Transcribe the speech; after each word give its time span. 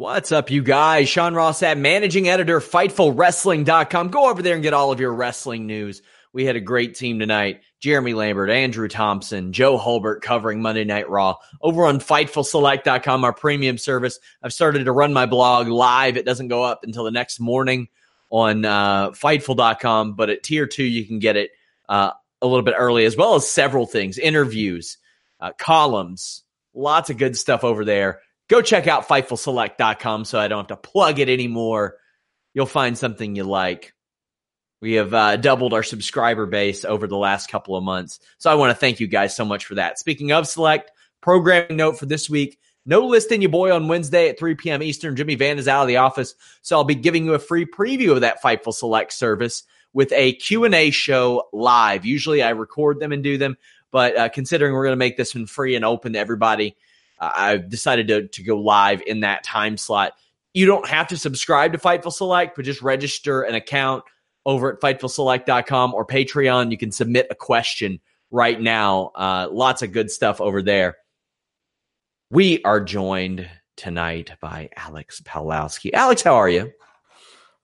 What's 0.00 0.32
up, 0.32 0.50
you 0.50 0.62
guys? 0.62 1.10
Sean 1.10 1.34
Ross 1.34 1.60
Sapp 1.60 1.76
managing 1.76 2.26
editor, 2.26 2.58
FightfulWrestling.com. 2.58 4.08
Go 4.08 4.30
over 4.30 4.40
there 4.40 4.54
and 4.54 4.62
get 4.62 4.72
all 4.72 4.92
of 4.92 4.98
your 4.98 5.12
wrestling 5.12 5.66
news. 5.66 6.00
We 6.32 6.46
had 6.46 6.56
a 6.56 6.60
great 6.60 6.94
team 6.94 7.18
tonight. 7.18 7.60
Jeremy 7.80 8.14
Lambert, 8.14 8.48
Andrew 8.48 8.88
Thompson, 8.88 9.52
Joe 9.52 9.76
Hulbert 9.76 10.22
covering 10.22 10.62
Monday 10.62 10.84
Night 10.84 11.10
Raw 11.10 11.36
over 11.60 11.84
on 11.84 12.00
FightfulSelect.com, 12.00 13.24
our 13.24 13.34
premium 13.34 13.76
service. 13.76 14.18
I've 14.42 14.54
started 14.54 14.86
to 14.86 14.92
run 14.92 15.12
my 15.12 15.26
blog 15.26 15.68
live. 15.68 16.16
It 16.16 16.24
doesn't 16.24 16.48
go 16.48 16.62
up 16.62 16.82
until 16.82 17.04
the 17.04 17.10
next 17.10 17.38
morning 17.38 17.88
on 18.30 18.64
uh, 18.64 19.10
Fightful.com, 19.10 20.14
but 20.14 20.30
at 20.30 20.42
tier 20.42 20.66
two, 20.66 20.82
you 20.82 21.04
can 21.04 21.18
get 21.18 21.36
it 21.36 21.50
uh, 21.90 22.12
a 22.40 22.46
little 22.46 22.64
bit 22.64 22.74
early, 22.78 23.04
as 23.04 23.18
well 23.18 23.34
as 23.34 23.46
several 23.46 23.84
things 23.84 24.16
interviews, 24.16 24.96
uh, 25.40 25.52
columns, 25.58 26.42
lots 26.72 27.10
of 27.10 27.18
good 27.18 27.36
stuff 27.36 27.64
over 27.64 27.84
there 27.84 28.22
go 28.50 28.60
check 28.60 28.86
out 28.86 29.08
FightfulSelect.com 29.08 30.26
so 30.26 30.38
I 30.38 30.48
don't 30.48 30.68
have 30.68 30.82
to 30.82 30.88
plug 30.88 31.20
it 31.20 31.30
anymore. 31.30 31.96
You'll 32.52 32.66
find 32.66 32.98
something 32.98 33.36
you 33.36 33.44
like. 33.44 33.94
We 34.82 34.94
have 34.94 35.14
uh, 35.14 35.36
doubled 35.36 35.72
our 35.72 35.82
subscriber 35.82 36.46
base 36.46 36.84
over 36.84 37.06
the 37.06 37.16
last 37.16 37.48
couple 37.48 37.76
of 37.76 37.84
months. 37.84 38.18
So 38.38 38.50
I 38.50 38.56
want 38.56 38.70
to 38.70 38.74
thank 38.74 38.98
you 38.98 39.06
guys 39.06 39.36
so 39.36 39.44
much 39.44 39.66
for 39.66 39.76
that. 39.76 39.98
Speaking 39.98 40.32
of 40.32 40.48
Select, 40.48 40.90
programming 41.20 41.76
note 41.76 41.98
for 41.98 42.06
this 42.06 42.28
week. 42.28 42.58
No 42.86 43.06
listing 43.06 43.42
your 43.42 43.50
boy 43.50 43.72
on 43.72 43.88
Wednesday 43.88 44.30
at 44.30 44.38
3 44.38 44.54
p.m. 44.56 44.82
Eastern. 44.82 45.14
Jimmy 45.14 45.34
Van 45.34 45.58
is 45.58 45.68
out 45.68 45.82
of 45.82 45.88
the 45.88 45.98
office, 45.98 46.34
so 46.62 46.76
I'll 46.76 46.84
be 46.84 46.94
giving 46.94 47.26
you 47.26 47.34
a 47.34 47.38
free 47.38 47.66
preview 47.66 48.12
of 48.12 48.22
that 48.22 48.42
Fightful 48.42 48.72
Select 48.72 49.12
service 49.12 49.64
with 49.92 50.10
a 50.12 50.32
Q&A 50.32 50.90
show 50.90 51.46
live. 51.52 52.06
Usually 52.06 52.42
I 52.42 52.50
record 52.50 52.98
them 52.98 53.12
and 53.12 53.22
do 53.22 53.36
them, 53.36 53.58
but 53.90 54.16
uh, 54.16 54.28
considering 54.30 54.72
we're 54.72 54.84
going 54.84 54.92
to 54.92 54.96
make 54.96 55.18
this 55.18 55.34
one 55.34 55.46
free 55.46 55.76
and 55.76 55.84
open 55.84 56.14
to 56.14 56.18
everybody, 56.18 56.74
uh, 57.20 57.30
I've 57.34 57.68
decided 57.68 58.08
to, 58.08 58.28
to 58.28 58.42
go 58.42 58.58
live 58.58 59.02
in 59.06 59.20
that 59.20 59.44
time 59.44 59.76
slot. 59.76 60.12
You 60.54 60.66
don't 60.66 60.88
have 60.88 61.08
to 61.08 61.16
subscribe 61.16 61.72
to 61.72 61.78
Fightful 61.78 62.12
Select, 62.12 62.56
but 62.56 62.64
just 62.64 62.82
register 62.82 63.42
an 63.42 63.54
account 63.54 64.04
over 64.46 64.72
at 64.72 64.80
FightfulSelect.com 64.80 65.94
or 65.94 66.06
Patreon. 66.06 66.70
You 66.70 66.78
can 66.78 66.90
submit 66.90 67.26
a 67.30 67.34
question 67.34 68.00
right 68.30 68.60
now. 68.60 69.12
Uh, 69.14 69.48
lots 69.50 69.82
of 69.82 69.92
good 69.92 70.10
stuff 70.10 70.40
over 70.40 70.62
there. 70.62 70.96
We 72.30 72.62
are 72.64 72.80
joined 72.80 73.48
tonight 73.76 74.32
by 74.40 74.70
Alex 74.76 75.20
Palowski. 75.20 75.90
Alex, 75.92 76.22
how 76.22 76.34
are 76.34 76.48
you? 76.48 76.72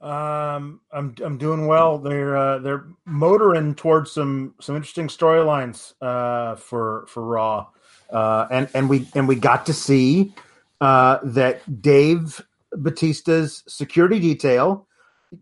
Um, 0.01 0.81
I'm 0.93 1.15
I'm 1.25 1.39
doing 1.39 1.67
well. 1.67 1.99
They're 1.99 2.37
uh, 2.37 2.59
they're 2.59 2.87
motoring 3.07 3.75
towards 3.75 4.13
some 4.13 4.55
some 4.61 4.77
interesting 4.77 5.09
storylines 5.09 5.95
uh, 6.03 6.57
for 6.57 7.07
for 7.09 7.25
Raw 7.25 7.67
uh, 8.11 8.47
and 8.51 8.69
and 8.75 8.89
we 8.89 9.07
and 9.15 9.29
we 9.29 9.37
got 9.37 9.67
to 9.67 9.73
see 9.73 10.35
uh, 10.81 11.19
that 11.23 11.81
Dave 11.81 12.45
Batista's 12.73 13.65
security 13.67 14.19
detail 14.21 14.87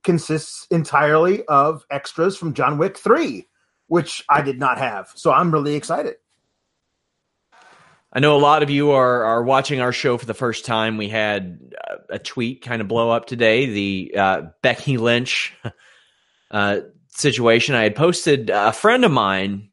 consists 0.03 0.67
entirely 0.71 1.45
of 1.47 1.85
extras 1.91 2.37
from 2.37 2.55
John 2.55 2.79
Wick 2.79 2.97
Three, 2.97 3.49
which 3.89 4.25
I 4.29 4.43
did 4.43 4.59
not 4.59 4.79
have. 4.79 5.11
So 5.15 5.33
I'm 5.33 5.51
really 5.53 5.75
excited. 5.75 6.17
I 8.13 8.21
know 8.21 8.37
a 8.37 8.39
lot 8.39 8.63
of 8.63 8.71
you 8.71 8.93
are 8.93 9.25
are 9.25 9.43
watching 9.43 9.81
our 9.81 9.93
show 9.93 10.17
for 10.19 10.27
the 10.27 10.35
first 10.35 10.65
time. 10.65 10.97
We 10.97 11.09
had 11.09 11.59
a 12.09 12.19
tweet 12.19 12.63
kind 12.63 12.81
of 12.81 12.89
blow 12.89 13.11
up 13.11 13.27
today. 13.27 13.67
The 13.67 14.15
uh, 14.17 14.43
Becky 14.63 14.99
Lynch 14.99 15.53
uh, 16.51 16.81
situation. 17.09 17.75
I 17.75 17.83
had 17.83 17.97
posted 17.97 18.51
a 18.51 18.73
friend 18.73 19.05
of 19.05 19.11
mine 19.11 19.71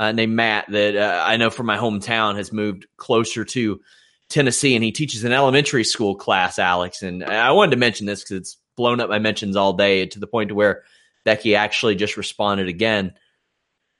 uh, 0.00 0.12
named 0.12 0.34
Matt 0.34 0.64
that 0.70 0.96
uh, 0.96 1.22
I 1.24 1.36
know 1.36 1.50
from 1.50 1.66
my 1.66 1.76
hometown 1.76 2.36
has 2.36 2.54
moved 2.54 2.86
closer 2.96 3.44
to 3.44 3.82
Tennessee, 4.30 4.74
and 4.74 4.82
he 4.82 4.92
teaches 4.92 5.24
an 5.24 5.32
elementary 5.32 5.84
school 5.84 6.14
class, 6.14 6.58
Alex. 6.58 7.02
And 7.02 7.22
I 7.22 7.52
wanted 7.52 7.72
to 7.72 7.76
mention 7.76 8.06
this 8.06 8.22
because 8.22 8.38
it's 8.38 8.56
blown 8.78 9.00
up 9.00 9.10
my 9.10 9.18
mentions 9.18 9.56
all 9.56 9.74
day 9.74 10.06
to 10.06 10.18
the 10.18 10.26
point 10.26 10.48
to 10.48 10.54
where 10.54 10.84
Becky 11.26 11.54
actually 11.54 11.96
just 11.96 12.16
responded 12.16 12.66
again. 12.66 13.12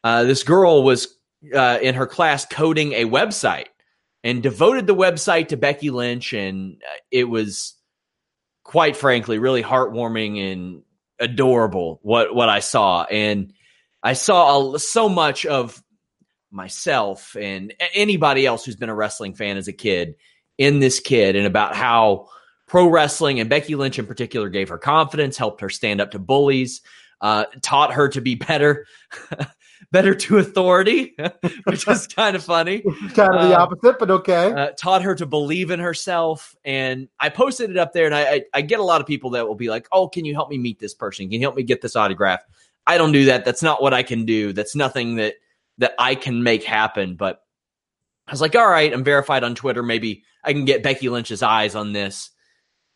Uh, 0.03 0.25
this 0.25 0.43
girl 0.43 0.83
was 0.83 1.15
uh, 1.55 1.79
in 1.83 1.95
her 1.95 2.07
class 2.07 2.47
coding 2.47 2.95
a 2.95 3.05
website 3.05 3.67
and 4.25 4.43
devoted 4.43 4.87
the 4.87 4.95
website 4.95 5.49
to 5.49 5.59
Becky 5.59 5.91
Lynch, 5.91 6.33
and 6.33 6.81
uh, 6.83 6.97
it 7.11 7.25
was 7.25 7.75
quite 8.65 8.97
frankly 8.97 9.39
really 9.39 9.63
heartwarming 9.63 10.51
and 10.51 10.83
adorable 11.19 11.99
what 12.03 12.35
what 12.35 12.49
I 12.49 12.61
saw 12.61 13.05
and 13.05 13.53
I 14.03 14.15
saw 14.15 14.77
so 14.79 15.09
much 15.09 15.45
of 15.45 15.83
myself 16.51 17.37
and 17.37 17.75
anybody 17.95 18.47
else 18.47 18.65
who's 18.65 18.77
been 18.77 18.89
a 18.89 18.95
wrestling 18.95 19.35
fan 19.35 19.57
as 19.57 19.69
a 19.69 19.73
kid 19.73 20.15
in 20.59 20.81
this 20.81 21.01
kid 21.01 21.37
and 21.37 21.47
about 21.47 21.75
how 21.75 22.29
pro 22.67 22.87
wrestling 22.87 23.41
and 23.41 23.49
Becky 23.51 23.75
Lynch 23.75 23.99
in 23.99 24.07
particular 24.07 24.49
gave 24.49 24.69
her 24.69 24.79
confidence, 24.79 25.37
helped 25.37 25.61
her 25.61 25.71
stand 25.71 26.01
up 26.01 26.13
to 26.13 26.19
bullies, 26.19 26.83
uh, 27.21 27.45
taught 27.63 27.93
her 27.93 28.09
to 28.09 28.21
be 28.21 28.35
better. 28.35 28.87
better 29.93 30.15
to 30.15 30.39
authority, 30.39 31.17
which 31.65 31.89
is 31.89 32.07
kind 32.07 32.37
of 32.37 32.45
funny. 32.45 32.81
kind 33.15 33.35
of 33.35 33.49
the 33.49 33.57
uh, 33.57 33.63
opposite, 33.63 33.99
but 33.99 34.11
okay. 34.11 34.53
Uh, 34.53 34.71
taught 34.77 35.03
her 35.03 35.15
to 35.15 35.27
believe 35.27 35.71
in 35.71 35.81
herself. 35.81 36.55
And 36.65 37.09
I 37.19 37.29
posted 37.29 37.71
it 37.71 37.77
up 37.77 37.93
there, 37.93 38.07
and 38.07 38.15
I, 38.15 38.23
I, 38.23 38.43
I, 38.55 38.61
get 38.63 38.79
a 38.79 38.85
lot 38.85 39.01
of 39.01 39.07
people 39.07 39.31
that 39.31 39.49
will 39.49 39.55
be 39.55 39.69
like, 39.69 39.89
Oh, 39.91 40.09
can 40.09 40.25
you 40.25 40.35
help 40.35 40.51
me 40.51 40.59
meet 40.59 40.79
this 40.79 40.95
person? 40.95 41.27
Can 41.27 41.33
you 41.33 41.41
help 41.41 41.57
me 41.57 41.63
get 41.63 41.81
this 41.81 41.97
autograph? 41.97 42.41
I 42.87 42.99
don't 42.99 43.13
do 43.13 43.27
that. 43.27 43.45
That's 43.45 43.63
not 43.63 43.83
what 43.83 43.95
I 43.95 44.03
can 44.03 44.25
do. 44.25 44.53
That's 44.53 44.75
nothing 44.75 45.17
that 45.17 45.35
that 45.81 45.95
I 45.99 46.15
can 46.15 46.43
make 46.43 46.63
happen. 46.63 47.17
But 47.17 47.43
I 48.29 48.31
was 48.31 48.41
like, 48.41 48.55
all 48.55 48.69
right, 48.69 48.93
I'm 48.93 49.05
verified 49.05 49.43
on 49.43 49.55
Twitter. 49.55 49.83
Maybe 49.83 50.25
I 50.45 50.53
can 50.53 50.65
get 50.65 50.83
Becky 50.83 51.09
Lynch's 51.09 51.43
eyes 51.43 51.75
on 51.75 51.93
this. 51.93 52.31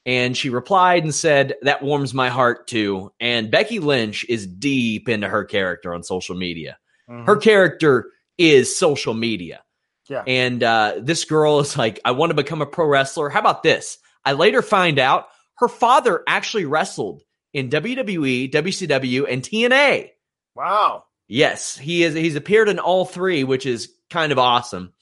And 0.07 0.37
she 0.37 0.51
replied 0.51 1.03
and 1.03 1.15
said, 1.15 1.55
That 1.63 1.83
warms 1.83 2.13
my 2.13 2.29
heart 2.29 2.67
too. 2.67 3.11
And 3.21 3.51
Becky 3.51 3.79
Lynch 3.79 4.25
is 4.29 4.47
deep 4.47 5.09
into 5.09 5.29
her 5.29 5.45
character 5.45 5.95
on 5.95 6.03
social 6.03 6.37
media. 6.37 6.79
Mm-hmm. 7.11 7.25
Her 7.25 7.37
character 7.37 8.11
is 8.37 8.77
social 8.77 9.15
media. 9.15 9.63
Yeah. 10.09 10.23
And 10.27 10.63
uh, 10.63 10.97
this 11.01 11.25
girl 11.25 11.61
is 11.61 11.79
like, 11.79 12.01
I 12.05 12.11
want 12.11 12.31
to 12.31 12.35
become 12.35 12.61
a 12.61 12.67
pro 12.67 12.87
wrestler. 12.87 13.31
How 13.31 13.41
about 13.41 13.63
this? 13.63 13.97
I 14.27 14.33
later 14.33 14.61
find 14.61 14.99
out 14.99 15.29
her 15.57 15.69
father 15.69 16.23
actually 16.27 16.67
wrestled 16.67 17.23
in 17.55 17.71
WWE, 17.71 18.53
WCW, 18.53 19.27
and 19.31 19.43
TNA. 19.43 20.11
Wow. 20.55 21.05
Yes, 21.29 21.77
he 21.77 22.03
is. 22.03 22.15
He's 22.15 22.37
appeared 22.37 22.69
in 22.69 22.79
all 22.79 23.05
three, 23.05 23.45
which 23.45 23.67
is 23.67 23.93
kind 24.11 24.33
of 24.33 24.39
awesome. 24.39 24.93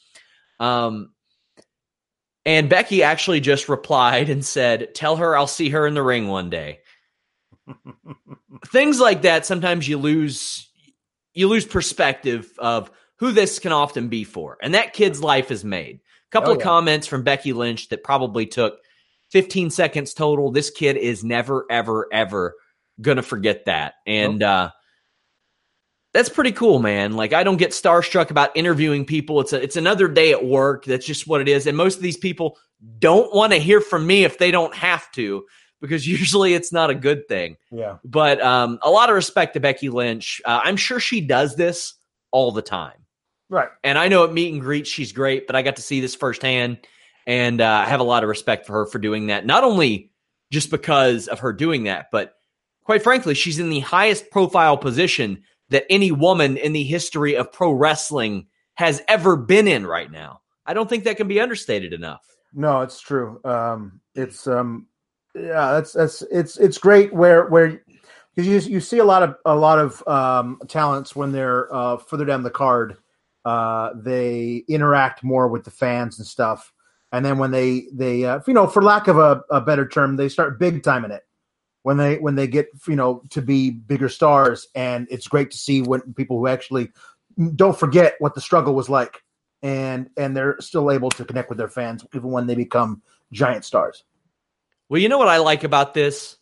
Um, 0.61 1.13
And 2.45 2.69
Becky 2.69 3.03
actually 3.03 3.41
just 3.41 3.69
replied 3.69 4.29
and 4.29 4.45
said, 4.45 4.95
Tell 4.95 5.17
her 5.17 5.37
I'll 5.37 5.47
see 5.47 5.69
her 5.71 5.87
in 5.87 5.95
the 5.95 6.03
ring 6.03 6.29
one 6.29 6.51
day. 6.51 6.81
Things 8.67 9.01
like 9.01 9.23
that, 9.23 9.47
sometimes 9.47 9.87
you 9.89 9.99
lose 9.99 10.69
you 11.35 11.49
lose 11.49 11.65
perspective 11.65 12.53
of 12.59 12.91
who 13.17 13.33
this 13.33 13.59
can 13.59 13.73
often 13.73 14.09
be 14.09 14.25
for. 14.25 14.59
And 14.63 14.75
that 14.75 14.93
kid's 14.93 15.23
life 15.23 15.51
is 15.51 15.65
made. 15.65 15.97
A 15.97 16.31
couple 16.31 16.51
oh, 16.51 16.53
yeah. 16.53 16.59
of 16.59 16.63
comments 16.63 17.07
from 17.07 17.23
Becky 17.23 17.53
Lynch 17.53 17.89
that 17.89 18.05
probably 18.05 18.45
took 18.47 18.81
15 19.31 19.71
seconds 19.71 20.13
total. 20.13 20.51
This 20.51 20.71
kid 20.71 20.97
is 20.97 21.25
never, 21.25 21.65
ever, 21.71 22.07
ever 22.13 22.55
gonna 23.01 23.23
forget 23.23 23.65
that. 23.67 23.95
And 24.07 24.41
nope. 24.41 24.49
uh 24.49 24.71
that's 26.13 26.29
pretty 26.29 26.53
cool, 26.53 26.79
man. 26.79 27.15
Like 27.15 27.33
I 27.33 27.43
don't 27.43 27.57
get 27.57 27.71
starstruck 27.71 28.31
about 28.31 28.57
interviewing 28.57 29.05
people. 29.05 29.41
It's 29.41 29.53
a, 29.53 29.63
it's 29.63 29.77
another 29.77 30.09
day 30.09 30.33
at 30.33 30.45
work. 30.45 30.85
That's 30.85 31.07
just 31.07 31.27
what 31.27 31.41
it 31.41 31.49
is. 31.49 31.67
And 31.67 31.77
most 31.77 31.97
of 31.97 32.03
these 32.03 32.17
people 32.17 32.59
don't 32.99 33.35
want 33.35 33.53
to 33.53 33.59
hear 33.59 33.81
from 33.81 34.07
me 34.07 34.25
if 34.25 34.39
they 34.39 34.51
don't 34.51 34.75
have 34.75 35.11
to, 35.13 35.45
because 35.81 36.07
usually 36.07 36.55
it's 36.55 36.73
not 36.73 36.91
a 36.91 36.95
good 36.95 37.29
thing. 37.29 37.57
Yeah. 37.71 37.99
But 38.05 38.43
um, 38.43 38.79
a 38.83 38.91
lot 38.91 39.09
of 39.09 39.15
respect 39.15 39.55
to 39.55 39.61
Becky 39.61 39.89
Lynch. 39.89 40.43
Uh, 40.45 40.61
I'm 40.63 40.77
sure 40.77 41.01
she 41.01 41.21
does 41.21 41.57
this 41.57 41.95
all 42.31 42.53
the 42.53 42.63
time. 42.63 42.99
Right. 43.49 43.69
And 43.85 43.99
I 43.99 44.09
know 44.09 44.25
at 44.25 44.33
meet 44.33 44.53
and 44.53 44.63
greet 44.63 44.87
she's 44.87 45.13
great, 45.13 45.47
but 45.47 45.57
I 45.57 45.63
got 45.63 45.77
to 45.77 45.83
see 45.83 46.01
this 46.01 46.15
firsthand, 46.15 46.79
and 47.27 47.61
uh, 47.61 47.85
I 47.87 47.89
have 47.89 48.01
a 48.01 48.05
lot 48.05 48.23
of 48.23 48.31
respect 48.31 48.67
for 48.67 48.73
her 48.73 48.87
for 48.87 48.99
doing 48.99 49.27
that. 49.27 49.45
Not 49.45 49.63
only 49.63 50.11
just 50.51 50.71
because 50.71 51.29
of 51.29 51.41
her 51.41 51.53
doing 51.53 51.85
that, 51.85 52.11
but 52.11 52.35
quite 52.85 53.03
frankly, 53.03 53.35
she's 53.35 53.59
in 53.59 53.69
the 53.69 53.81
highest 53.81 54.31
profile 54.31 54.79
position 54.79 55.43
that 55.73 55.87
any 55.91 56.13
woman 56.13 56.57
in 56.57 56.73
the 56.73 56.85
history 56.85 57.35
of 57.35 57.53
pro 57.53 57.73
wrestling 57.73 58.47
has 58.75 59.03
ever 59.09 59.37
been 59.37 59.69
in 59.69 59.87
right 59.87 60.11
now. 60.11 60.41
I 60.65 60.75
don't 60.75 60.89
think 60.89 61.05
that 61.05 61.17
can 61.17 61.29
be 61.29 61.41
understated 61.41 61.93
enough. 61.93 62.25
No, 62.55 62.83
it's 62.83 63.01
true. 63.01 63.41
Um, 63.45 64.01
it's 64.15 64.47
um, 64.47 64.87
yeah, 65.35 65.73
that's 65.73 65.93
that's 65.93 66.23
it's 66.31 66.57
it's 66.59 66.79
great 66.79 67.13
where 67.13 67.47
where 67.47 67.83
because 68.35 68.47
you 68.47 68.73
you 68.75 68.81
see 68.81 68.99
a 68.99 69.05
lot 69.05 69.23
of 69.23 69.37
a 69.45 69.55
lot 69.55 69.79
of 69.79 70.07
um, 70.07 70.61
talents 70.69 71.17
when 71.17 71.33
they're 71.33 71.73
uh, 71.75 71.97
further 71.97 72.25
down 72.25 72.43
the 72.43 72.51
card, 72.51 72.97
uh, 73.45 73.91
they 73.97 74.65
interact 74.69 75.25
more 75.25 75.49
with 75.49 75.65
the 75.65 75.71
fans 75.71 76.19
and 76.19 76.27
stuff, 76.27 76.73
and 77.11 77.25
then 77.25 77.39
when 77.39 77.51
they 77.51 77.87
they 77.93 78.25
uh, 78.25 78.41
you 78.47 78.55
know 78.55 78.67
for 78.67 78.83
lack 78.83 79.09
of 79.09 79.19
a, 79.19 79.43
a 79.51 79.61
better 79.61 79.89
term, 79.89 80.17
they 80.17 80.29
start 80.29 80.59
big 80.59 80.83
time 80.83 81.05
in 81.05 81.11
it 81.11 81.25
when 81.83 81.97
they 81.97 82.19
when 82.19 82.35
they 82.35 82.47
get 82.47 82.69
you 82.87 82.97
know 82.97 83.23
to 83.31 83.43
be 83.43 83.71
bigger 83.71 84.09
stars. 84.09 84.69
And 84.75 85.07
it's 85.11 85.29
great 85.29 85.51
to 85.51 85.59
see 85.59 85.83
when 85.83 86.15
people 86.15 86.39
who 86.39 86.47
actually 86.47 86.91
don't 87.55 87.79
forget 87.79 88.15
what 88.19 88.35
the 88.35 88.41
struggle 88.41 88.75
was 88.75 88.89
like. 88.89 89.23
And 89.63 90.11
and 90.17 90.37
they're 90.37 90.57
still 90.61 90.91
able 90.91 91.11
to 91.11 91.25
connect 91.25 91.49
with 91.49 91.59
their 91.59 91.69
fans 91.69 92.05
even 92.15 92.31
when 92.31 92.47
they 92.47 92.55
become 92.55 93.03
giant 93.33 93.65
stars. 93.65 94.05
Well 94.89 95.01
you 95.01 95.09
know 95.09 95.19
what 95.19 95.29
i 95.29 95.39
like 95.39 95.65
about 95.65 95.95
this? 95.95 96.37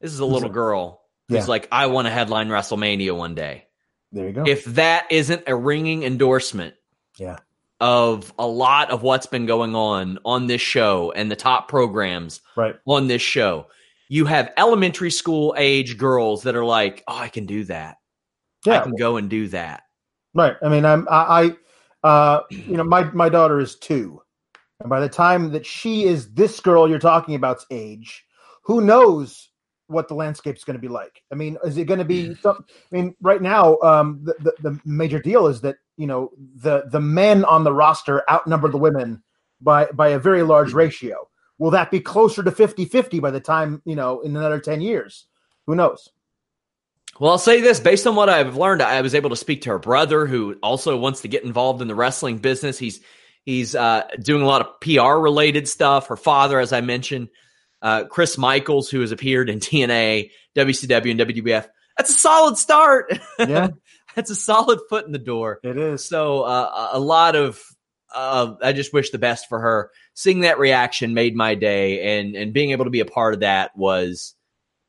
This 0.00 0.12
is 0.12 0.20
a 0.20 0.26
little 0.26 0.48
girl 0.48 1.02
who's 1.28 1.38
yeah. 1.38 1.44
like 1.46 1.68
i 1.70 1.86
want 1.86 2.06
to 2.06 2.10
headline 2.10 2.48
wrestlemania 2.48 3.16
one 3.16 3.34
day. 3.34 3.66
There 4.12 4.26
you 4.26 4.32
go. 4.32 4.44
If 4.46 4.64
that 4.66 5.10
isn't 5.10 5.44
a 5.46 5.56
ringing 5.56 6.02
endorsement 6.02 6.74
yeah. 7.18 7.38
of 7.80 8.32
a 8.38 8.46
lot 8.46 8.90
of 8.90 9.02
what's 9.02 9.26
been 9.26 9.46
going 9.46 9.74
on 9.74 10.18
on 10.24 10.46
this 10.46 10.60
show 10.60 11.12
and 11.12 11.30
the 11.30 11.36
top 11.36 11.68
programs 11.68 12.40
right. 12.54 12.76
on 12.86 13.08
this 13.08 13.22
show 13.22 13.66
you 14.12 14.26
have 14.26 14.52
elementary 14.58 15.10
school 15.10 15.54
age 15.56 15.96
girls 15.96 16.42
that 16.42 16.54
are 16.54 16.66
like, 16.66 17.02
"Oh, 17.08 17.16
I 17.16 17.28
can 17.28 17.46
do 17.46 17.64
that. 17.64 17.96
Yeah. 18.66 18.80
I 18.80 18.82
can 18.82 18.94
go 18.94 19.16
and 19.16 19.30
do 19.30 19.48
that." 19.48 19.84
Right. 20.34 20.54
I 20.62 20.68
mean, 20.68 20.84
I'm 20.84 21.08
I, 21.10 21.56
I 22.04 22.06
uh, 22.06 22.42
you 22.50 22.76
know, 22.76 22.84
my 22.84 23.04
my 23.12 23.30
daughter 23.30 23.58
is 23.58 23.76
two, 23.76 24.20
and 24.80 24.90
by 24.90 25.00
the 25.00 25.08
time 25.08 25.50
that 25.52 25.64
she 25.64 26.04
is 26.04 26.30
this 26.34 26.60
girl 26.60 26.90
you're 26.90 26.98
talking 26.98 27.34
about's 27.34 27.64
age, 27.70 28.26
who 28.64 28.82
knows 28.82 29.48
what 29.86 30.08
the 30.08 30.14
landscape's 30.14 30.62
going 30.62 30.76
to 30.76 30.80
be 30.80 30.88
like? 30.88 31.22
I 31.32 31.34
mean, 31.34 31.56
is 31.64 31.78
it 31.78 31.86
going 31.86 31.98
to 31.98 32.04
be? 32.04 32.34
Some, 32.34 32.66
I 32.68 32.94
mean, 32.94 33.16
right 33.22 33.40
now, 33.40 33.78
um, 33.78 34.20
the, 34.24 34.34
the 34.40 34.70
the 34.70 34.80
major 34.84 35.20
deal 35.20 35.46
is 35.46 35.62
that 35.62 35.76
you 35.96 36.06
know 36.06 36.32
the 36.56 36.84
the 36.90 37.00
men 37.00 37.46
on 37.46 37.64
the 37.64 37.72
roster 37.72 38.30
outnumber 38.30 38.68
the 38.68 38.76
women 38.76 39.22
by 39.62 39.86
by 39.86 40.08
a 40.08 40.18
very 40.18 40.42
large 40.42 40.74
ratio. 40.74 41.30
Will 41.58 41.70
that 41.72 41.90
be 41.90 42.00
closer 42.00 42.42
to 42.42 42.50
50 42.50 42.86
50 42.86 43.20
by 43.20 43.30
the 43.30 43.40
time, 43.40 43.82
you 43.84 43.96
know, 43.96 44.20
in 44.20 44.36
another 44.36 44.60
10 44.60 44.80
years? 44.80 45.26
Who 45.66 45.74
knows? 45.74 46.08
Well, 47.20 47.32
I'll 47.32 47.38
say 47.38 47.60
this 47.60 47.78
based 47.78 48.06
on 48.06 48.16
what 48.16 48.28
I've 48.28 48.56
learned, 48.56 48.82
I 48.82 49.00
was 49.02 49.14
able 49.14 49.30
to 49.30 49.36
speak 49.36 49.62
to 49.62 49.70
her 49.70 49.78
brother 49.78 50.26
who 50.26 50.56
also 50.62 50.96
wants 50.96 51.22
to 51.22 51.28
get 51.28 51.44
involved 51.44 51.82
in 51.82 51.88
the 51.88 51.94
wrestling 51.94 52.38
business. 52.38 52.78
He's 52.78 53.00
he's 53.44 53.74
uh, 53.74 54.08
doing 54.20 54.42
a 54.42 54.46
lot 54.46 54.62
of 54.62 54.80
PR 54.80 55.18
related 55.18 55.68
stuff. 55.68 56.08
Her 56.08 56.16
father, 56.16 56.58
as 56.58 56.72
I 56.72 56.80
mentioned, 56.80 57.28
uh, 57.82 58.04
Chris 58.04 58.38
Michaels, 58.38 58.88
who 58.88 59.00
has 59.00 59.12
appeared 59.12 59.50
in 59.50 59.60
TNA, 59.60 60.30
WCW, 60.56 61.10
and 61.10 61.20
WWF. 61.20 61.68
That's 61.96 62.10
a 62.10 62.18
solid 62.18 62.56
start. 62.56 63.18
Yeah. 63.38 63.68
That's 64.14 64.30
a 64.30 64.34
solid 64.34 64.78
foot 64.90 65.06
in 65.06 65.12
the 65.12 65.18
door. 65.18 65.58
It 65.62 65.78
is. 65.78 66.04
So 66.04 66.42
uh, 66.42 66.90
a 66.92 67.00
lot 67.00 67.34
of 67.34 67.62
uh, 68.14 68.54
I 68.62 68.72
just 68.72 68.92
wish 68.92 69.10
the 69.10 69.18
best 69.18 69.48
for 69.48 69.60
her. 69.60 69.90
Seeing 70.14 70.40
that 70.40 70.58
reaction 70.58 71.14
made 71.14 71.34
my 71.34 71.54
day, 71.54 72.18
and 72.18 72.34
and 72.34 72.52
being 72.52 72.70
able 72.70 72.84
to 72.84 72.90
be 72.90 73.00
a 73.00 73.06
part 73.06 73.34
of 73.34 73.40
that 73.40 73.76
was 73.76 74.34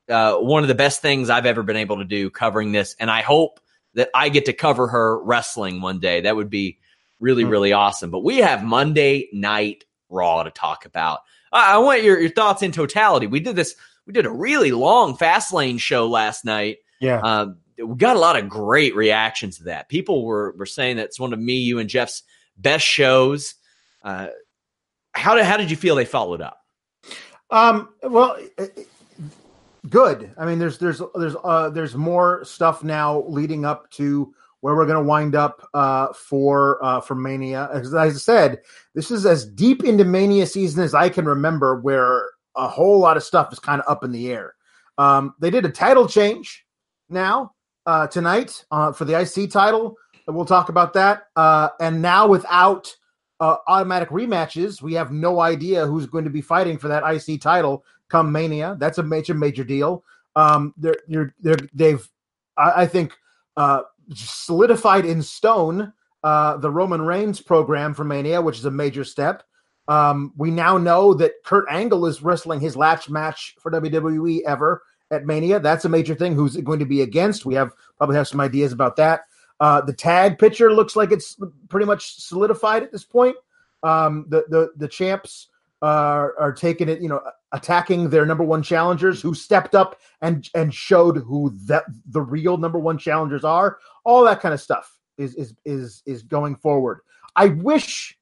uh, 0.10 0.36
one 0.36 0.64
of 0.64 0.68
the 0.68 0.76
best 0.76 1.02
things 1.02 1.30
I've 1.30 1.46
ever 1.46 1.64
been 1.64 1.78
able 1.78 1.98
to 1.98 2.06
do 2.06 2.30
covering 2.30 2.72
this. 2.72 2.96
And 3.00 3.10
I 3.10 3.22
hope 3.22 3.60
that 3.96 4.10
I 4.14 4.30
get 4.30 4.46
to 4.46 4.54
cover 4.54 4.88
her 4.88 5.24
wrestling 5.24 5.82
one 5.82 6.00
day. 6.00 6.22
That 6.22 6.36
would 6.36 6.50
be 6.50 6.80
really, 7.20 7.44
mm-hmm. 7.44 7.52
really 7.52 7.74
awesome. 7.74 8.12
But 8.12 8.24
we 8.24 8.38
have 8.38 8.64
Monday 8.64 9.30
Night 9.34 9.86
Raw 10.10 10.44
to 10.44 10.52
talk 10.52 10.86
about. 10.86 11.22
I, 11.52 11.76
I 11.76 11.78
want 11.80 12.04
your, 12.04 12.20
your 12.20 12.32
thoughts 12.32 12.62
in 12.62 12.72
totality. 12.72 13.28
We 13.28 13.40
did 13.40 13.56
this. 13.56 13.76
We 14.06 14.14
did 14.14 14.26
a 14.26 14.32
really 14.32 14.72
long 14.72 15.16
Fastlane 15.16 15.80
show 15.80 16.08
last 16.08 16.44
night. 16.44 16.78
Yeah. 17.00 17.22
Uh, 17.24 17.48
we 17.78 17.96
got 17.96 18.16
a 18.16 18.20
lot 18.20 18.38
of 18.38 18.50
great 18.50 18.96
reactions 18.96 19.58
to 19.58 19.64
that. 19.66 19.90
People 19.90 20.26
were 20.26 20.54
were 20.58 20.66
saying 20.66 20.98
that's 20.98 21.20
one 21.20 21.34
of 21.34 21.40
me, 21.40 21.56
you, 21.56 21.80
and 21.80 21.90
Jeff's 21.90 22.24
best 22.58 22.86
shows. 22.86 23.56
Uh, 24.04 24.28
how 25.14 25.36
did 25.36 25.46
how 25.46 25.58
did 25.58 25.70
you 25.70 25.78
feel 25.78 25.96
they 25.96 26.06
followed 26.06 26.42
up? 26.42 26.60
Um, 27.50 27.90
well, 28.02 28.38
good. 29.90 30.32
I 30.38 30.46
mean, 30.46 30.60
there's 30.60 30.78
there's 30.78 31.02
there's 31.16 31.36
uh, 31.44 31.70
there's 31.70 31.96
more 31.96 32.44
stuff 32.46 32.84
now 32.84 33.24
leading 33.28 33.66
up 33.66 33.90
to 33.92 34.34
where 34.62 34.76
we're 34.76 34.86
going 34.86 34.98
to 34.98 35.04
wind 35.04 35.36
up 35.36 35.68
uh, 35.74 36.08
for 36.14 36.84
uh, 36.84 37.02
for 37.02 37.16
Mania. 37.16 37.70
As 37.74 37.94
I 37.94 38.10
said, 38.12 38.62
this 38.96 39.12
is 39.12 39.26
as 39.26 39.46
deep 39.46 39.84
into 39.84 40.06
Mania 40.06 40.48
season 40.48 40.84
as 40.84 40.94
I 40.94 41.10
can 41.10 41.26
remember, 41.26 41.80
where 41.80 42.30
a 42.56 42.68
whole 42.68 43.00
lot 43.00 43.18
of 43.18 43.24
stuff 43.24 43.52
is 43.52 43.60
kind 43.60 43.82
of 43.82 43.92
up 43.92 44.04
in 44.04 44.12
the 44.12 44.32
air. 44.32 44.56
Um, 44.98 45.36
they 45.40 45.50
did 45.50 45.66
a 45.66 45.70
title 45.70 46.08
change 46.08 46.66
now 47.10 47.54
uh, 47.86 48.08
tonight 48.08 48.64
uh, 48.72 48.92
for 48.94 49.06
the 49.06 49.20
IC 49.20 49.52
title. 49.52 49.98
We'll 50.28 50.46
talk 50.46 50.70
about 50.70 50.94
that. 50.94 51.28
Uh, 51.36 51.70
and 51.80 52.02
now 52.02 52.28
without 52.28 52.96
uh, 53.40 53.58
automatic 53.68 54.10
rematches, 54.10 54.82
we 54.82 54.94
have 54.94 55.12
no 55.12 55.40
idea 55.42 55.86
who's 55.86 56.06
going 56.06 56.24
to 56.24 56.30
be 56.30 56.42
fighting 56.42 56.78
for 56.78 56.88
that 56.88 57.04
IC 57.04 57.42
title 57.42 57.84
come 58.10 58.32
Mania. 58.32 58.78
That's 58.80 59.00
a 59.00 59.04
major, 59.04 59.34
major 59.34 59.64
deal. 59.64 60.04
Um, 60.36 60.74
they're, 60.78 60.98
they're, 61.08 61.36
they're, 61.40 61.58
they've, 61.74 62.08
I, 62.58 62.84
I 62.84 62.86
think, 62.88 63.18
uh, 63.58 63.82
solidified 64.14 65.06
in 65.06 65.22
stone 65.22 65.94
uh, 66.24 66.58
the 66.58 66.72
Roman 66.72 67.02
Reigns 67.02 67.42
program 67.42 67.94
for 67.94 68.04
Mania, 68.04 68.42
which 68.42 68.58
is 68.58 68.66
a 68.66 68.72
major 68.72 69.04
step. 69.04 69.44
Um, 69.88 70.32
we 70.38 70.50
now 70.50 70.78
know 70.78 71.14
that 71.16 71.34
Kurt 71.44 71.66
Angle 71.70 72.06
is 72.06 72.24
wrestling 72.24 72.62
his 72.62 72.78
last 72.78 73.10
match 73.10 73.56
for 73.60 73.70
WWE 73.72 74.42
ever 74.44 74.84
at 75.12 75.26
Mania. 75.26 75.60
That's 75.60 75.84
a 75.86 75.90
major 75.90 76.16
thing. 76.16 76.34
Who's 76.34 76.56
it 76.56 76.64
going 76.64 76.80
to 76.80 76.86
be 76.86 77.02
against? 77.02 77.46
We 77.46 77.56
have 77.56 77.74
probably 77.98 78.16
have 78.16 78.28
some 78.28 78.40
ideas 78.40 78.72
about 78.72 78.96
that. 78.96 79.22
Uh, 79.60 79.82
the 79.82 79.94
tag 79.94 80.38
picture 80.38 80.74
looks 80.74 80.96
like 80.96 81.12
it's 81.12 81.38
pretty 81.70 81.86
much 81.86 82.16
solidified 82.16 82.84
at 82.84 82.92
this 82.92 83.04
point. 83.04 83.36
Um, 83.84 84.26
the 84.30 84.46
the 84.50 84.72
the 84.78 84.88
champs 84.88 85.50
are 85.82 86.38
are 86.40 86.54
taking 86.54 86.90
it, 86.90 87.02
you 87.02 87.10
know, 87.10 87.22
attacking 87.52 88.10
their 88.10 88.26
number 88.26 88.44
one 88.44 88.64
challengers 88.64 89.22
who 89.22 89.34
stepped 89.34 89.76
up 89.76 90.00
and 90.22 90.50
and 90.56 90.74
showed 90.74 91.18
who 91.18 91.54
that 91.66 91.84
the 92.08 92.22
real 92.22 92.58
number 92.58 92.80
one 92.80 92.98
challengers 92.98 93.44
are. 93.44 93.78
All 94.06 94.24
that 94.24 94.42
kind 94.42 94.54
of 94.54 94.62
stuff 94.62 94.98
is 95.18 95.36
is 95.36 95.54
is 95.66 96.02
is 96.06 96.24
going 96.24 96.56
forward. 96.56 97.02
I 97.36 97.48
wish. 97.48 98.18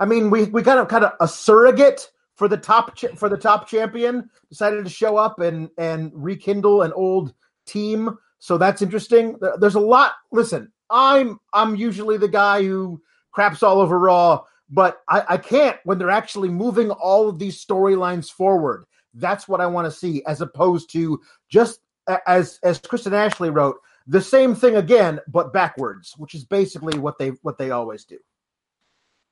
I 0.00 0.06
mean, 0.06 0.30
we 0.30 0.44
we 0.44 0.62
kind 0.62 0.80
of 0.80 0.88
kind 0.88 1.04
of 1.04 1.12
a 1.20 1.28
surrogate 1.28 2.10
for 2.34 2.48
the 2.48 2.56
top 2.56 2.98
for 3.16 3.28
the 3.28 3.36
top 3.36 3.68
champion 3.68 4.28
decided 4.48 4.84
to 4.84 4.90
show 4.90 5.16
up 5.16 5.38
and 5.38 5.70
and 5.78 6.10
rekindle 6.14 6.82
an 6.82 6.92
old 6.94 7.32
team 7.66 8.18
so 8.42 8.58
that's 8.58 8.82
interesting. 8.82 9.38
There's 9.60 9.76
a 9.76 9.80
lot. 9.80 10.14
Listen, 10.32 10.72
I'm 10.90 11.38
I'm 11.52 11.76
usually 11.76 12.16
the 12.16 12.26
guy 12.26 12.64
who 12.64 13.00
craps 13.30 13.62
all 13.62 13.80
over 13.80 13.96
Raw, 13.96 14.42
but 14.68 15.00
I, 15.08 15.22
I 15.28 15.36
can't 15.36 15.76
when 15.84 15.98
they're 15.98 16.10
actually 16.10 16.48
moving 16.48 16.90
all 16.90 17.28
of 17.28 17.38
these 17.38 17.64
storylines 17.64 18.32
forward. 18.32 18.84
That's 19.14 19.46
what 19.46 19.60
I 19.60 19.66
want 19.66 19.84
to 19.84 19.92
see, 19.92 20.24
as 20.24 20.40
opposed 20.40 20.90
to 20.90 21.20
just 21.48 21.78
as 22.26 22.58
as 22.64 22.80
Kristen 22.80 23.14
Ashley 23.14 23.50
wrote, 23.50 23.76
the 24.08 24.20
same 24.20 24.56
thing 24.56 24.74
again, 24.74 25.20
but 25.28 25.52
backwards, 25.52 26.14
which 26.16 26.34
is 26.34 26.44
basically 26.44 26.98
what 26.98 27.18
they 27.18 27.28
what 27.42 27.58
they 27.58 27.70
always 27.70 28.04
do. 28.04 28.18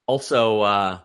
Also, 0.07 0.61
uh, 0.61 0.99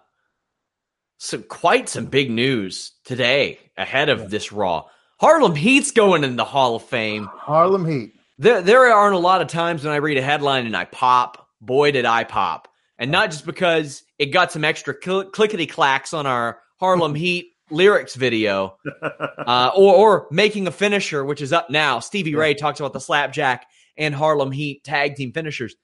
some 1.18 1.42
quite 1.42 1.90
some 1.90 2.06
big 2.06 2.30
news 2.30 2.92
today 3.04 3.58
ahead 3.76 4.10
of 4.10 4.30
this 4.30 4.52
Raw. 4.52 4.90
Harlem 5.18 5.56
Heat's 5.56 5.92
going 5.92 6.24
in 6.24 6.36
the 6.36 6.46
Hall 6.46 6.76
of 6.76 6.84
Fame. 6.84 7.30
Harlem 7.32 7.86
Heat. 7.86 8.14
There, 8.38 8.62
there 8.62 8.86
aren't 8.86 9.16
a 9.16 9.20
lot 9.20 9.42
of 9.42 9.48
times 9.48 9.84
when 9.84 9.94
I 9.94 9.98
read 9.98 10.18
a 10.18 10.22
headline 10.22 10.66
and 10.66 10.76
I 10.76 10.86
pop. 10.86 11.48
Boy, 11.62 11.92
did 11.92 12.06
I 12.06 12.26
pop! 12.26 12.68
And 12.98 13.12
not 13.12 13.32
just 13.32 13.46
because 13.46 14.04
it 14.20 14.28
got 14.28 14.52
some 14.52 14.66
extra 14.66 14.94
cl- 15.02 15.30
clickety 15.32 15.68
clacks 15.68 16.14
on 16.14 16.26
our 16.26 16.60
Harlem 16.80 17.16
Heat 17.16 17.52
lyrics 17.72 18.16
video, 18.16 18.78
uh, 19.04 19.72
or 19.76 19.96
or 19.96 20.28
making 20.32 20.68
a 20.68 20.72
finisher, 20.72 21.24
which 21.24 21.42
is 21.42 21.54
up 21.54 21.70
now. 21.70 22.00
Stevie 22.00 22.36
Ray 22.36 22.54
talks 22.54 22.80
about 22.80 22.94
the 22.94 23.00
slapjack 23.00 23.66
and 23.98 24.14
Harlem 24.14 24.52
Heat 24.52 24.84
tag 24.84 25.16
team 25.16 25.32
finishers. 25.32 25.76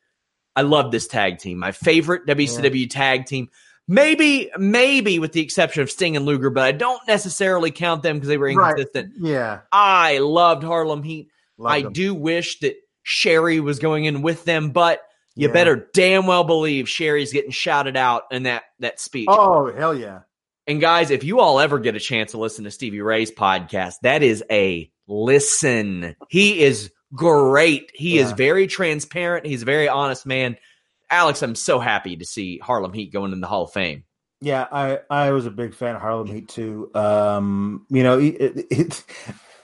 I 0.56 0.64
love 0.64 0.92
this 0.92 1.08
tag 1.08 1.40
team. 1.40 1.58
My 1.58 1.72
favorite 1.72 2.28
WCW 2.28 2.82
yeah. 2.82 2.88
tag 2.88 3.26
team. 3.26 3.50
Maybe, 3.92 4.50
maybe 4.58 5.20
with 5.20 5.34
the 5.34 5.42
exception 5.42 5.84
of 5.84 5.92
Sting 5.92 6.16
and 6.16 6.26
Luger, 6.26 6.50
but 6.50 6.64
I 6.64 6.72
don't 6.72 7.06
necessarily 7.10 7.72
count 7.72 8.04
them 8.04 8.16
because 8.16 8.30
they 8.30 8.38
were 8.38 8.48
inconsistent. 8.48 9.16
Right. 9.20 9.32
Yeah. 9.32 9.60
I 9.70 10.20
loved 10.20 10.64
Harlem 10.64 11.04
Heat. 11.04 11.28
Loved 11.58 11.76
I 11.76 11.82
them. 11.82 11.92
do 11.92 12.14
wish 12.14 12.60
that 12.60 12.76
Sherry 13.04 13.60
was 13.60 13.80
going 13.80 14.06
in 14.06 14.22
with 14.22 14.46
them, 14.46 14.70
but 14.70 15.02
you 15.36 15.48
yeah. 15.48 15.54
better 15.54 15.90
damn 15.94 16.26
well 16.26 16.46
believe 16.46 16.88
Sherry's 16.88 17.34
getting 17.34 17.52
shouted 17.52 17.98
out 17.98 18.24
in 18.32 18.44
that 18.44 18.64
that 18.80 19.02
speech. 19.02 19.28
Oh, 19.30 19.74
hell 19.74 19.94
yeah. 19.94 20.22
And 20.68 20.80
guys, 20.80 21.12
if 21.12 21.26
you 21.26 21.42
all 21.42 21.60
ever 21.60 21.78
get 21.78 21.96
a 21.96 22.00
chance 22.00 22.32
to 22.32 22.38
listen 22.38 22.64
to 22.64 22.72
Stevie 22.72 23.02
Ray's 23.02 23.32
podcast, 23.32 23.96
that 24.04 24.24
is 24.24 24.42
a 24.50 24.90
listen. 25.06 26.16
He 26.30 26.62
is 26.62 26.94
great. 27.14 27.92
He 27.94 28.16
yeah. 28.16 28.24
is 28.24 28.32
very 28.32 28.68
transparent. 28.68 29.46
He's 29.46 29.64
a 29.64 29.66
very 29.66 29.90
honest 29.90 30.26
man. 30.26 30.56
Alex, 31.12 31.42
I'm 31.44 31.56
so 31.56 31.80
happy 31.80 32.16
to 32.16 32.26
see 32.26 32.58
Harlem 32.60 32.94
Heat 32.94 33.12
going 33.12 33.34
in 33.34 33.42
the 33.42 33.48
Hall 33.48 33.64
of 33.64 33.74
Fame. 33.74 34.04
Yeah, 34.40 34.68
I, 34.72 35.00
I 35.10 35.32
was 35.32 35.46
a 35.46 35.52
big 35.52 35.76
fan 35.76 35.96
of 35.96 36.02
Harlem 36.02 36.28
Heat 36.28 36.48
too. 36.48 36.90
Um, 36.96 37.86
you 37.90 38.02
know, 38.02 38.18
it, 38.18 38.66
it, 38.72 39.04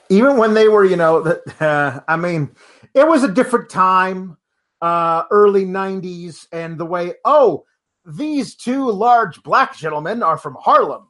even 0.10 0.38
when 0.38 0.54
they 0.54 0.68
were, 0.68 0.86
you 0.86 0.98
know, 0.98 1.40
uh, 1.60 2.00
I 2.08 2.16
mean, 2.16 2.52
it 2.94 3.08
was 3.08 3.24
a 3.24 3.32
different 3.32 3.70
time, 3.70 4.38
uh, 4.82 5.24
early 5.32 5.66
'90s, 5.66 6.46
and 6.52 6.78
the 6.78 6.86
way, 6.86 7.14
oh, 7.26 7.66
these 8.06 8.56
two 8.56 8.92
large 8.92 9.42
black 9.42 9.76
gentlemen 9.76 10.22
are 10.22 10.38
from 10.38 10.58
Harlem. 10.60 11.08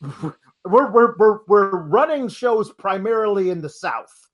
we're, 0.64 0.90
we're, 0.90 1.16
we're, 1.18 1.38
we're 1.46 1.76
running 1.76 2.28
shows 2.28 2.72
primarily 2.72 3.50
in 3.50 3.60
the 3.60 3.68
South 3.68 4.26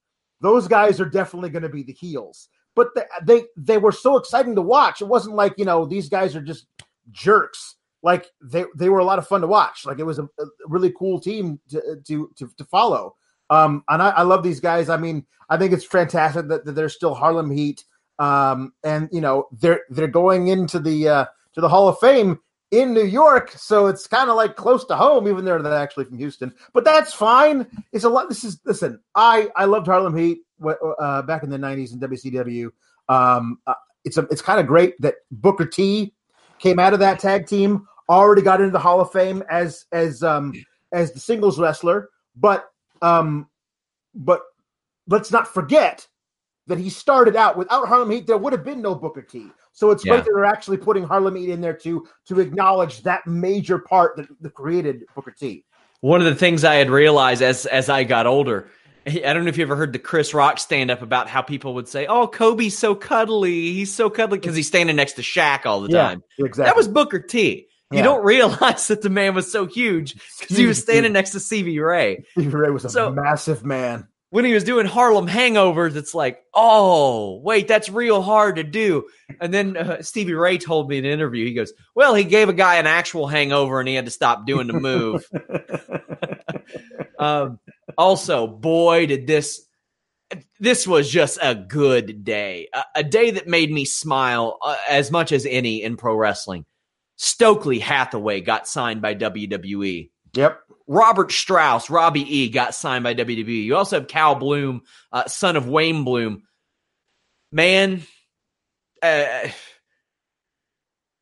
those 0.43 0.69
guys 0.69 1.01
are 1.01 1.09
definitely 1.09 1.49
going 1.49 1.63
to 1.63 1.69
be 1.69 1.85
the 1.85 1.93
heels. 1.93 2.49
But 2.75 2.89
they, 2.95 3.05
they 3.23 3.43
they 3.57 3.79
were 3.79 3.93
so 3.93 4.17
exciting 4.17 4.55
to 4.55 4.63
watch. 4.63 5.03
It 5.03 5.09
wasn't 5.09 5.37
like 5.37 5.55
you 5.57 5.65
know 5.65 5.85
these 5.85 6.09
guys 6.09 6.35
are 6.35 6.43
just 6.43 6.67
jerks. 7.11 7.77
Like 8.03 8.27
they 8.43 8.65
they 8.77 8.89
were 8.89 8.99
a 8.99 9.05
lot 9.05 9.19
of 9.19 9.29
fun 9.29 9.43
to 9.43 9.47
watch. 9.47 9.87
Like 9.87 9.99
it 9.99 10.05
was 10.05 10.19
a, 10.19 10.25
a 10.25 10.47
really 10.67 10.93
cool 10.99 11.21
team 11.21 11.61
to 11.71 11.99
to 12.07 12.31
to, 12.39 12.51
to 12.57 12.65
follow. 12.65 13.15
Um, 13.51 13.85
and 13.89 14.01
I, 14.01 14.11
I, 14.11 14.23
love 14.23 14.43
these 14.43 14.61
guys. 14.61 14.89
I 14.89 14.97
mean, 14.97 15.27
I 15.51 15.59
think 15.59 15.75
it's 15.75 15.85
fantastic 15.85 16.49
that, 16.49 16.65
that 16.65 16.73
they're 16.73 16.89
still 16.89 17.13
Harlem 17.13 17.51
Heat. 17.51 17.85
Um, 18.19 18.73
and 18.83 19.11
you 19.13 19.21
know 19.21 19.49
they're 19.53 19.83
they're 19.91 20.07
going 20.07 20.49
into 20.49 20.79
the 20.79 21.09
uh, 21.09 21.25
to 21.55 21.61
the 21.61 21.69
Hall 21.69 21.89
of 21.89 21.99
Fame 21.99 22.39
in 22.73 22.95
New 22.95 23.05
York, 23.05 23.51
so 23.51 23.87
it's 23.87 24.07
kind 24.07 24.31
of 24.31 24.35
like 24.35 24.57
close 24.57 24.85
to 24.87 24.97
home, 24.97 25.29
even 25.29 25.45
though 25.45 25.61
they're 25.61 25.75
actually 25.75 26.07
from 26.07 26.17
Houston. 26.17 26.55
But 26.73 26.85
that's 26.85 27.13
fine. 27.13 27.67
It's 27.93 28.05
a 28.05 28.09
lot. 28.09 28.31
This 28.31 28.43
is 28.43 28.59
listen. 28.65 28.99
I 29.15 29.51
I 29.55 29.67
loved 29.67 29.87
Harlem 29.87 30.17
Heat 30.17 30.39
uh, 30.99 31.23
back 31.23 31.43
in 31.45 31.51
the 31.51 31.59
'90s 31.59 31.93
in 31.93 32.01
WCW. 32.01 32.71
Um, 33.11 33.59
uh, 33.67 33.75
it's 34.05 34.17
a, 34.17 34.23
it's 34.31 34.41
kind 34.41 34.59
of 34.59 34.67
great 34.67 34.99
that 35.03 35.17
Booker 35.31 35.67
T 35.67 36.15
came 36.59 36.79
out 36.79 36.95
of 36.95 37.01
that 37.01 37.19
tag 37.19 37.47
team, 37.47 37.87
already 38.09 38.43
got 38.43 38.61
into 38.61 38.73
the 38.73 38.79
Hall 38.79 39.03
of 39.03 39.13
Fame 39.13 39.45
as 39.51 39.85
as 39.93 40.23
um, 40.23 40.55
as 40.93 41.13
the 41.13 41.21
singles 41.21 41.61
wrestler. 41.61 42.09
But 42.35 42.65
um, 43.03 43.49
but 44.15 44.41
let's 45.07 45.31
not 45.31 45.47
forget 45.47 46.09
that 46.67 46.79
he 46.79 46.91
started 46.91 47.37
out 47.37 47.57
without 47.57 47.89
Harlem 47.89 48.11
Heat. 48.11 48.27
There 48.27 48.39
would 48.39 48.53
have 48.53 48.65
been 48.65 48.83
no 48.83 48.95
Booker 48.95 49.23
T. 49.23 49.49
So 49.73 49.91
it's 49.91 50.05
yeah. 50.05 50.13
great 50.13 50.25
that 50.25 50.31
they're 50.35 50.45
actually 50.45 50.77
putting 50.77 51.05
Harlem 51.05 51.37
Heat 51.37 51.51
in 51.51 51.61
there 51.61 51.77
to 51.79 52.07
to 52.27 52.41
acknowledge 52.41 53.03
that 53.03 53.27
major 53.27 53.79
part 53.79 54.17
that, 54.17 54.29
that 54.41 54.55
created 54.55 55.05
Booker 55.15 55.33
T. 55.33 55.65
One 56.01 56.21
of 56.21 56.27
the 56.27 56.35
things 56.35 56.65
I 56.65 56.77
had 56.77 56.91
realized 56.91 57.43
as 57.43 57.67
as 57.67 57.89
I 57.89 58.05
got 58.05 58.27
older, 58.27 58.69
I 59.07 59.33
don't 59.33 59.45
know 59.45 59.49
if 59.49 59.57
you 59.57 59.65
ever 59.65 59.77
heard 59.77 59.93
the 59.93 59.99
Chris 59.99 60.35
Rock 60.35 60.59
stand 60.59 60.91
up 60.91 61.03
about 61.03 61.29
how 61.29 61.43
people 61.43 61.75
would 61.75 61.89
say, 61.89 62.07
"Oh, 62.07 62.27
Kobe's 62.27 62.77
so 62.77 62.95
cuddly. 62.95 63.73
He's 63.73 63.93
so 63.93 64.11
cuddly 64.11 64.39
because 64.39 64.57
he's 64.57 64.69
standing 64.69 64.97
next 64.97 65.15
to 65.15 65.23
Shaq 65.23 65.67
all 65.67 65.81
the 65.81 65.93
yeah, 65.93 66.03
time." 66.03 66.23
Exactly. 66.39 66.65
That 66.65 66.77
was 66.77 66.89
Booker 66.89 67.21
T. 67.21 67.69
You 67.91 67.99
yeah. 67.99 68.03
don't 68.03 68.25
realize 68.25 68.89
that 68.89 69.03
the 69.03 69.11
man 69.11 69.35
was 69.35 69.51
so 69.51 69.67
huge 69.67 70.15
because 70.41 70.57
he 70.57 70.67
was 70.67 70.81
standing 70.81 71.13
next 71.13 71.31
to 71.31 71.41
Stevie 71.41 71.79
Ray. 71.79 72.25
Stevie 72.33 72.49
Ray 72.49 72.71
was 72.71 72.85
a 72.85 72.91
so, 72.91 73.11
massive 73.11 73.65
man 73.65 74.09
when 74.33 74.47
he 74.47 74.55
was 74.55 74.65
doing 74.65 74.87
Harlem 74.87 75.29
Hangovers, 75.29 75.95
it's 75.95 76.15
like, 76.15 76.43
oh, 76.55 77.39
wait, 77.45 77.69
that's 77.69 77.91
real 77.91 78.23
hard 78.23 78.57
to 78.57 78.65
do. 78.65 79.05
And 79.43 79.53
then 79.53 79.77
uh, 79.77 80.01
Stevie 80.01 80.33
Ray 80.33 80.57
told 80.57 80.89
me 80.89 80.97
in 80.97 81.05
an 81.05 81.11
interview, 81.11 81.45
he 81.45 81.53
goes, 81.53 81.75
well, 81.95 82.15
he 82.15 82.25
gave 82.25 82.49
a 82.49 82.55
guy 82.55 82.77
an 82.77 82.87
actual 82.87 83.27
hangover 83.27 83.79
and 83.79 83.87
he 83.87 83.95
had 83.95 84.07
to 84.07 84.11
stop 84.11 84.47
doing 84.47 84.69
the 84.69 84.73
move. 84.73 85.29
um, 87.19 87.61
also, 87.99 88.47
boy, 88.47 89.05
did 89.05 89.27
this. 89.27 89.67
This 90.59 90.89
was 90.89 91.11
just 91.11 91.39
a 91.43 91.55
good 91.55 92.25
day, 92.25 92.69
a, 92.73 92.85
a 92.97 93.05
day 93.05 93.33
that 93.33 93.49
made 93.49 93.71
me 93.71 93.85
smile 93.85 94.57
uh, 94.63 94.79
as 94.89 95.11
much 95.11 95.31
as 95.33 95.45
any 95.45 95.83
in 95.83 95.99
pro 95.99 96.17
wrestling. 96.17 96.65
Stokely 97.17 97.79
Hathaway 97.79 98.41
got 98.41 98.67
signed 98.67 99.03
by 99.03 99.15
WWE. 99.15 100.09
Yep. 100.33 100.59
Robert 100.87 101.33
Strauss, 101.33 101.91
Robbie 101.91 102.39
E, 102.39 102.49
got 102.49 102.75
signed 102.75 103.05
by 103.05 103.15
WWE. 103.15 103.65
You 103.65 103.77
also 103.77 103.99
have 103.99 104.09
Cal 104.09 104.35
Bloom, 104.35 104.83
uh, 105.13 105.27
son 105.27 105.57
of 105.57 105.69
Wayne 105.69 106.05
Bloom. 106.05 106.43
Man, 107.51 108.03
uh, 109.03 109.49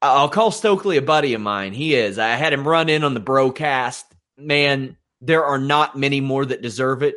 I'll 0.03 0.29
call 0.29 0.51
Stokely 0.51 0.97
a 0.97 1.03
buddy 1.03 1.35
of 1.35 1.41
mine. 1.41 1.73
He 1.73 1.95
is. 1.95 2.19
I 2.19 2.31
had 2.31 2.53
him 2.53 2.67
run 2.67 2.89
in 2.89 3.05
on 3.05 3.15
the 3.15 3.21
broadcast. 3.21 4.07
Man, 4.39 4.97
there 5.21 5.45
are 5.45 5.59
not 5.59 5.97
many 5.97 6.21
more 6.21 6.45
that 6.45 6.63
deserve 6.63 7.03
it. 7.03 7.17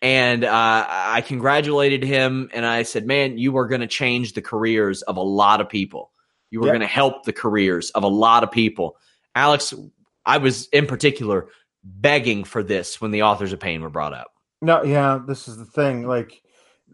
And 0.00 0.44
uh, 0.44 0.86
I 0.88 1.22
congratulated 1.22 2.04
him 2.04 2.50
and 2.52 2.66
I 2.66 2.82
said, 2.82 3.06
man, 3.06 3.38
you 3.38 3.56
are 3.56 3.66
going 3.66 3.80
to 3.80 3.86
change 3.86 4.34
the 4.34 4.42
careers 4.42 5.02
of 5.02 5.16
a 5.16 5.22
lot 5.22 5.60
of 5.60 5.68
people. 5.68 6.12
You 6.50 6.60
are 6.60 6.66
yep. 6.66 6.72
going 6.72 6.80
to 6.82 6.86
help 6.86 7.24
the 7.24 7.32
careers 7.32 7.90
of 7.90 8.02
a 8.02 8.08
lot 8.08 8.42
of 8.42 8.52
people. 8.52 8.98
Alex, 9.34 9.72
I 10.24 10.38
was 10.38 10.68
in 10.68 10.86
particular 10.86 11.48
begging 11.84 12.44
for 12.44 12.62
this 12.62 13.00
when 13.00 13.10
the 13.10 13.22
authors 13.22 13.52
of 13.52 13.60
pain 13.60 13.82
were 13.82 13.90
brought 13.90 14.14
up. 14.14 14.28
No, 14.62 14.82
yeah, 14.82 15.20
this 15.26 15.46
is 15.46 15.58
the 15.58 15.64
thing. 15.64 16.06
Like, 16.06 16.42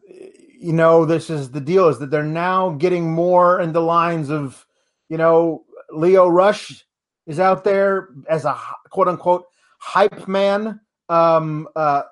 you 0.04 0.72
know, 0.72 1.04
this 1.04 1.30
is 1.30 1.50
the 1.50 1.60
deal 1.60 1.88
is 1.88 1.98
that 2.00 2.10
they're 2.10 2.22
now 2.22 2.70
getting 2.70 3.10
more 3.12 3.60
in 3.60 3.72
the 3.72 3.80
lines 3.80 4.30
of, 4.30 4.66
you 5.08 5.16
know, 5.16 5.64
Lio 5.90 6.28
Rush 6.28 6.84
is 7.26 7.40
out 7.40 7.64
there 7.64 8.08
as 8.28 8.44
a 8.44 8.58
quote 8.90 9.08
unquote 9.08 9.44
hype 9.78 10.26
man. 10.26 10.80
Um, 11.08 11.68
uh, 11.76 12.02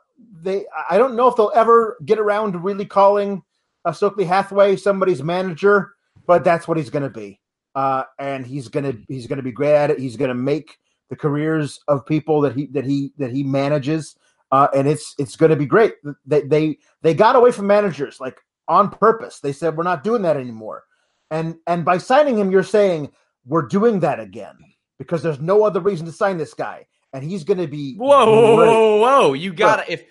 they, 0.43 0.65
I 0.89 0.99
don't 0.99 1.17
know 1.17 1.29
if 1.29 1.37
they'll 1.37 1.53
ever 1.55 1.99
get 2.05 2.19
around 2.19 2.53
to 2.53 2.59
really 2.59 2.87
calling 2.87 3.43
uh, 3.85 3.93
Stokely 3.93 4.25
Hathaway 4.25 4.77
somebody's 4.77 5.23
manager, 5.23 5.95
but 6.27 6.45
that's 6.45 6.69
what 6.69 6.77
he's 6.77 6.91
going 6.91 7.03
to 7.05 7.11
be. 7.11 7.41
Uh, 7.75 8.05
and 8.19 8.47
he's 8.47 8.67
gonna 8.67 8.95
he's 9.07 9.29
gonna 9.29 9.43
be 9.43 9.53
great 9.53 9.75
at 9.75 9.91
it. 9.91 10.01
He's 10.01 10.17
gonna 10.17 10.35
make 10.35 10.79
the 11.11 11.17
careers 11.17 11.81
of 11.89 12.07
people 12.07 12.41
that 12.43 12.55
he 12.55 12.67
that 12.67 12.85
he 12.85 13.13
that 13.19 13.31
he 13.31 13.43
manages, 13.43 14.17
uh, 14.53 14.69
and 14.75 14.87
it's 14.87 15.15
it's 15.19 15.37
going 15.37 15.51
to 15.51 15.57
be 15.57 15.67
great. 15.67 15.95
They 16.27 16.43
they 16.43 16.79
they 17.03 17.15
got 17.15 17.37
away 17.37 17.51
from 17.51 17.67
managers 17.67 18.21
like 18.21 18.39
on 18.67 18.91
purpose. 18.91 19.41
They 19.41 19.53
said 19.53 19.77
we're 19.77 19.85
not 19.85 20.05
doing 20.05 20.23
that 20.23 20.37
anymore, 20.37 20.85
and 21.31 21.57
and 21.67 21.85
by 21.85 21.99
signing 21.99 22.39
him, 22.39 22.51
you're 22.51 22.63
saying 22.63 23.11
we're 23.47 23.67
doing 23.67 24.01
that 24.01 24.21
again 24.21 24.57
because 24.99 25.23
there's 25.23 25.41
no 25.41 25.65
other 25.65 25.81
reason 25.81 26.07
to 26.07 26.13
sign 26.13 26.37
this 26.37 26.55
guy, 26.55 26.87
and 27.13 27.25
he's 27.25 27.45
going 27.45 27.59
to 27.59 27.69
be 27.69 27.95
whoa 27.97 28.27
whoa 28.27 28.57
whoa 28.57 28.97
whoa. 28.97 29.33
You 29.33 29.53
got 29.53 29.87
to 29.87 29.93
if 29.93 30.05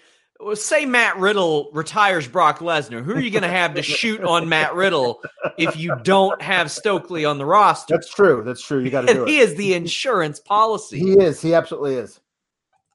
say 0.53 0.86
Matt 0.86 1.17
Riddle 1.17 1.70
retires 1.74 2.27
Brock 2.27 2.60
Lesnar. 2.60 3.03
Who 3.03 3.13
are 3.13 3.20
you 3.20 3.32
going 3.32 3.44
to 3.44 3.50
have 3.50 3.75
to 3.75 3.82
shoot 3.82 4.24
on 4.24 4.50
Matt 4.50 4.75
Riddle 4.75 5.22
if 5.58 5.77
you 5.77 5.96
don't 6.03 6.41
have 6.41 6.72
Stokely 6.72 7.25
on 7.25 7.38
the 7.38 7.46
roster? 7.46 7.96
That's 7.96 8.13
true. 8.13 8.44
That's 8.46 8.62
true. 8.62 8.79
You 8.79 8.89
got 8.89 9.08
to 9.08 9.13
do 9.13 9.24
it. 9.24 9.29
He 9.29 9.39
is 9.39 9.56
the 9.56 9.74
insurance 9.74 10.39
policy. 10.39 11.00
He 11.00 11.13
is. 11.13 11.41
He 11.41 11.53
absolutely 11.53 11.96
is. 11.96 12.20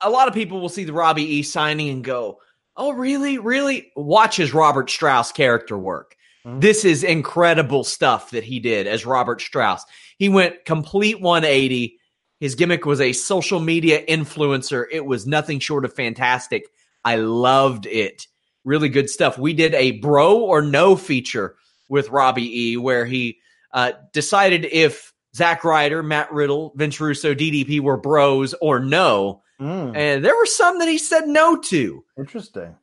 A 0.00 0.10
lot 0.10 0.28
of 0.28 0.34
people 0.34 0.60
will 0.60 0.68
see 0.68 0.84
the 0.84 0.92
Robbie 0.92 1.36
E 1.36 1.42
signing 1.42 1.88
and 1.88 2.04
go, 2.04 2.38
"Oh, 2.76 2.92
really? 2.92 3.38
Really?" 3.38 3.92
Watch 3.94 4.36
his 4.36 4.52
Robert 4.52 4.90
Strauss 4.90 5.32
character 5.32 5.78
work. 5.78 6.16
Mm-hmm. 6.46 6.60
This 6.60 6.84
is 6.84 7.04
incredible 7.04 7.84
stuff 7.84 8.30
that 8.30 8.44
he 8.44 8.58
did 8.58 8.86
as 8.86 9.06
Robert 9.06 9.40
Strauss. 9.40 9.84
He 10.18 10.28
went 10.28 10.64
complete 10.64 11.20
180. 11.20 11.98
His 12.40 12.56
gimmick 12.56 12.84
was 12.84 13.00
a 13.00 13.12
social 13.12 13.60
media 13.60 14.04
influencer. 14.04 14.84
It 14.90 15.06
was 15.06 15.26
nothing 15.26 15.60
short 15.60 15.84
of 15.84 15.94
fantastic 15.94 16.66
I 17.04 17.16
loved 17.16 17.86
it. 17.86 18.26
Really 18.64 18.88
good 18.88 19.10
stuff. 19.10 19.38
We 19.38 19.52
did 19.54 19.74
a 19.74 19.92
bro 19.92 20.38
or 20.38 20.62
no 20.62 20.94
feature 20.96 21.56
with 21.88 22.10
Robbie 22.10 22.70
E, 22.72 22.76
where 22.76 23.04
he 23.04 23.38
uh, 23.72 23.92
decided 24.12 24.64
if 24.66 25.12
Zack 25.34 25.64
Ryder, 25.64 26.02
Matt 26.02 26.32
Riddle, 26.32 26.72
Vince 26.76 27.00
Russo, 27.00 27.34
DDP 27.34 27.80
were 27.80 27.96
bros 27.96 28.54
or 28.60 28.78
no. 28.80 29.42
Mm, 29.60 29.96
And 29.96 30.24
there 30.24 30.36
were 30.36 30.46
some 30.46 30.78
that 30.78 30.88
he 30.88 30.98
said 30.98 31.26
no 31.26 31.56
to. 31.56 32.04
interesting. 32.18 32.76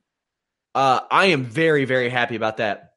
Uh, 0.76 1.00
I 1.10 1.28
am 1.28 1.44
very, 1.46 1.86
very 1.86 2.10
happy 2.10 2.36
about 2.36 2.58
that. 2.58 2.94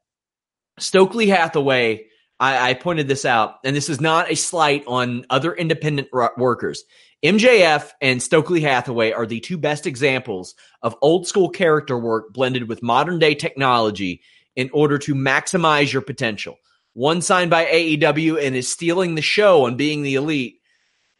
Stokely 0.78 1.26
Hathaway, 1.28 2.06
I, 2.38 2.70
I 2.70 2.74
pointed 2.74 3.08
this 3.08 3.24
out, 3.24 3.56
and 3.64 3.74
this 3.74 3.88
is 3.88 4.00
not 4.00 4.30
a 4.30 4.36
slight 4.36 4.84
on 4.86 5.24
other 5.30 5.54
independent 5.54 6.08
workers. 6.36 6.84
MJF 7.22 7.90
and 8.00 8.20
Stokely 8.20 8.60
Hathaway 8.60 9.12
are 9.12 9.26
the 9.26 9.40
two 9.40 9.56
best 9.56 9.86
examples 9.86 10.54
of 10.82 10.96
old 11.02 11.26
school 11.26 11.48
character 11.48 11.96
work 11.96 12.32
blended 12.32 12.68
with 12.68 12.82
modern 12.82 13.20
day 13.20 13.34
technology 13.34 14.22
in 14.56 14.68
order 14.72 14.98
to 14.98 15.14
maximize 15.14 15.92
your 15.92 16.02
potential. 16.02 16.56
One 16.94 17.22
signed 17.22 17.50
by 17.50 17.64
AEW 17.66 18.44
and 18.44 18.56
is 18.56 18.70
stealing 18.70 19.14
the 19.14 19.22
show 19.22 19.66
on 19.66 19.76
being 19.76 20.02
the 20.02 20.16
elite, 20.16 20.60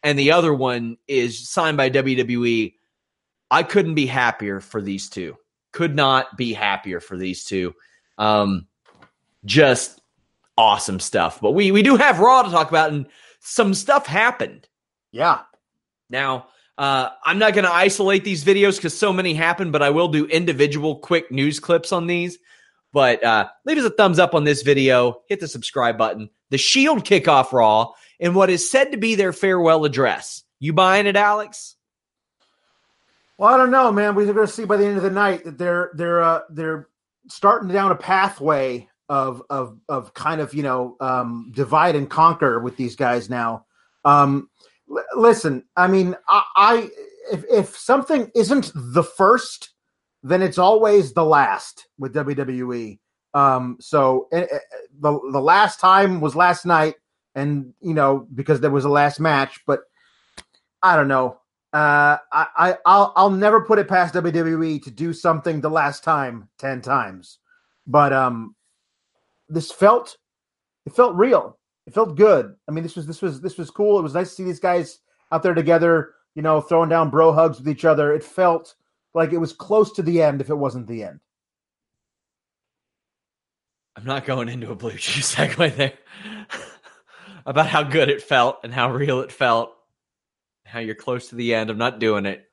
and 0.03 0.19
the 0.19 0.33
other 0.33 0.53
one 0.53 0.97
is 1.07 1.49
signed 1.49 1.77
by 1.77 1.89
WWE. 1.89 2.73
I 3.49 3.63
couldn't 3.63 3.95
be 3.95 4.05
happier 4.05 4.59
for 4.59 4.81
these 4.81 5.09
two. 5.09 5.37
Could 5.71 5.95
not 5.95 6.37
be 6.37 6.53
happier 6.53 6.99
for 6.99 7.17
these 7.17 7.45
two. 7.45 7.73
Um, 8.17 8.67
just 9.45 10.01
awesome 10.57 10.99
stuff. 10.99 11.39
But 11.41 11.51
we 11.51 11.71
we 11.71 11.81
do 11.81 11.95
have 11.95 12.19
Raw 12.19 12.43
to 12.43 12.51
talk 12.51 12.69
about, 12.69 12.91
and 12.91 13.07
some 13.39 13.73
stuff 13.73 14.05
happened. 14.05 14.67
Yeah. 15.11 15.39
Now, 16.13 16.47
uh, 16.77 17.09
I'm 17.25 17.39
not 17.39 17.53
going 17.53 17.65
to 17.65 17.73
isolate 17.73 18.23
these 18.23 18.45
videos 18.45 18.77
because 18.77 18.97
so 18.97 19.11
many 19.11 19.33
happen, 19.33 19.71
but 19.71 19.81
I 19.81 19.89
will 19.89 20.07
do 20.07 20.25
individual 20.27 20.97
quick 20.97 21.31
news 21.31 21.59
clips 21.59 21.91
on 21.91 22.07
these. 22.07 22.37
But 22.93 23.23
uh, 23.23 23.49
leave 23.65 23.79
us 23.79 23.85
a 23.85 23.89
thumbs 23.89 24.19
up 24.19 24.35
on 24.35 24.43
this 24.43 24.61
video, 24.61 25.21
hit 25.27 25.39
the 25.39 25.47
subscribe 25.47 25.97
button. 25.97 26.29
The 26.51 26.59
Shield 26.59 27.03
kickoff 27.03 27.51
Raw 27.51 27.91
and 28.19 28.35
what 28.35 28.51
is 28.51 28.69
said 28.69 28.91
to 28.91 28.97
be 28.97 29.15
their 29.15 29.33
farewell 29.33 29.85
address. 29.85 30.43
You 30.59 30.71
buying 30.71 31.07
it, 31.07 31.15
Alex? 31.15 31.75
Well, 33.39 33.51
I 33.51 33.57
don't 33.57 33.71
know, 33.71 33.91
man. 33.91 34.13
We're 34.13 34.31
going 34.31 34.45
to 34.45 34.53
see 34.53 34.65
by 34.65 34.77
the 34.77 34.85
end 34.85 34.97
of 34.97 35.03
the 35.03 35.09
night 35.09 35.43
that 35.43 35.57
they're 35.57 35.89
they're 35.95 36.21
uh, 36.21 36.41
they're 36.49 36.87
starting 37.27 37.69
down 37.69 37.91
a 37.91 37.95
pathway 37.95 38.87
of 39.09 39.41
of 39.49 39.79
of 39.89 40.13
kind 40.13 40.39
of 40.39 40.53
you 40.53 40.61
know 40.61 40.95
um, 40.99 41.51
divide 41.53 41.95
and 41.95 42.09
conquer 42.09 42.59
with 42.59 42.77
these 42.77 42.95
guys 42.95 43.29
now. 43.29 43.65
Um, 44.05 44.49
listen, 45.15 45.63
I 45.75 45.87
mean, 45.87 46.15
I, 46.27 46.43
I 46.55 46.89
if 47.31 47.43
if 47.49 47.77
something 47.77 48.31
isn't 48.35 48.71
the 48.75 49.03
first, 49.03 49.71
then 50.23 50.41
it's 50.41 50.57
always 50.57 51.13
the 51.13 51.25
last 51.25 51.87
with 51.97 52.13
WWE. 52.13 52.99
Um, 53.33 53.77
so 53.79 54.27
eh, 54.31 54.45
eh, 54.51 54.59
the 54.99 55.19
the 55.31 55.41
last 55.41 55.79
time 55.79 56.21
was 56.21 56.35
last 56.35 56.65
night, 56.65 56.95
and 57.35 57.73
you 57.81 57.93
know 57.93 58.27
because 58.33 58.59
there 58.59 58.71
was 58.71 58.85
a 58.85 58.89
last 58.89 59.19
match, 59.19 59.61
but 59.65 59.81
I 60.81 60.95
don't 60.95 61.07
know. 61.07 61.39
Uh, 61.73 62.17
I, 62.31 62.47
I 62.55 62.77
I'll 62.85 63.13
I'll 63.15 63.31
never 63.31 63.61
put 63.61 63.79
it 63.79 63.87
past 63.87 64.13
WWE 64.13 64.83
to 64.83 64.91
do 64.91 65.13
something 65.13 65.61
the 65.61 65.69
last 65.69 66.03
time 66.03 66.49
ten 66.59 66.81
times, 66.81 67.39
but 67.87 68.13
um, 68.13 68.55
this 69.49 69.71
felt 69.71 70.17
it 70.85 70.93
felt 70.93 71.15
real. 71.15 71.57
It 71.85 71.93
felt 71.93 72.15
good. 72.15 72.55
I 72.67 72.71
mean, 72.71 72.83
this 72.83 72.95
was 72.95 73.05
this 73.07 73.21
was 73.21 73.41
this 73.41 73.57
was 73.57 73.69
cool. 73.69 73.99
It 73.99 74.03
was 74.03 74.13
nice 74.13 74.29
to 74.29 74.35
see 74.35 74.43
these 74.43 74.59
guys 74.59 74.99
out 75.31 75.43
there 75.43 75.53
together. 75.53 76.13
You 76.35 76.41
know, 76.41 76.61
throwing 76.61 76.89
down 76.89 77.09
bro 77.09 77.31
hugs 77.31 77.59
with 77.59 77.67
each 77.67 77.85
other. 77.85 78.13
It 78.13 78.23
felt 78.23 78.75
like 79.13 79.33
it 79.33 79.37
was 79.37 79.53
close 79.53 79.91
to 79.93 80.01
the 80.01 80.21
end 80.21 80.41
if 80.41 80.49
it 80.49 80.55
wasn't 80.55 80.87
the 80.87 81.03
end. 81.03 81.19
I'm 83.95 84.05
not 84.05 84.25
going 84.25 84.49
into 84.49 84.71
a 84.71 84.75
BlueChew 84.75 85.47
segue 85.55 85.75
there 85.75 85.93
about 87.45 87.67
how 87.67 87.83
good 87.83 88.09
it 88.09 88.21
felt 88.21 88.59
and 88.63 88.73
how 88.73 88.91
real 88.91 89.21
it 89.21 89.31
felt, 89.31 89.75
how 90.65 90.79
you're 90.79 90.95
close 90.95 91.29
to 91.29 91.35
the 91.35 91.53
end. 91.53 91.69
I'm 91.69 91.77
not 91.77 91.99
doing 91.99 92.25
it. 92.25 92.45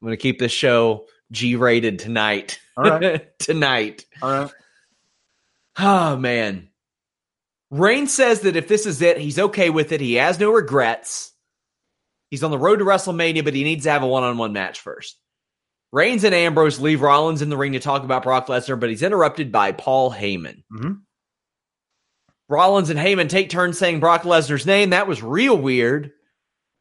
I'm 0.00 0.06
going 0.06 0.16
to 0.16 0.22
keep 0.22 0.38
this 0.38 0.52
show 0.52 1.06
G 1.30 1.56
rated 1.56 1.98
tonight. 1.98 2.60
All 2.76 2.84
right. 2.84 3.26
tonight. 3.38 4.06
All 4.20 4.30
right. 4.30 4.50
Oh, 5.78 6.16
man. 6.16 6.68
Reigns 7.72 8.12
says 8.12 8.40
that 8.40 8.54
if 8.54 8.68
this 8.68 8.84
is 8.84 9.00
it, 9.00 9.16
he's 9.18 9.38
okay 9.38 9.70
with 9.70 9.92
it. 9.92 10.00
He 10.00 10.14
has 10.14 10.38
no 10.38 10.52
regrets. 10.52 11.32
He's 12.30 12.44
on 12.44 12.50
the 12.50 12.58
road 12.58 12.76
to 12.80 12.84
WrestleMania, 12.84 13.42
but 13.44 13.54
he 13.54 13.64
needs 13.64 13.84
to 13.84 13.90
have 13.90 14.02
a 14.02 14.06
one 14.06 14.22
on 14.22 14.36
one 14.36 14.52
match 14.52 14.80
first. 14.80 15.18
Reigns 15.90 16.24
and 16.24 16.34
Ambrose 16.34 16.78
leave 16.80 17.00
Rollins 17.00 17.40
in 17.42 17.48
the 17.48 17.56
ring 17.56 17.72
to 17.72 17.80
talk 17.80 18.04
about 18.04 18.22
Brock 18.24 18.46
Lesnar, 18.46 18.78
but 18.78 18.90
he's 18.90 19.02
interrupted 19.02 19.50
by 19.50 19.72
Paul 19.72 20.12
Heyman. 20.12 20.62
Mhm. 20.72 21.00
Rollins 22.48 22.90
and 22.90 22.98
Heyman 22.98 23.28
take 23.30 23.48
turns 23.48 23.78
saying 23.78 24.00
Brock 24.00 24.22
Lesnar's 24.22 24.66
name. 24.66 24.90
That 24.90 25.06
was 25.06 25.22
real 25.22 25.56
weird. 25.56 26.12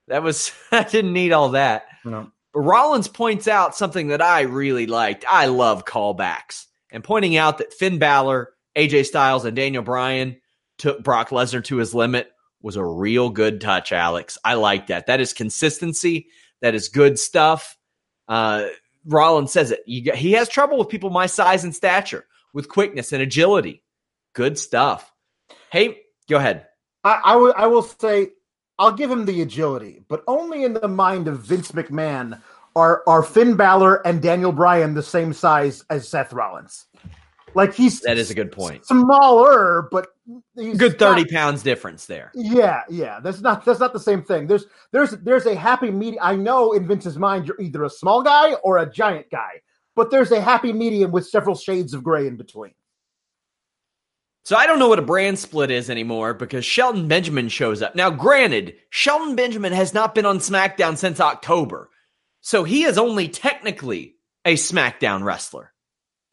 That 0.09 0.23
was, 0.23 0.51
I 0.71 0.83
didn't 0.83 1.13
need 1.13 1.31
all 1.31 1.49
that. 1.49 1.85
No. 2.03 2.31
But 2.53 2.61
Rollins 2.61 3.07
points 3.07 3.47
out 3.47 3.75
something 3.77 4.09
that 4.09 4.21
I 4.21 4.41
really 4.41 4.87
liked. 4.87 5.23
I 5.29 5.45
love 5.45 5.85
callbacks 5.85 6.65
and 6.91 7.01
pointing 7.03 7.37
out 7.37 7.59
that 7.59 7.73
Finn 7.73 7.97
Balor, 7.97 8.49
AJ 8.75 9.05
Styles, 9.05 9.45
and 9.45 9.55
Daniel 9.55 9.83
Bryan 9.83 10.41
took 10.81 11.03
Brock 11.03 11.29
Lesnar 11.29 11.63
to 11.65 11.77
his 11.77 11.93
limit 11.93 12.31
was 12.61 12.75
a 12.75 12.83
real 12.83 13.29
good 13.29 13.61
touch, 13.61 13.91
Alex. 13.91 14.37
I 14.43 14.55
like 14.55 14.87
that. 14.87 15.05
That 15.05 15.21
is 15.21 15.31
consistency. 15.31 16.27
That 16.61 16.73
is 16.73 16.89
good 16.89 17.19
stuff. 17.19 17.77
Uh, 18.27 18.65
Rollins 19.05 19.51
says 19.51 19.71
it. 19.71 19.81
He 19.85 20.31
has 20.33 20.49
trouble 20.49 20.79
with 20.79 20.89
people 20.89 21.11
my 21.11 21.27
size 21.27 21.63
and 21.63 21.75
stature, 21.75 22.25
with 22.53 22.67
quickness 22.67 23.13
and 23.13 23.21
agility. 23.21 23.83
Good 24.33 24.57
stuff. 24.57 25.11
Hey, 25.71 26.01
go 26.27 26.37
ahead. 26.37 26.67
I, 27.03 27.21
I 27.25 27.35
will 27.35 27.53
I 27.55 27.67
will 27.67 27.83
say 27.83 28.29
I'll 28.79 28.91
give 28.91 29.11
him 29.11 29.25
the 29.25 29.41
agility, 29.41 30.03
but 30.07 30.23
only 30.27 30.63
in 30.63 30.73
the 30.73 30.87
mind 30.87 31.27
of 31.27 31.41
Vince 31.41 31.71
McMahon 31.71 32.41
are 32.75 33.03
are 33.07 33.23
Finn 33.23 33.55
Balor 33.55 34.05
and 34.05 34.21
Daniel 34.21 34.51
Bryan 34.51 34.93
the 34.93 35.03
same 35.03 35.33
size 35.33 35.83
as 35.89 36.07
Seth 36.07 36.33
Rollins. 36.33 36.85
Like 37.53 37.73
he's 37.73 37.99
That 38.01 38.17
is 38.17 38.31
a 38.31 38.33
good 38.35 38.51
point. 38.51 38.85
smaller, 38.85 39.87
but 39.91 40.07
he's 40.55 40.77
Good 40.77 40.99
not- 40.99 41.17
30 41.17 41.25
pounds 41.33 41.63
difference 41.63 42.05
there. 42.05 42.31
Yeah, 42.33 42.83
yeah. 42.89 43.19
That's 43.19 43.41
not 43.41 43.65
that's 43.65 43.79
not 43.79 43.93
the 43.93 43.99
same 43.99 44.23
thing. 44.23 44.47
There's 44.47 44.65
there's 44.91 45.11
there's 45.11 45.45
a 45.45 45.55
happy 45.55 45.91
medium. 45.91 46.19
I 46.23 46.35
know 46.35 46.71
in 46.73 46.87
Vince's 46.87 47.17
mind 47.17 47.47
you're 47.47 47.59
either 47.59 47.83
a 47.83 47.89
small 47.89 48.23
guy 48.23 48.53
or 48.63 48.77
a 48.77 48.89
giant 48.89 49.29
guy, 49.29 49.61
but 49.95 50.11
there's 50.11 50.31
a 50.31 50.39
happy 50.41 50.71
medium 50.73 51.11
with 51.11 51.27
several 51.27 51.55
shades 51.55 51.93
of 51.93 52.03
gray 52.03 52.27
in 52.27 52.37
between. 52.37 52.71
So 54.43 54.55
I 54.55 54.65
don't 54.65 54.79
know 54.79 54.89
what 54.89 54.97
a 54.99 55.03
brand 55.03 55.37
split 55.37 55.69
is 55.69 55.89
anymore 55.89 56.33
because 56.33 56.65
Shelton 56.65 57.07
Benjamin 57.07 57.47
shows 57.47 57.81
up. 57.83 57.95
Now, 57.95 58.09
granted, 58.09 58.75
Shelton 58.89 59.35
Benjamin 59.35 59.71
has 59.71 59.93
not 59.93 60.15
been 60.15 60.25
on 60.25 60.39
SmackDown 60.39 60.97
since 60.97 61.19
October. 61.19 61.89
So 62.41 62.63
he 62.63 62.83
is 62.83 62.97
only 62.97 63.27
technically 63.27 64.15
a 64.43 64.55
SmackDown 64.55 65.23
wrestler. 65.23 65.70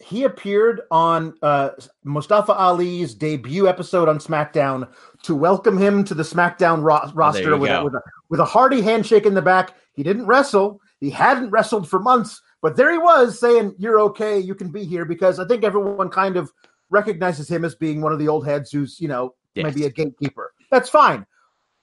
He 0.00 0.24
appeared 0.24 0.82
on 0.90 1.34
uh, 1.42 1.70
Mustafa 2.04 2.52
Ali's 2.52 3.14
debut 3.14 3.66
episode 3.68 4.08
on 4.08 4.18
SmackDown 4.18 4.88
to 5.22 5.34
welcome 5.34 5.76
him 5.76 6.04
to 6.04 6.14
the 6.14 6.22
SmackDown 6.22 6.82
ro- 6.82 7.10
roster 7.14 7.56
with 7.56 7.70
a, 7.70 7.84
with, 7.84 7.94
a, 7.94 8.00
with 8.28 8.40
a 8.40 8.44
hearty 8.44 8.80
handshake 8.80 9.26
in 9.26 9.34
the 9.34 9.42
back. 9.42 9.74
He 9.94 10.04
didn't 10.04 10.26
wrestle. 10.26 10.80
He 11.00 11.10
hadn't 11.10 11.50
wrestled 11.50 11.88
for 11.88 11.98
months, 11.98 12.40
but 12.62 12.76
there 12.76 12.92
he 12.92 12.98
was 12.98 13.38
saying, 13.40 13.74
"You're 13.78 14.00
okay. 14.00 14.38
You 14.38 14.54
can 14.54 14.70
be 14.70 14.84
here." 14.84 15.04
Because 15.04 15.40
I 15.40 15.46
think 15.46 15.64
everyone 15.64 16.10
kind 16.10 16.36
of 16.36 16.52
recognizes 16.90 17.48
him 17.48 17.64
as 17.64 17.74
being 17.74 18.00
one 18.00 18.12
of 18.12 18.18
the 18.18 18.28
old 18.28 18.46
heads 18.46 18.70
who's 18.70 19.00
you 19.00 19.08
know 19.08 19.34
Yes. 19.54 19.64
maybe 19.64 19.86
a 19.86 19.90
gatekeeper. 19.90 20.52
That's 20.70 20.88
fine. 20.88 21.26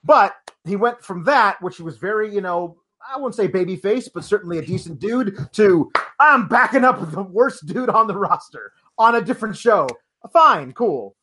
But 0.02 0.34
he 0.64 0.76
went 0.76 1.02
from 1.02 1.24
that, 1.24 1.60
which 1.60 1.76
he 1.76 1.82
was 1.82 1.98
very, 1.98 2.32
you 2.32 2.40
know, 2.40 2.78
I 3.14 3.18
won't 3.18 3.34
say 3.34 3.48
babyface, 3.48 4.08
but 4.12 4.24
certainly 4.24 4.58
a 4.58 4.62
decent 4.62 4.98
dude, 4.98 5.48
to 5.52 5.90
I'm 6.18 6.48
backing 6.48 6.84
up 6.84 7.10
the 7.10 7.22
worst 7.22 7.66
dude 7.66 7.88
on 7.88 8.06
the 8.06 8.16
roster 8.16 8.72
on 8.98 9.14
a 9.14 9.20
different 9.20 9.56
show. 9.56 9.88
Fine, 10.32 10.72
cool. 10.72 11.16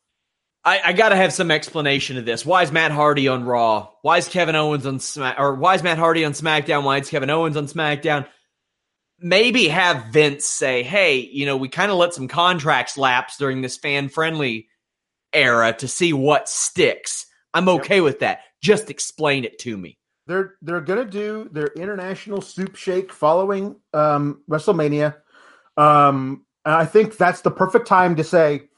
I, 0.64 0.80
I 0.82 0.92
got 0.94 1.10
to 1.10 1.16
have 1.16 1.32
some 1.32 1.50
explanation 1.50 2.16
of 2.16 2.24
this. 2.24 2.46
Why 2.46 2.62
is 2.62 2.72
Matt 2.72 2.90
Hardy 2.90 3.28
on 3.28 3.44
Raw? 3.44 3.88
Why 4.00 4.16
is 4.18 4.28
Kevin 4.28 4.56
Owens 4.56 4.86
on 4.86 4.98
Smack? 4.98 5.38
Or 5.38 5.54
why 5.54 5.74
is 5.74 5.82
Matt 5.82 5.98
Hardy 5.98 6.24
on 6.24 6.32
SmackDown? 6.32 6.84
Why 6.84 6.98
is 6.98 7.10
Kevin 7.10 7.28
Owens 7.28 7.56
on 7.56 7.66
SmackDown? 7.66 8.26
Maybe 9.18 9.68
have 9.68 10.06
Vince 10.06 10.46
say, 10.46 10.82
"Hey, 10.82 11.18
you 11.18 11.46
know, 11.46 11.56
we 11.56 11.68
kind 11.68 11.90
of 11.90 11.98
let 11.98 12.14
some 12.14 12.28
contracts 12.28 12.96
lapse 12.96 13.36
during 13.36 13.60
this 13.60 13.76
fan-friendly 13.76 14.68
era 15.32 15.72
to 15.74 15.88
see 15.88 16.12
what 16.12 16.48
sticks." 16.48 17.26
I'm 17.52 17.68
okay 17.68 18.00
with 18.00 18.20
that. 18.20 18.40
Just 18.60 18.90
explain 18.90 19.44
it 19.44 19.58
to 19.60 19.76
me. 19.76 19.98
They're 20.26 20.54
they're 20.62 20.80
gonna 20.80 21.04
do 21.04 21.48
their 21.52 21.68
international 21.76 22.40
soup 22.40 22.76
shake 22.76 23.12
following 23.12 23.76
um, 23.92 24.42
WrestleMania. 24.48 25.16
Um, 25.76 26.46
and 26.64 26.74
I 26.74 26.86
think 26.86 27.16
that's 27.16 27.42
the 27.42 27.50
perfect 27.50 27.86
time 27.86 28.16
to 28.16 28.24
say 28.24 28.68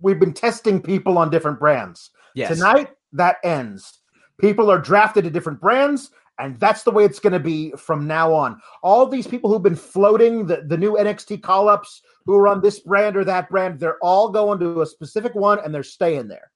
we've 0.00 0.18
been 0.18 0.32
testing 0.32 0.80
people 0.80 1.18
on 1.18 1.30
different 1.30 1.58
brands. 1.58 2.10
Yes. 2.34 2.56
Tonight, 2.56 2.90
that 3.12 3.36
ends. 3.44 4.00
People 4.38 4.70
are 4.70 4.78
drafted 4.78 5.24
to 5.24 5.30
different 5.30 5.60
brands, 5.60 6.10
and 6.38 6.58
that's 6.58 6.82
the 6.82 6.90
way 6.90 7.04
it's 7.04 7.20
going 7.20 7.32
to 7.32 7.40
be 7.40 7.72
from 7.72 8.06
now 8.06 8.32
on. 8.32 8.60
All 8.82 9.06
these 9.06 9.26
people 9.26 9.52
who've 9.52 9.62
been 9.62 9.76
floating 9.76 10.46
the, 10.46 10.64
the 10.66 10.76
new 10.76 10.92
NXT 10.92 11.42
call 11.42 11.68
ups 11.68 12.02
who 12.26 12.34
are 12.36 12.48
on 12.48 12.60
this 12.60 12.80
brand 12.80 13.16
or 13.16 13.24
that 13.24 13.48
brand, 13.48 13.78
they're 13.78 13.98
all 14.02 14.30
going 14.30 14.58
to 14.60 14.82
a 14.82 14.86
specific 14.86 15.34
one 15.34 15.60
and 15.62 15.74
they're 15.74 15.82
staying 15.82 16.28
there 16.28 16.50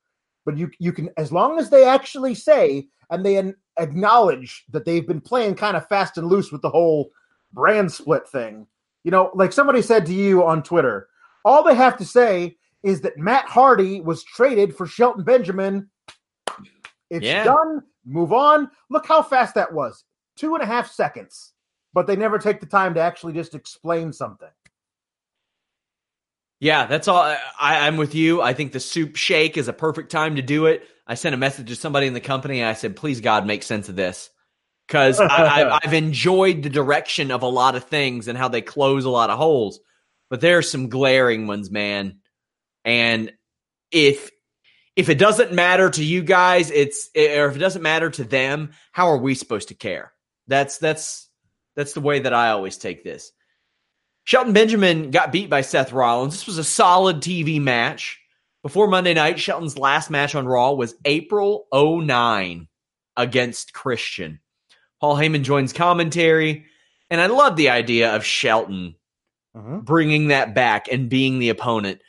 but 0.48 0.56
you 0.56 0.70
you 0.78 0.94
can 0.94 1.10
as 1.18 1.30
long 1.30 1.58
as 1.58 1.68
they 1.68 1.84
actually 1.84 2.34
say 2.34 2.88
and 3.10 3.22
they 3.22 3.52
acknowledge 3.76 4.64
that 4.70 4.86
they've 4.86 5.06
been 5.06 5.20
playing 5.20 5.54
kind 5.54 5.76
of 5.76 5.86
fast 5.88 6.16
and 6.16 6.26
loose 6.26 6.50
with 6.50 6.62
the 6.62 6.70
whole 6.70 7.10
brand 7.52 7.92
split 7.92 8.26
thing. 8.26 8.66
You 9.04 9.10
know, 9.10 9.30
like 9.34 9.52
somebody 9.52 9.82
said 9.82 10.06
to 10.06 10.14
you 10.14 10.42
on 10.42 10.62
Twitter, 10.62 11.08
all 11.44 11.62
they 11.62 11.74
have 11.74 11.98
to 11.98 12.04
say 12.06 12.56
is 12.82 13.02
that 13.02 13.18
Matt 13.18 13.44
Hardy 13.44 14.00
was 14.00 14.24
traded 14.24 14.74
for 14.74 14.86
Shelton 14.86 15.22
Benjamin. 15.22 15.90
It's 17.10 17.26
yeah. 17.26 17.44
done. 17.44 17.82
Move 18.06 18.32
on. 18.32 18.70
Look 18.88 19.06
how 19.06 19.22
fast 19.22 19.54
that 19.54 19.70
was. 19.70 20.04
Two 20.34 20.54
and 20.54 20.62
a 20.62 20.66
half 20.66 20.90
seconds. 20.90 21.52
But 21.92 22.06
they 22.06 22.16
never 22.16 22.38
take 22.38 22.60
the 22.60 22.66
time 22.66 22.94
to 22.94 23.00
actually 23.00 23.34
just 23.34 23.54
explain 23.54 24.14
something. 24.14 24.48
Yeah, 26.60 26.86
that's 26.86 27.06
all. 27.06 27.22
I, 27.60 27.86
am 27.86 27.96
with 27.96 28.14
you. 28.14 28.42
I 28.42 28.52
think 28.52 28.72
the 28.72 28.80
soup 28.80 29.16
shake 29.16 29.56
is 29.56 29.68
a 29.68 29.72
perfect 29.72 30.10
time 30.10 30.36
to 30.36 30.42
do 30.42 30.66
it. 30.66 30.86
I 31.06 31.14
sent 31.14 31.34
a 31.34 31.38
message 31.38 31.68
to 31.68 31.76
somebody 31.76 32.06
in 32.06 32.14
the 32.14 32.20
company. 32.20 32.64
I 32.64 32.74
said, 32.74 32.96
please, 32.96 33.20
God, 33.20 33.46
make 33.46 33.62
sense 33.62 33.88
of 33.88 33.96
this. 33.96 34.30
Because 34.86 35.20
I've 35.22 35.94
enjoyed 35.94 36.62
the 36.62 36.70
direction 36.70 37.30
of 37.30 37.42
a 37.42 37.48
lot 37.48 37.76
of 37.76 37.84
things 37.84 38.26
and 38.26 38.36
how 38.36 38.48
they 38.48 38.60
close 38.60 39.04
a 39.04 39.10
lot 39.10 39.30
of 39.30 39.38
holes. 39.38 39.78
But 40.30 40.40
there 40.40 40.58
are 40.58 40.62
some 40.62 40.88
glaring 40.88 41.46
ones, 41.46 41.70
man. 41.70 42.18
And 42.84 43.32
if 43.90 44.30
if 44.96 45.08
it 45.08 45.18
doesn't 45.18 45.52
matter 45.52 45.88
to 45.88 46.04
you 46.04 46.22
guys, 46.22 46.70
it's 46.70 47.08
or 47.14 47.46
if 47.46 47.56
it 47.56 47.60
doesn't 47.60 47.82
matter 47.82 48.10
to 48.10 48.24
them, 48.24 48.72
how 48.92 49.08
are 49.08 49.18
we 49.18 49.34
supposed 49.34 49.68
to 49.68 49.74
care? 49.74 50.12
That's 50.48 50.78
that's 50.78 51.28
that's 51.76 51.92
the 51.92 52.00
way 52.00 52.18
that 52.20 52.34
I 52.34 52.50
always 52.50 52.78
take 52.78 53.04
this. 53.04 53.30
Shelton 54.28 54.52
Benjamin 54.52 55.10
got 55.10 55.32
beat 55.32 55.48
by 55.48 55.62
Seth 55.62 55.90
Rollins. 55.90 56.34
This 56.34 56.46
was 56.46 56.58
a 56.58 56.64
solid 56.64 57.22
TV 57.22 57.58
match. 57.58 58.20
Before 58.62 58.86
Monday 58.86 59.14
night, 59.14 59.40
Shelton's 59.40 59.78
last 59.78 60.10
match 60.10 60.34
on 60.34 60.46
Raw 60.46 60.72
was 60.72 60.94
April 61.06 61.66
09 61.72 62.68
against 63.16 63.72
Christian. 63.72 64.40
Paul 65.00 65.16
Heyman 65.16 65.44
joins 65.44 65.72
commentary, 65.72 66.66
and 67.08 67.22
I 67.22 67.28
love 67.28 67.56
the 67.56 67.70
idea 67.70 68.14
of 68.14 68.22
Shelton 68.22 68.96
uh-huh. 69.54 69.78
bringing 69.78 70.28
that 70.28 70.54
back 70.54 70.88
and 70.92 71.08
being 71.08 71.38
the 71.38 71.48
opponent. 71.48 72.02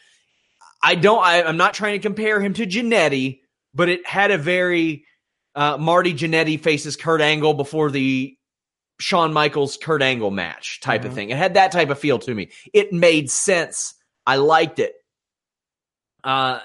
I 0.84 0.96
don't. 0.96 1.24
I, 1.24 1.44
am 1.44 1.56
not 1.56 1.74
trying 1.74 1.94
to 1.94 2.06
compare 2.06 2.42
him 2.42 2.54
to 2.56 2.68
Jannetty, 2.68 3.40
but 3.74 3.88
it 3.88 4.06
had 4.06 4.32
a 4.32 4.38
very 4.38 5.06
uh, 5.56 5.78
Marty 5.78 6.14
Jannetty 6.14 6.60
faces 6.60 6.98
Kurt 6.98 7.22
Angle 7.22 7.54
before 7.54 7.90
the 7.90 8.38
Shawn 9.00 9.34
Michaels 9.34 9.78
Kurt 9.78 10.02
Angle 10.02 10.32
match 10.32 10.80
type 10.82 11.02
mm-hmm. 11.02 11.10
of 11.10 11.16
thing. 11.16 11.30
It 11.30 11.38
had 11.38 11.54
that 11.56 11.72
type 11.72 11.90
of 11.90 12.00
feel 12.00 12.20
to 12.20 12.36
me. 12.36 12.50
It 12.74 12.94
made 12.94 13.30
sense. 13.32 13.96
I 14.28 14.36
liked 14.36 14.80
it. 14.80 14.94
Uh, 16.24 16.60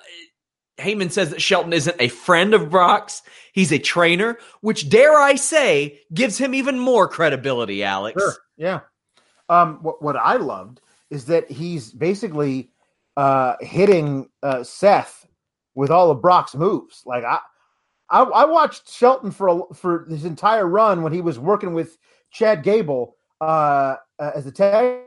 Heyman 0.79 1.13
says 1.13 1.31
that 1.31 1.41
Shelton 1.41 1.73
isn't 1.73 1.97
a 2.01 2.09
friend 2.09 2.53
of 2.53 2.71
Brock's. 2.71 3.23
He's 3.53 3.73
a 3.73 3.79
trainer, 3.79 4.39
which 4.61 4.89
dare 4.89 5.19
I 5.19 5.37
say 5.37 6.01
gives 6.13 6.37
him 6.37 6.55
even 6.55 6.79
more 6.79 7.09
credibility, 7.09 7.85
Alex. 7.85 8.21
Sure. 8.21 8.35
Yeah. 8.57 8.81
Um, 9.49 9.79
what, 9.83 10.03
what 10.03 10.17
I 10.17 10.37
loved 10.37 10.81
is 11.11 11.27
that 11.27 11.49
he's 11.49 11.93
basically 11.93 12.71
uh, 13.17 13.55
hitting 13.61 14.29
uh, 14.43 14.65
Seth 14.65 15.27
with 15.77 15.91
all 15.91 16.11
of 16.11 16.21
Brock's 16.21 16.57
moves. 16.57 17.03
Like 17.07 17.23
I, 17.23 17.39
I, 18.11 18.23
I 18.23 18.45
watched 18.45 18.91
Shelton 18.91 19.31
for 19.31 19.49
a, 19.49 19.75
for 19.75 20.07
his 20.07 20.25
entire 20.25 20.67
run 20.67 21.03
when 21.03 21.13
he 21.13 21.21
was 21.21 21.39
working 21.39 21.75
with 21.75 21.97
Chad 22.35 22.63
Gable 22.65 23.17
uh, 23.41 23.97
uh, 24.19 24.31
as 24.35 24.47
a 24.47 24.53
tag 24.53 25.03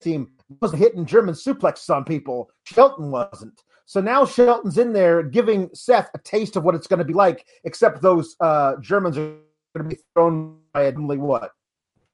team 0.00 0.30
was 0.60 0.72
hitting 0.72 1.04
German 1.04 1.34
suplexes 1.34 1.94
on 1.94 2.04
people. 2.04 2.50
Shelton 2.64 3.10
wasn't. 3.10 3.62
So 3.84 4.00
now 4.00 4.24
Shelton's 4.24 4.78
in 4.78 4.92
there 4.92 5.22
giving 5.22 5.70
Seth 5.74 6.10
a 6.14 6.18
taste 6.18 6.56
of 6.56 6.64
what 6.64 6.74
it's 6.74 6.86
going 6.86 6.98
to 6.98 7.04
be 7.04 7.14
like, 7.14 7.46
except 7.64 8.00
those 8.02 8.36
uh, 8.40 8.76
Germans 8.80 9.18
are 9.18 9.36
going 9.76 9.88
to 9.90 9.96
be 9.96 10.02
thrown 10.14 10.58
by 10.72 10.86
only 10.86 11.18
what, 11.18 11.52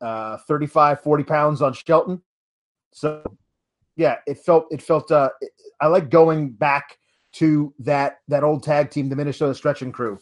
uh, 0.01 0.39
35, 0.49 1.01
40 1.01 1.25
pounds 1.25 1.63
on 1.63 1.73
Shelton. 1.73 2.21
So 2.93 3.23
yeah, 3.97 4.17
it 4.27 4.39
felt, 4.39 4.67
it 4.71 4.83
felt, 4.83 5.11
uh, 5.13 5.31
I 5.81 5.87
like 5.87 6.11
going 6.11 6.51
back 6.51 6.99
to 7.35 7.73
that, 7.81 8.19
that 8.29 8.45
old 8.45 8.65
tag 8.65 8.91
team, 8.91 9.09
the 9.09 9.17
Minnesota 9.17 9.55
stretching 9.55 9.93
crew. 9.93 10.19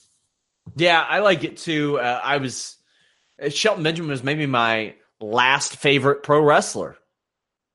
Yeah, 0.77 1.05
I 1.09 1.19
like 1.21 1.45
it 1.45 1.57
too. 1.57 1.99
Uh, 1.99 2.21
I 2.23 2.39
was 2.39 2.82
Shelton 3.51 3.83
Benjamin 3.83 4.11
was 4.11 4.23
maybe 4.23 4.47
my 4.47 4.95
last 5.21 5.77
favorite 5.77 6.23
pro 6.23 6.43
wrestler. 6.43 6.97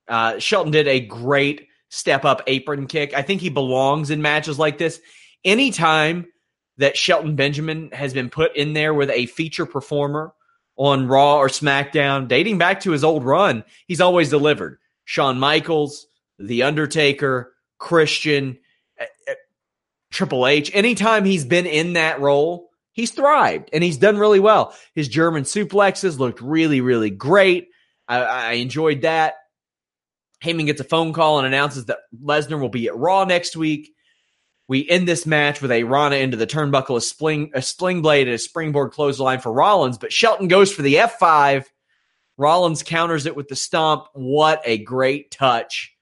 Uh, 0.07 0.39
Shelton 0.39 0.71
did 0.71 0.87
a 0.87 0.99
great 0.99 1.67
step 1.89 2.25
up 2.25 2.41
apron 2.47 2.87
kick. 2.87 3.13
I 3.13 3.21
think 3.21 3.41
he 3.41 3.49
belongs 3.49 4.09
in 4.09 4.21
matches 4.21 4.59
like 4.59 4.77
this. 4.77 4.99
Anytime 5.43 6.27
that 6.77 6.97
Shelton 6.97 7.35
Benjamin 7.35 7.91
has 7.91 8.13
been 8.13 8.29
put 8.29 8.55
in 8.55 8.73
there 8.73 8.93
with 8.93 9.09
a 9.09 9.25
feature 9.27 9.65
performer 9.65 10.33
on 10.77 11.07
Raw 11.07 11.37
or 11.37 11.47
SmackDown, 11.47 12.27
dating 12.27 12.57
back 12.57 12.81
to 12.81 12.91
his 12.91 13.03
old 13.03 13.23
run, 13.23 13.63
he's 13.87 14.01
always 14.01 14.29
delivered. 14.29 14.77
Shawn 15.05 15.39
Michaels, 15.39 16.05
The 16.37 16.63
Undertaker, 16.63 17.53
Christian, 17.79 18.59
uh, 18.99 19.05
uh, 19.29 19.33
Triple 20.11 20.45
H. 20.45 20.69
Anytime 20.73 21.25
he's 21.25 21.45
been 21.45 21.65
in 21.65 21.93
that 21.93 22.19
role, 22.19 22.66
he's 22.97 23.11
thrived 23.11 23.69
and 23.71 23.83
he's 23.83 23.97
done 23.97 24.17
really 24.17 24.41
well. 24.41 24.73
His 24.93 25.07
German 25.07 25.43
suplexes 25.43 26.19
looked 26.19 26.41
really, 26.41 26.81
really 26.81 27.11
great. 27.11 27.69
I, 28.09 28.19
I 28.21 28.51
enjoyed 28.53 29.03
that. 29.03 29.35
Heyman 30.43 30.65
gets 30.65 30.81
a 30.81 30.83
phone 30.83 31.13
call 31.13 31.37
and 31.37 31.47
announces 31.47 31.85
that 31.85 31.99
Lesnar 32.21 32.59
will 32.59 32.69
be 32.69 32.87
at 32.87 32.97
Raw 32.97 33.23
next 33.23 33.55
week. 33.55 33.93
We 34.67 34.87
end 34.89 35.07
this 35.07 35.25
match 35.25 35.61
with 35.61 35.71
a 35.71 35.83
Rana 35.83 36.17
into 36.17 36.37
the 36.37 36.47
turnbuckle, 36.47 36.97
a 36.97 37.01
spling, 37.01 37.51
a 37.53 37.61
sling 37.61 38.01
blade, 38.01 38.27
and 38.27 38.35
a 38.35 38.39
springboard 38.39 38.91
clothesline 38.91 39.39
for 39.39 39.53
Rollins. 39.53 39.97
But 39.97 40.11
Shelton 40.11 40.49
goes 40.49 40.73
for 40.73 40.81
the 40.81 40.95
F5. 40.95 41.65
Rollins 42.35 42.83
counters 42.83 43.25
it 43.25 43.35
with 43.35 43.47
the 43.47 43.55
stomp. 43.55 44.07
What 44.13 44.61
a 44.65 44.77
great 44.77 45.31
touch. 45.31 45.95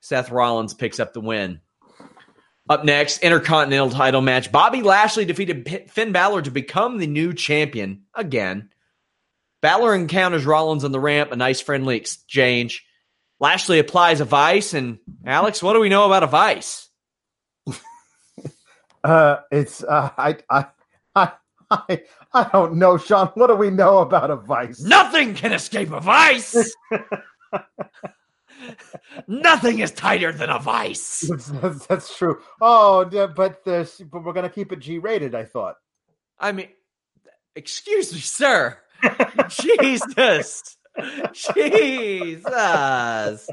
Seth 0.00 0.30
Rollins 0.30 0.74
picks 0.74 0.98
up 0.98 1.12
the 1.12 1.20
win. 1.20 1.60
Up 2.68 2.84
next, 2.84 3.22
Intercontinental 3.22 3.90
title 3.90 4.20
match. 4.20 4.52
Bobby 4.52 4.82
Lashley 4.82 5.24
defeated 5.24 5.90
Finn 5.90 6.12
Balor 6.12 6.42
to 6.42 6.50
become 6.50 6.98
the 6.98 7.06
new 7.06 7.32
champion 7.32 8.02
again. 8.14 8.70
Balor 9.62 9.94
encounters 9.94 10.44
Rollins 10.44 10.84
on 10.84 10.92
the 10.92 11.00
ramp, 11.00 11.32
a 11.32 11.36
nice 11.36 11.60
friendly 11.60 11.96
exchange. 11.96 12.84
Lashley 13.40 13.78
applies 13.78 14.20
a 14.20 14.24
vice, 14.24 14.74
and 14.74 14.98
Alex, 15.24 15.62
what 15.62 15.72
do 15.72 15.80
we 15.80 15.88
know 15.88 16.04
about 16.04 16.22
a 16.22 16.26
vice? 16.26 16.88
uh, 19.04 19.36
it's 19.50 19.82
uh, 19.82 20.10
I, 20.18 20.36
I 20.50 20.66
I 21.14 21.32
I 21.70 22.02
I 22.34 22.48
don't 22.52 22.74
know, 22.74 22.98
Sean. 22.98 23.28
What 23.34 23.46
do 23.46 23.54
we 23.54 23.70
know 23.70 23.98
about 23.98 24.30
a 24.30 24.36
vice? 24.36 24.80
Nothing 24.80 25.34
can 25.34 25.52
escape 25.52 25.90
a 25.90 26.00
vice. 26.00 26.74
Nothing 29.26 29.80
is 29.80 29.90
tighter 29.90 30.32
than 30.32 30.50
a 30.50 30.58
vice. 30.58 31.20
That's, 31.50 31.86
that's, 31.86 32.16
true. 32.16 32.40
Oh, 32.60 33.04
but 33.04 33.64
but 33.64 34.24
we're 34.24 34.32
gonna 34.32 34.48
keep 34.48 34.72
it 34.72 34.80
G 34.80 34.98
rated. 34.98 35.34
I 35.34 35.44
thought. 35.44 35.76
I 36.38 36.52
mean, 36.52 36.68
excuse 37.54 38.12
me, 38.12 38.20
sir. 38.20 38.78
Jesus, 39.48 40.76
Jesus. 41.32 43.48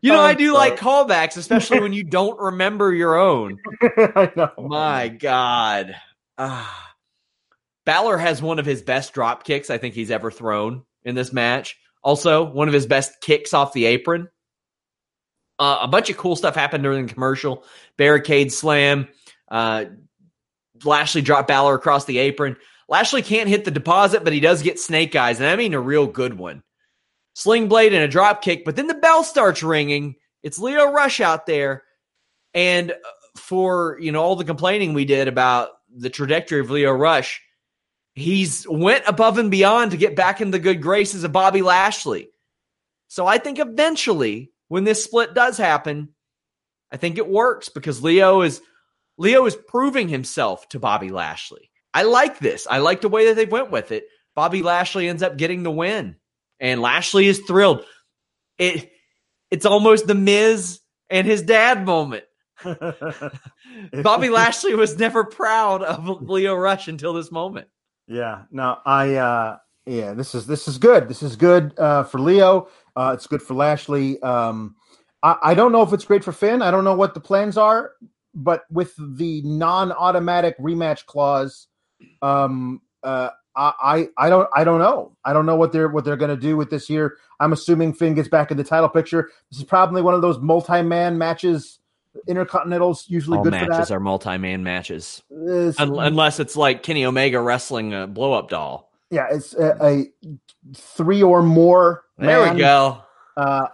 You 0.00 0.12
know, 0.12 0.20
I 0.20 0.34
do 0.34 0.54
like 0.54 0.78
callbacks, 0.78 1.36
especially 1.36 1.80
when 1.80 1.92
you 1.92 2.04
don't 2.04 2.40
remember 2.40 2.92
your 2.92 3.16
own. 3.16 3.58
I 3.82 4.32
know. 4.34 4.50
My 4.58 5.08
God. 5.08 5.94
Ah. 6.38 6.92
Balor 7.84 8.16
has 8.16 8.40
one 8.40 8.58
of 8.58 8.64
his 8.64 8.80
best 8.80 9.12
drop 9.12 9.44
kicks 9.44 9.68
I 9.68 9.78
think 9.78 9.94
he's 9.94 10.10
ever 10.10 10.30
thrown 10.30 10.84
in 11.04 11.14
this 11.14 11.32
match. 11.32 11.78
Also, 12.04 12.44
one 12.44 12.68
of 12.68 12.74
his 12.74 12.86
best 12.86 13.20
kicks 13.20 13.52
off 13.52 13.72
the 13.72 13.86
apron. 13.86 14.28
Uh, 15.58 15.78
a 15.82 15.88
bunch 15.88 16.10
of 16.10 16.16
cool 16.16 16.36
stuff 16.36 16.54
happened 16.54 16.84
during 16.84 17.06
the 17.06 17.12
commercial. 17.12 17.64
Barricade 17.96 18.52
slam. 18.52 19.08
Uh, 19.50 19.86
Lashley 20.84 21.22
dropped 21.22 21.48
Balor 21.48 21.74
across 21.74 22.04
the 22.04 22.18
apron. 22.18 22.56
Lashley 22.88 23.22
can't 23.22 23.48
hit 23.48 23.64
the 23.64 23.70
deposit, 23.70 24.24
but 24.24 24.32
he 24.32 24.40
does 24.40 24.62
get 24.62 24.78
snake 24.78 25.16
eyes, 25.16 25.40
and 25.40 25.48
I 25.48 25.56
mean 25.56 25.72
a 25.72 25.80
real 25.80 26.06
good 26.06 26.34
one. 26.34 26.62
Sling 27.34 27.68
blade 27.68 27.94
and 27.94 28.04
a 28.04 28.08
drop 28.08 28.42
kick, 28.42 28.64
but 28.64 28.76
then 28.76 28.86
the 28.86 28.94
bell 28.94 29.24
starts 29.24 29.62
ringing. 29.62 30.16
It's 30.42 30.58
Lio 30.58 30.90
Rush 30.90 31.20
out 31.20 31.46
there, 31.46 31.82
and 32.52 32.90
uh, 32.90 32.94
for 33.36 33.96
you 34.00 34.12
know 34.12 34.22
all 34.22 34.36
the 34.36 34.44
complaining 34.44 34.92
we 34.92 35.04
did 35.04 35.28
about 35.28 35.70
the 35.96 36.10
trajectory 36.10 36.60
of 36.60 36.70
Lio 36.70 36.92
Rush, 36.92 37.40
he's 38.14 38.66
went 38.68 39.04
above 39.06 39.38
and 39.38 39.50
beyond 39.50 39.90
to 39.90 39.96
get 39.96 40.16
back 40.16 40.40
in 40.40 40.50
the 40.50 40.58
good 40.58 40.80
graces 40.80 41.24
of 41.24 41.32
Bobby 41.32 41.62
Lashley. 41.62 42.30
So 43.08 43.26
I 43.26 43.38
think 43.38 43.58
eventually, 43.58 44.52
when 44.68 44.84
this 44.84 45.04
split 45.04 45.34
does 45.34 45.56
happen, 45.56 46.14
I 46.90 46.96
think 46.96 47.18
it 47.18 47.28
works 47.28 47.68
because 47.68 48.02
Lio 48.02 48.42
is 48.42 48.60
Lio 49.18 49.46
is 49.46 49.56
proving 49.56 50.08
himself 50.08 50.68
to 50.70 50.80
Bobby 50.80 51.10
Lashley. 51.10 51.70
I 51.92 52.02
like 52.02 52.38
this. 52.38 52.66
I 52.68 52.78
like 52.78 53.00
the 53.00 53.08
way 53.08 53.26
that 53.26 53.36
they 53.36 53.46
went 53.46 53.70
with 53.70 53.92
it. 53.92 54.04
Bobby 54.34 54.62
Lashley 54.62 55.08
ends 55.08 55.22
up 55.22 55.36
getting 55.36 55.62
the 55.62 55.70
win, 55.70 56.16
and 56.58 56.80
Lashley 56.80 57.26
is 57.26 57.40
thrilled. 57.40 57.84
It 58.58 58.90
it's 59.50 59.66
almost 59.66 60.06
the 60.06 60.14
Miz 60.14 60.80
and 61.10 61.26
his 61.26 61.42
dad 61.42 61.84
moment. 61.84 62.24
Bobby 64.02 64.28
Lashley 64.28 64.74
was 64.74 64.98
never 64.98 65.24
proud 65.24 65.82
of 65.82 66.22
Lio 66.22 66.54
Rush 66.54 66.88
until 66.88 67.12
this 67.12 67.30
moment. 67.30 67.68
Yeah. 68.06 68.42
No, 68.50 68.78
I 68.84 69.14
uh 69.14 69.58
yeah, 69.86 70.12
this 70.14 70.34
is 70.34 70.46
this 70.46 70.68
is 70.68 70.78
good. 70.78 71.08
This 71.08 71.22
is 71.22 71.36
good 71.36 71.78
uh 71.78 72.04
for 72.04 72.18
Lio. 72.18 72.68
Uh 72.96 73.12
it's 73.14 73.26
good 73.26 73.42
for 73.42 73.54
Lashley. 73.54 74.20
Um 74.22 74.76
I, 75.22 75.36
I 75.42 75.54
don't 75.54 75.72
know 75.72 75.82
if 75.82 75.92
it's 75.92 76.04
great 76.04 76.24
for 76.24 76.32
Finn. 76.32 76.62
I 76.62 76.70
don't 76.70 76.84
know 76.84 76.94
what 76.94 77.14
the 77.14 77.20
plans 77.20 77.56
are, 77.56 77.92
but 78.34 78.64
with 78.70 78.94
the 78.98 79.42
non-automatic 79.42 80.58
rematch 80.58 81.06
clause, 81.06 81.68
um 82.22 82.80
uh 83.02 83.30
I, 83.56 84.08
I 84.18 84.28
don't 84.28 84.48
I 84.52 84.64
don't 84.64 84.80
know. 84.80 85.16
I 85.24 85.32
don't 85.32 85.46
know 85.46 85.56
what 85.56 85.72
they're 85.72 85.88
what 85.88 86.04
they're 86.04 86.16
going 86.16 86.30
to 86.34 86.36
do 86.36 86.56
with 86.56 86.70
this 86.70 86.90
year. 86.90 87.16
I'm 87.38 87.52
assuming 87.52 87.92
Finn 87.92 88.14
gets 88.14 88.28
back 88.28 88.50
in 88.50 88.56
the 88.56 88.64
title 88.64 88.88
picture. 88.88 89.30
This 89.50 89.60
is 89.60 89.64
probably 89.64 90.02
one 90.02 90.14
of 90.14 90.22
those 90.22 90.38
multi-man 90.40 91.16
matches. 91.18 91.78
Intercontinentals 92.28 93.04
usually 93.08 93.38
All 93.38 93.44
good 93.44 93.50
matches 93.52 93.68
for 93.76 93.84
that. 93.86 93.90
are 93.92 94.00
multi-man 94.00 94.62
matches, 94.62 95.22
It's- 95.30 95.78
Un- 95.80 95.98
unless 95.98 96.40
it's 96.40 96.56
like 96.56 96.82
Kenny 96.82 97.04
Omega 97.04 97.40
wrestling 97.40 97.92
a 97.94 98.06
blow-up 98.06 98.48
doll. 98.50 98.90
yeah, 99.10 99.26
it's 99.30 99.54
a, 99.54 99.76
a 99.82 100.06
three 100.74 101.22
or 101.22 101.42
more. 101.42 102.04
There 102.18 102.44
man, 102.44 102.54
we 102.54 102.60
go. 102.60 102.98
Uh, 103.36 103.66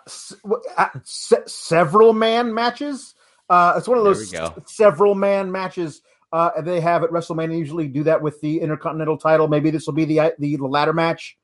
uh, 0.79 0.87
se- 1.05 1.43
several 1.47 2.13
man 2.15 2.55
matches. 2.55 3.15
Uh, 3.49 3.75
it's 3.77 3.87
one 3.89 3.99
of 3.99 4.05
those 4.05 4.33
s- 4.33 4.51
several 4.67 5.15
man 5.15 5.53
matches. 5.53 6.01
Uh, 6.33 6.61
they 6.63 6.81
have 6.81 7.03
at 7.05 7.11
WrestleMania. 7.11 7.59
Usually 7.59 7.89
do 7.89 8.05
that 8.05 8.23
with 8.23 8.41
the 8.41 8.61
Intercontinental 8.61 9.19
title. 9.19 9.49
Maybe 9.49 9.71
this 9.71 9.87
will 9.87 9.93
be 9.95 10.05
the 10.07 10.33
the, 10.39 10.57
the 10.57 10.67
ladder 10.67 10.93
match. 10.93 11.37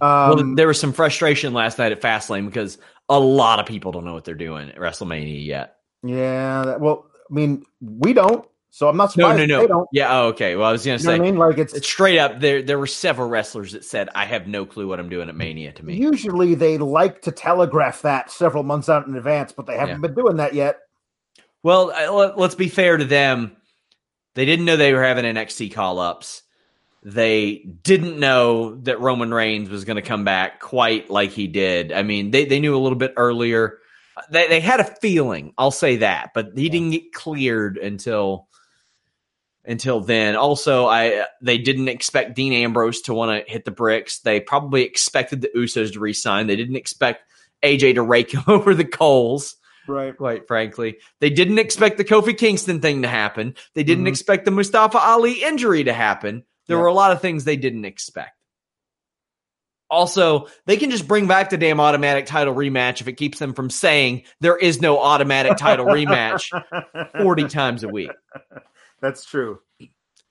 well, 0.00 0.38
Um, 0.40 0.54
there 0.56 0.66
was 0.66 0.78
some 0.80 0.92
frustration 0.92 1.54
last 1.54 1.78
night 1.78 1.92
at 1.92 2.00
Fastlane 2.02 2.46
because 2.46 2.78
a 3.08 3.18
lot 3.18 3.60
of 3.60 3.66
people 3.66 3.92
don't 3.92 4.04
know 4.04 4.14
what 4.14 4.24
they're 4.24 4.34
doing 4.34 4.68
at 4.70 4.76
WrestleMania 4.76 5.44
yet. 5.46 5.76
Yeah. 6.02 6.62
That, 6.64 6.80
well, 6.80 7.06
I 7.30 7.34
mean, 7.34 7.64
we 7.80 8.12
don't. 8.12 8.46
So 8.74 8.88
I'm 8.88 8.96
not 8.96 9.14
No, 9.18 9.28
surprised. 9.28 9.48
no, 9.48 9.56
They 9.58 9.62
no. 9.64 9.68
don't. 9.68 9.88
Yeah. 9.92 10.18
Oh, 10.18 10.26
okay. 10.28 10.56
Well, 10.56 10.66
I 10.66 10.72
was 10.72 10.82
gonna 10.84 10.94
You 10.94 10.98
say 11.00 11.14
I 11.16 11.18
mean? 11.18 11.36
Like 11.36 11.58
it's, 11.58 11.74
it's 11.74 11.86
straight 11.86 12.18
up. 12.18 12.40
There, 12.40 12.62
there 12.62 12.78
were 12.78 12.86
several 12.86 13.28
wrestlers 13.28 13.72
that 13.72 13.84
said, 13.84 14.08
"I 14.14 14.24
have 14.24 14.46
no 14.46 14.64
clue 14.64 14.88
what 14.88 14.98
I'm 14.98 15.10
doing 15.10 15.28
at 15.28 15.36
Mania." 15.36 15.72
To 15.72 15.84
me, 15.84 15.94
usually 15.94 16.54
they 16.54 16.78
like 16.78 17.20
to 17.22 17.32
telegraph 17.32 18.00
that 18.02 18.30
several 18.30 18.62
months 18.62 18.88
out 18.88 19.06
in 19.06 19.14
advance, 19.14 19.52
but 19.52 19.66
they 19.66 19.76
haven't 19.76 19.96
Yeah. 19.96 20.08
been 20.08 20.14
doing 20.14 20.36
that 20.36 20.54
yet. 20.54 20.78
Well, 21.62 21.86
let- 21.88 22.38
let's 22.38 22.54
be 22.54 22.68
fair 22.68 22.96
to 22.96 23.04
them. 23.04 23.56
They 24.34 24.46
didn't 24.46 24.64
know 24.64 24.76
they 24.76 24.94
were 24.94 25.02
having 25.04 25.26
NXT 25.26 25.68
call 25.74 25.98
ups. 25.98 26.42
They 27.04 27.66
didn't 27.82 28.18
know 28.18 28.76
that 28.84 29.00
Roman 29.00 29.34
Reigns 29.34 29.68
was 29.68 29.84
going 29.84 29.96
to 29.96 30.02
come 30.02 30.24
back 30.24 30.60
quite 30.60 31.10
like 31.10 31.30
he 31.30 31.46
did. 31.46 31.92
I 31.92 32.02
mean, 32.02 32.30
they, 32.30 32.46
they 32.46 32.58
knew 32.58 32.74
a 32.74 32.78
little 32.80 32.96
bit 32.96 33.12
earlier. 33.16 33.78
They, 34.30 34.46
they 34.48 34.60
had 34.60 34.80
a 34.80 34.84
feeling, 34.84 35.54
I'll 35.56 35.70
say 35.70 35.96
that, 35.96 36.30
but 36.34 36.50
he 36.56 36.68
didn't 36.68 36.90
get 36.90 37.12
cleared 37.12 37.78
until 37.78 38.48
until 39.64 40.00
then. 40.00 40.34
Also, 40.36 40.86
I 40.86 41.24
they 41.40 41.58
didn't 41.58 41.88
expect 41.88 42.34
Dean 42.34 42.52
Ambrose 42.52 43.02
to 43.02 43.14
want 43.14 43.46
to 43.46 43.50
hit 43.52 43.64
the 43.64 43.70
bricks. 43.70 44.18
They 44.20 44.40
probably 44.40 44.82
expected 44.82 45.40
the 45.40 45.50
Usos 45.56 45.92
to 45.92 46.00
resign. 46.00 46.46
They 46.46 46.56
didn't 46.56 46.76
expect 46.76 47.22
AJ 47.62 47.94
to 47.94 48.02
rake 48.02 48.32
him 48.32 48.42
over 48.48 48.74
the 48.74 48.84
coals 48.84 49.56
Right. 49.88 50.16
quite 50.16 50.46
frankly. 50.46 50.98
They 51.20 51.30
didn't 51.30 51.58
expect 51.58 51.96
the 51.96 52.04
Kofi 52.04 52.36
Kingston 52.36 52.80
thing 52.80 53.02
to 53.02 53.08
happen. 53.08 53.54
They 53.74 53.82
didn't 53.82 54.04
Mhm. 54.04 54.08
expect 54.08 54.44
the 54.44 54.50
Mustafa 54.52 54.98
Ali 54.98 55.42
injury 55.42 55.84
to 55.84 55.92
happen. 55.92 56.44
There 56.68 56.76
Yeah. 56.76 56.82
were 56.82 56.88
a 56.88 56.92
lot 56.94 57.10
of 57.12 57.20
things 57.20 57.44
they 57.44 57.56
didn't 57.56 57.84
expect. 57.84 58.36
Also, 59.92 60.46
they 60.64 60.78
can 60.78 60.90
just 60.90 61.06
bring 61.06 61.26
back 61.28 61.50
the 61.50 61.58
damn 61.58 61.78
automatic 61.78 62.24
title 62.24 62.54
rematch 62.54 63.02
if 63.02 63.08
it 63.08 63.12
keeps 63.12 63.38
them 63.38 63.52
from 63.52 63.68
saying 63.68 64.22
there 64.40 64.56
is 64.56 64.80
no 64.80 64.98
automatic 64.98 65.58
title 65.58 65.84
rematch 65.84 66.48
40 67.20 67.44
times 67.48 67.84
a 67.84 67.88
week. 67.88 68.10
That's 69.02 69.24
true. 69.26 69.60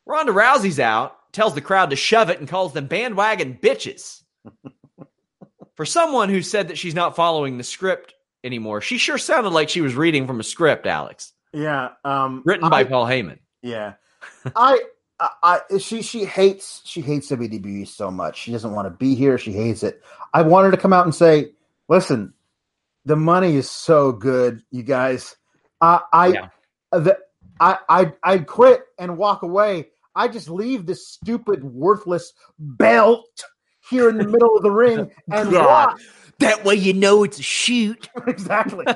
Ronda 0.08 0.32
Rousey's 0.32 0.80
out, 0.80 1.15
tells 1.32 1.54
the 1.54 1.62
crowd 1.62 1.91
to 1.91 1.95
shove 1.95 2.32
it, 2.32 2.39
and 2.39 2.47
calls 2.50 2.74
them 2.74 2.88
bandwagon 2.88 3.60
bitches. 3.62 4.24
For 5.76 5.86
someone 5.86 6.30
who 6.30 6.41
said 6.41 6.67
that 6.69 6.78
she's 6.80 6.95
not 6.95 7.15
following 7.15 7.58
the 7.58 7.63
script 7.63 8.15
anymore, 8.43 8.82
she 8.82 8.97
sure 8.97 9.19
sounded 9.19 9.50
like 9.52 9.69
she 9.69 9.82
was 9.82 9.93
reading 9.95 10.26
from 10.28 10.39
a 10.39 10.43
script, 10.43 10.88
Alex, 10.88 11.34
Yeah. 11.54 11.89
Um, 12.04 12.41
written 12.45 12.67
by 12.69 12.80
I- 12.80 12.84
Paul 12.86 13.06
Heyman. 13.06 13.38
Yeah, 13.62 13.93
I, 14.56 14.80
I, 15.21 15.62
I, 15.71 15.77
she, 15.77 16.01
she 16.01 16.25
hates, 16.25 16.81
she 16.84 17.01
hates 17.01 17.29
WWE 17.29 17.88
so 17.88 18.10
much. 18.10 18.39
She 18.39 18.51
doesn't 18.51 18.71
want 18.71 18.88
to 18.88 18.89
be 18.89 19.13
here. 19.13 19.38
She 19.38 19.51
hates 19.51 19.84
it. 19.84 20.01
I 20.34 20.41
want 20.41 20.65
her 20.65 20.71
to 20.71 20.77
come 20.77 20.93
out 20.93 21.05
and 21.05 21.13
say, 21.13 21.51
"Listen, 21.88 22.34
the 23.05 23.15
money 23.15 23.55
is 23.55 23.69
so 23.69 24.12
good, 24.12 24.63
you 24.71 24.81
guys. 24.84 25.36
Uh, 25.79 25.99
I, 26.12 26.27
Yeah. 26.29 26.47
the, 26.91 27.17
I, 27.60 27.77
I, 27.88 28.13
I'd 28.23 28.47
quit 28.47 28.81
and 28.97 29.15
walk 29.17 29.43
away. 29.43 29.89
I 30.15 30.27
just 30.27 30.49
leave 30.49 30.88
this 30.88 31.07
stupid, 31.07 31.63
worthless 31.63 32.34
belt 32.57 33.43
here 33.89 34.10
in 34.10 34.17
the 34.17 34.27
middle 34.27 34.55
of 34.57 34.63
the 34.63 34.71
ring 34.71 35.12
and 35.31 35.51
God. 35.51 35.65
watch." 35.93 36.01
That 36.39 36.65
way 36.65 36.73
you 36.73 36.93
know 36.93 37.23
it's 37.23 37.38
a 37.38 37.43
shoot. 37.43 38.10
exactly. 38.27 38.86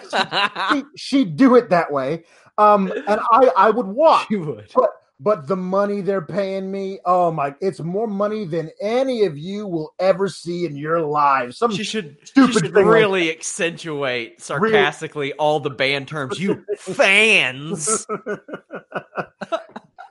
She, 0.72 0.84
she'd 0.96 1.36
do 1.36 1.56
it 1.56 1.70
that 1.70 1.92
way, 1.92 2.24
um, 2.58 2.92
and 3.08 3.20
I, 3.32 3.52
I 3.56 3.70
would 3.70 3.86
watch. 3.86 4.26
you 4.32 4.40
would. 4.42 4.72
But 4.74 4.90
but 5.20 5.48
the 5.48 5.56
money 5.56 6.02
they're 6.02 6.22
paying 6.22 6.70
me, 6.70 7.00
oh 7.06 7.32
my, 7.32 7.56
it's 7.62 7.80
more 7.80 8.08
money 8.08 8.46
than 8.46 8.70
any 8.82 9.24
of 9.24 9.38
you 9.38 9.66
will 9.66 9.94
ever 10.00 10.28
see 10.28 10.66
in 10.66 10.76
your 10.76 11.02
lives. 11.02 11.58
Some 11.58 11.72
She 11.72 11.84
should, 11.84 12.18
stupid 12.24 12.54
she 12.54 12.60
should 12.60 12.74
thing 12.74 12.86
like 12.86 12.94
really 12.94 13.32
accentuate 13.32 14.42
sarcastically 14.42 15.34
all 15.34 15.60
the 15.60 15.70
band 15.70 16.08
terms. 16.08 16.40
You 16.40 16.66
fans. 16.78 18.06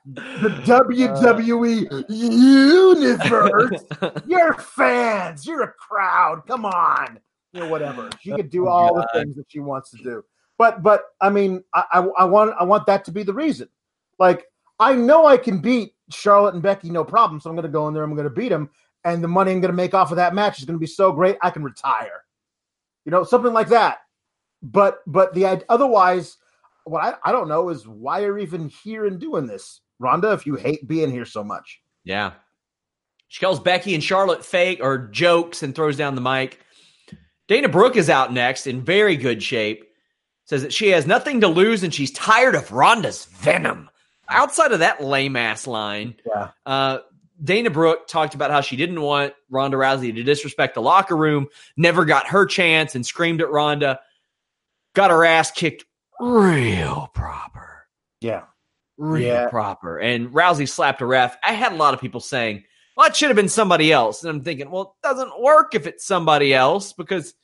the 0.06 0.48
WWE 0.64 2.04
universe. 2.08 3.84
You're 4.26 4.54
fans. 4.54 5.46
You're 5.46 5.62
a 5.64 5.72
crowd. 5.72 6.46
Come 6.46 6.64
on. 6.64 7.20
You 7.52 7.60
know, 7.60 7.68
whatever. 7.68 8.08
She 8.20 8.32
could 8.32 8.50
do 8.50 8.68
all 8.68 8.94
God. 8.94 9.06
the 9.12 9.20
things 9.20 9.36
that 9.36 9.46
she 9.48 9.60
wants 9.60 9.90
to 9.90 9.98
do. 9.98 10.24
But 10.56 10.82
but 10.82 11.02
I 11.20 11.30
mean, 11.30 11.62
I, 11.74 11.84
I 11.92 11.98
I 12.18 12.24
want 12.24 12.54
I 12.58 12.64
want 12.64 12.86
that 12.86 13.04
to 13.06 13.12
be 13.12 13.22
the 13.22 13.34
reason. 13.34 13.68
Like 14.18 14.46
I 14.78 14.94
know 14.94 15.26
I 15.26 15.36
can 15.36 15.58
beat 15.58 15.94
Charlotte 16.10 16.54
and 16.54 16.62
Becky 16.62 16.90
no 16.90 17.04
problem, 17.04 17.40
so 17.40 17.48
I'm 17.48 17.56
going 17.56 17.64
to 17.64 17.72
go 17.72 17.88
in 17.88 17.94
there. 17.94 18.02
I'm 18.02 18.14
going 18.14 18.24
to 18.24 18.30
beat 18.30 18.48
them, 18.50 18.70
and 19.04 19.22
the 19.22 19.28
money 19.28 19.52
I'm 19.52 19.60
going 19.60 19.70
to 19.70 19.76
make 19.76 19.94
off 19.94 20.10
of 20.10 20.16
that 20.16 20.34
match 20.34 20.58
is 20.58 20.64
going 20.64 20.76
to 20.76 20.80
be 20.80 20.86
so 20.86 21.12
great 21.12 21.36
I 21.42 21.50
can 21.50 21.62
retire. 21.62 22.22
You 23.04 23.12
know, 23.12 23.24
something 23.24 23.52
like 23.52 23.68
that. 23.68 23.98
But 24.62 25.00
but 25.06 25.34
the 25.34 25.62
otherwise, 25.68 26.36
what 26.84 27.04
I, 27.04 27.14
I 27.28 27.32
don't 27.32 27.48
know 27.48 27.68
is 27.68 27.86
why 27.86 28.20
you're 28.20 28.38
even 28.38 28.70
here 28.82 29.06
and 29.06 29.20
doing 29.20 29.46
this, 29.46 29.80
Ronda. 29.98 30.32
If 30.32 30.46
you 30.46 30.54
hate 30.56 30.88
being 30.88 31.10
here 31.10 31.26
so 31.26 31.44
much, 31.44 31.80
Yeah. 32.04 32.32
She 33.28 33.44
calls 33.44 33.58
Becky 33.58 33.94
and 33.94 34.04
Charlotte 34.04 34.44
fake 34.44 34.78
or 34.80 35.08
jokes 35.08 35.62
and 35.64 35.74
throws 35.74 35.96
down 35.96 36.14
the 36.14 36.20
mic. 36.20 36.60
Dana 37.48 37.68
Brooke 37.68 37.96
is 37.96 38.08
out 38.08 38.32
next 38.32 38.66
in 38.68 38.82
very 38.82 39.16
good 39.16 39.42
shape. 39.42 39.84
Says 40.44 40.62
that 40.62 40.72
she 40.72 40.90
has 40.90 41.06
nothing 41.06 41.40
to 41.40 41.48
lose 41.48 41.82
and 41.82 41.92
she's 41.92 42.12
tired 42.12 42.54
of 42.54 42.70
Ronda's 42.70 43.24
venom. 43.24 43.90
Outside 44.28 44.72
of 44.72 44.78
that 44.80 45.02
lame 45.02 45.36
ass 45.36 45.66
line, 45.66 46.14
yeah, 46.26 46.50
uh, 46.66 46.98
Dana 47.42 47.70
Brooke 47.70 48.06
talked 48.06 48.34
about 48.34 48.50
how 48.50 48.60
she 48.60 48.76
didn't 48.76 49.00
want 49.00 49.34
Ronda 49.50 49.76
Rousey 49.76 50.14
to 50.14 50.22
disrespect 50.22 50.74
the 50.74 50.82
locker 50.82 51.16
room, 51.16 51.48
never 51.76 52.04
got 52.04 52.28
her 52.28 52.46
chance 52.46 52.94
and 52.94 53.04
screamed 53.04 53.40
at 53.40 53.50
Ronda, 53.50 54.00
got 54.94 55.10
her 55.10 55.24
ass 55.24 55.50
kicked 55.50 55.84
real 56.20 57.10
proper 57.12 57.64
yeah, 58.20 58.44
real 58.96 59.22
Yeah. 59.22 59.48
proper. 59.50 59.98
And 59.98 60.28
Rousey 60.30 60.66
slapped 60.68 61.02
a 61.02 61.06
ref. 61.06 61.36
I 61.42 61.52
had 61.52 61.72
a 61.72 61.76
lot 61.76 61.92
of 61.92 62.00
people 62.00 62.20
saying, 62.20 62.64
well, 62.96 63.08
it 63.08 63.14
should 63.16 63.28
have 63.28 63.36
been 63.36 63.48
somebody 63.50 63.92
else. 63.92 64.22
And 64.22 64.30
I'm 64.30 64.40
thinking, 64.42 64.70
well, 64.70 64.96
it 65.02 65.06
doesn't 65.06 65.42
work 65.42 65.74
if 65.74 65.86
it's 65.86 66.06
somebody 66.06 66.54
else 66.54 66.94
because 66.94 67.34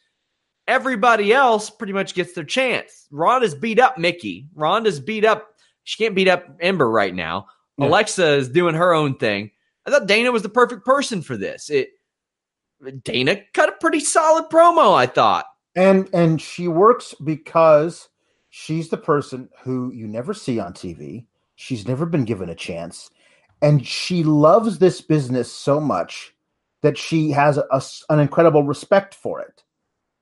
everybody 0.66 1.32
else 1.34 1.68
pretty 1.68 1.92
much 1.92 2.14
gets 2.14 2.32
their 2.32 2.44
chance. 2.44 3.08
Ronda's 3.10 3.54
beat 3.54 3.78
up 3.78 3.98
Mickie. 3.98 4.46
Ronda's 4.54 5.00
beat 5.00 5.24
up, 5.26 5.56
she 5.90 6.04
can't 6.04 6.14
beat 6.14 6.28
up 6.28 6.46
Ember 6.60 6.88
right 6.88 7.12
now. 7.14 7.46
Yeah. 7.76 7.86
Alexa 7.86 8.24
is 8.34 8.48
doing 8.48 8.76
her 8.76 8.94
own 8.94 9.16
thing. 9.16 9.50
I 9.84 9.90
thought 9.90 10.06
Dana 10.06 10.30
was 10.30 10.42
the 10.42 10.48
perfect 10.48 10.84
person 10.84 11.20
for 11.20 11.36
this. 11.36 11.68
It 11.68 11.90
Dana 13.04 13.40
cut 13.52 13.68
a 13.68 13.72
pretty 13.72 14.00
solid 14.00 14.48
promo, 14.50 14.94
I 14.94 15.06
thought. 15.06 15.46
and 15.74 16.08
and 16.14 16.40
she 16.40 16.68
works 16.68 17.14
because 17.24 18.08
she's 18.50 18.88
the 18.88 18.96
person 18.96 19.48
who 19.62 19.92
you 19.92 20.06
never 20.06 20.32
see 20.32 20.58
on 20.60 20.72
TV. 20.74 21.26
She's 21.56 21.86
never 21.88 22.06
been 22.06 22.24
given 22.24 22.48
a 22.48 22.54
chance, 22.54 23.10
and 23.60 23.84
she 23.86 24.22
loves 24.22 24.78
this 24.78 25.00
business 25.00 25.52
so 25.52 25.78
much 25.80 26.34
that 26.82 26.96
she 26.96 27.30
has 27.32 27.58
a, 27.58 27.64
s- 27.74 28.02
an 28.08 28.18
incredible 28.20 28.62
respect 28.62 29.14
for 29.14 29.40
it, 29.40 29.62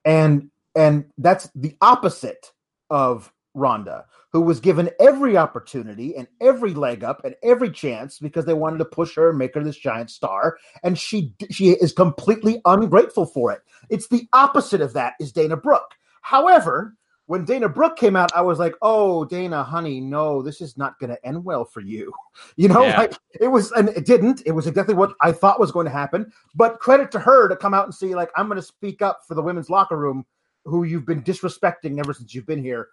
and 0.04 0.50
and 0.74 1.04
that's 1.18 1.48
the 1.54 1.76
opposite 1.80 2.52
of 2.90 3.32
Ronda, 3.58 4.04
who 4.32 4.40
was 4.40 4.60
given 4.60 4.90
every 5.00 5.36
opportunity 5.36 6.16
and 6.16 6.28
every 6.40 6.74
leg 6.74 7.04
up 7.04 7.24
and 7.24 7.34
every 7.42 7.70
chance 7.70 8.18
because 8.18 8.44
they 8.44 8.54
wanted 8.54 8.78
to 8.78 8.84
push 8.84 9.14
her 9.16 9.30
and 9.30 9.38
make 9.38 9.54
her 9.54 9.62
this 9.62 9.76
giant 9.76 10.10
star, 10.10 10.58
and 10.82 10.98
she 10.98 11.34
she 11.50 11.70
is 11.70 11.92
completely 11.92 12.60
ungrateful 12.64 13.26
for 13.26 13.52
it. 13.52 13.60
It's 13.90 14.08
the 14.08 14.28
opposite 14.32 14.80
of 14.80 14.92
that 14.94 15.14
is 15.20 15.32
Dana 15.32 15.56
Brooke. 15.56 15.94
However, 16.22 16.96
when 17.28 17.44
Dana 17.44 17.68
Brooke 17.68 17.98
came 17.98 18.16
out, 18.16 18.34
I 18.34 18.40
was 18.40 18.58
like, 18.58 18.74
"Oh, 18.80 19.26
Dana, 19.26 19.62
honey, 19.62 20.00
no, 20.00 20.40
this 20.40 20.62
is 20.62 20.78
not 20.78 20.98
going 20.98 21.10
to 21.10 21.26
end 21.26 21.44
well 21.44 21.64
for 21.64 21.80
you." 21.80 22.12
You 22.56 22.68
know, 22.68 22.82
yeah. 22.82 22.98
like 22.98 23.12
it 23.40 23.48
was, 23.48 23.72
and 23.72 23.88
it 23.90 24.06
didn't. 24.06 24.42
It 24.46 24.52
was 24.52 24.66
exactly 24.66 24.94
what 24.94 25.12
I 25.20 25.32
thought 25.32 25.60
was 25.60 25.72
going 25.72 25.86
to 25.86 25.92
happen. 25.92 26.32
But 26.54 26.80
credit 26.80 27.10
to 27.12 27.18
her 27.18 27.48
to 27.48 27.56
come 27.56 27.74
out 27.74 27.84
and 27.84 27.94
say, 27.94 28.14
like, 28.14 28.30
"I'm 28.36 28.46
going 28.46 28.56
to 28.60 28.62
speak 28.62 29.02
up 29.02 29.20
for 29.26 29.34
the 29.34 29.42
women's 29.42 29.70
locker 29.70 29.96
room, 29.96 30.24
who 30.64 30.84
you've 30.84 31.06
been 31.06 31.22
disrespecting 31.22 31.98
ever 31.98 32.14
since 32.14 32.34
you've 32.34 32.46
been 32.46 32.62
here." 32.62 32.88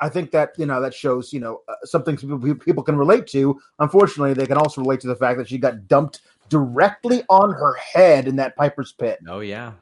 I 0.00 0.08
think 0.08 0.30
that 0.32 0.50
you 0.58 0.66
know 0.66 0.80
that 0.80 0.94
shows 0.94 1.32
you 1.32 1.40
know 1.40 1.62
uh, 1.68 1.74
something 1.84 2.16
people, 2.16 2.38
people 2.56 2.82
can 2.82 2.96
relate 2.96 3.26
to. 3.28 3.60
Unfortunately, 3.78 4.34
they 4.34 4.46
can 4.46 4.58
also 4.58 4.80
relate 4.80 5.00
to 5.00 5.06
the 5.06 5.16
fact 5.16 5.38
that 5.38 5.48
she 5.48 5.58
got 5.58 5.86
dumped 5.88 6.20
directly 6.48 7.22
on 7.28 7.52
her 7.52 7.74
head 7.74 8.28
in 8.28 8.36
that 8.36 8.56
Piper's 8.56 8.92
Pit. 8.92 9.20
Oh 9.28 9.40
yeah. 9.40 9.72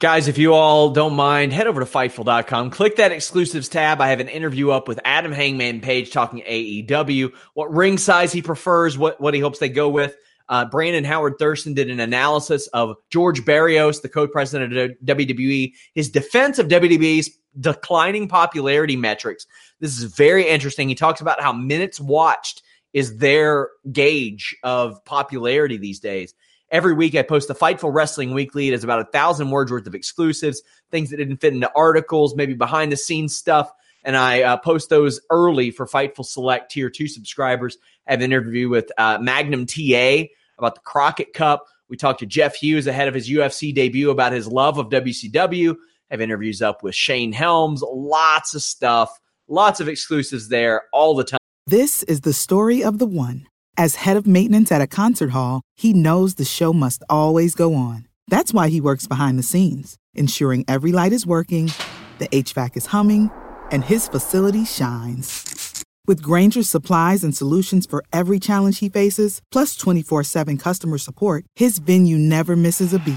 Guys, 0.00 0.28
if 0.28 0.38
you 0.38 0.54
all 0.54 0.88
don't 0.88 1.14
mind, 1.14 1.52
head 1.52 1.66
over 1.66 1.80
to 1.80 1.86
Fightful.com. 1.86 2.70
Click 2.70 2.96
that 2.96 3.12
exclusives 3.12 3.68
tab. 3.68 4.00
I 4.00 4.08
have 4.08 4.20
an 4.20 4.28
interview 4.28 4.70
up 4.70 4.88
with 4.88 4.98
Adam 5.04 5.30
Hangman 5.30 5.82
Page 5.82 6.10
talking 6.10 6.40
AEW, 6.40 7.34
what 7.52 7.70
ring 7.70 7.98
size 7.98 8.32
he 8.32 8.40
prefers, 8.40 8.96
what, 8.96 9.20
what 9.20 9.34
he 9.34 9.40
hopes 9.40 9.58
they 9.58 9.68
go 9.68 9.90
with. 9.90 10.16
Uh, 10.48 10.64
Brandon 10.64 11.04
Howard 11.04 11.34
Thurston 11.38 11.74
did 11.74 11.90
an 11.90 12.00
analysis 12.00 12.66
of 12.68 12.96
George 13.10 13.44
Barrios, 13.44 14.00
the 14.00 14.08
co-president 14.08 14.74
of 14.74 14.90
WWE, 15.04 15.74
his 15.94 16.08
defense 16.08 16.58
of 16.58 16.68
WWE's 16.68 17.28
declining 17.58 18.28
popularity 18.28 18.96
metrics. 18.96 19.46
This 19.80 19.98
is 19.98 20.04
very 20.04 20.48
interesting. 20.48 20.88
He 20.88 20.94
talks 20.94 21.20
about 21.20 21.40
how 21.40 21.52
minutes 21.52 22.00
watched 22.00 22.62
is 22.92 23.18
their 23.18 23.70
gauge 23.92 24.56
of 24.62 25.04
popularity 25.04 25.76
these 25.76 26.00
days. 26.00 26.34
Every 26.70 26.94
week, 26.94 27.16
I 27.16 27.22
post 27.22 27.48
the 27.48 27.54
Fightful 27.54 27.92
Wrestling 27.92 28.32
Weekly. 28.32 28.68
It 28.68 28.74
is 28.74 28.84
about 28.84 29.00
a 29.00 29.10
thousand 29.10 29.50
words 29.50 29.72
worth 29.72 29.86
of 29.86 29.94
exclusives, 29.94 30.62
things 30.90 31.10
that 31.10 31.16
didn't 31.16 31.38
fit 31.38 31.52
into 31.52 31.70
articles, 31.74 32.36
maybe 32.36 32.54
behind 32.54 32.92
the 32.92 32.96
scenes 32.96 33.34
stuff. 33.34 33.72
And 34.04 34.16
I 34.16 34.42
uh, 34.42 34.56
post 34.56 34.88
those 34.88 35.20
early 35.30 35.72
for 35.72 35.86
Fightful 35.86 36.24
Select 36.24 36.70
Tier 36.70 36.88
2 36.88 37.08
subscribers. 37.08 37.76
I 38.06 38.12
have 38.12 38.20
an 38.20 38.32
interview 38.32 38.68
with 38.68 38.90
uh, 38.96 39.18
Magnum 39.20 39.66
TA 39.66 40.24
about 40.58 40.76
the 40.76 40.80
Crockett 40.84 41.32
Cup. 41.32 41.66
We 41.88 41.96
talked 41.96 42.20
to 42.20 42.26
Jeff 42.26 42.54
Hughes 42.54 42.86
ahead 42.86 43.08
of 43.08 43.14
his 43.14 43.28
UFC 43.28 43.74
debut 43.74 44.10
about 44.10 44.32
his 44.32 44.46
love 44.46 44.78
of 44.78 44.90
WCW. 44.90 45.76
Have 46.10 46.20
interviews 46.20 46.60
up 46.60 46.82
with 46.82 46.94
Shane 46.94 47.32
Helms, 47.32 47.82
lots 47.82 48.54
of 48.54 48.62
stuff, 48.62 49.20
lots 49.46 49.78
of 49.78 49.88
exclusives 49.88 50.48
there 50.48 50.82
all 50.92 51.14
the 51.14 51.22
time. 51.22 51.38
This 51.66 52.02
is 52.02 52.22
the 52.22 52.32
story 52.32 52.82
of 52.82 52.98
the 52.98 53.06
one. 53.06 53.46
As 53.76 53.94
head 53.94 54.16
of 54.16 54.26
maintenance 54.26 54.72
at 54.72 54.82
a 54.82 54.88
concert 54.88 55.30
hall, 55.30 55.62
he 55.76 55.92
knows 55.92 56.34
the 56.34 56.44
show 56.44 56.72
must 56.72 57.04
always 57.08 57.54
go 57.54 57.74
on. 57.74 58.08
That's 58.26 58.52
why 58.52 58.68
he 58.68 58.80
works 58.80 59.06
behind 59.06 59.38
the 59.38 59.44
scenes, 59.44 59.96
ensuring 60.14 60.64
every 60.66 60.90
light 60.90 61.12
is 61.12 61.26
working, 61.26 61.70
the 62.18 62.28
HVAC 62.28 62.76
is 62.76 62.86
humming, 62.86 63.30
and 63.70 63.84
his 63.84 64.08
facility 64.08 64.64
shines. 64.64 65.84
With 66.08 66.22
Grainger's 66.22 66.68
supplies 66.68 67.22
and 67.22 67.36
solutions 67.36 67.86
for 67.86 68.02
every 68.12 68.40
challenge 68.40 68.80
he 68.80 68.88
faces, 68.88 69.40
plus 69.52 69.76
24 69.76 70.24
7 70.24 70.58
customer 70.58 70.98
support, 70.98 71.44
his 71.54 71.78
venue 71.78 72.18
never 72.18 72.56
misses 72.56 72.92
a 72.92 72.98
beat. 72.98 73.16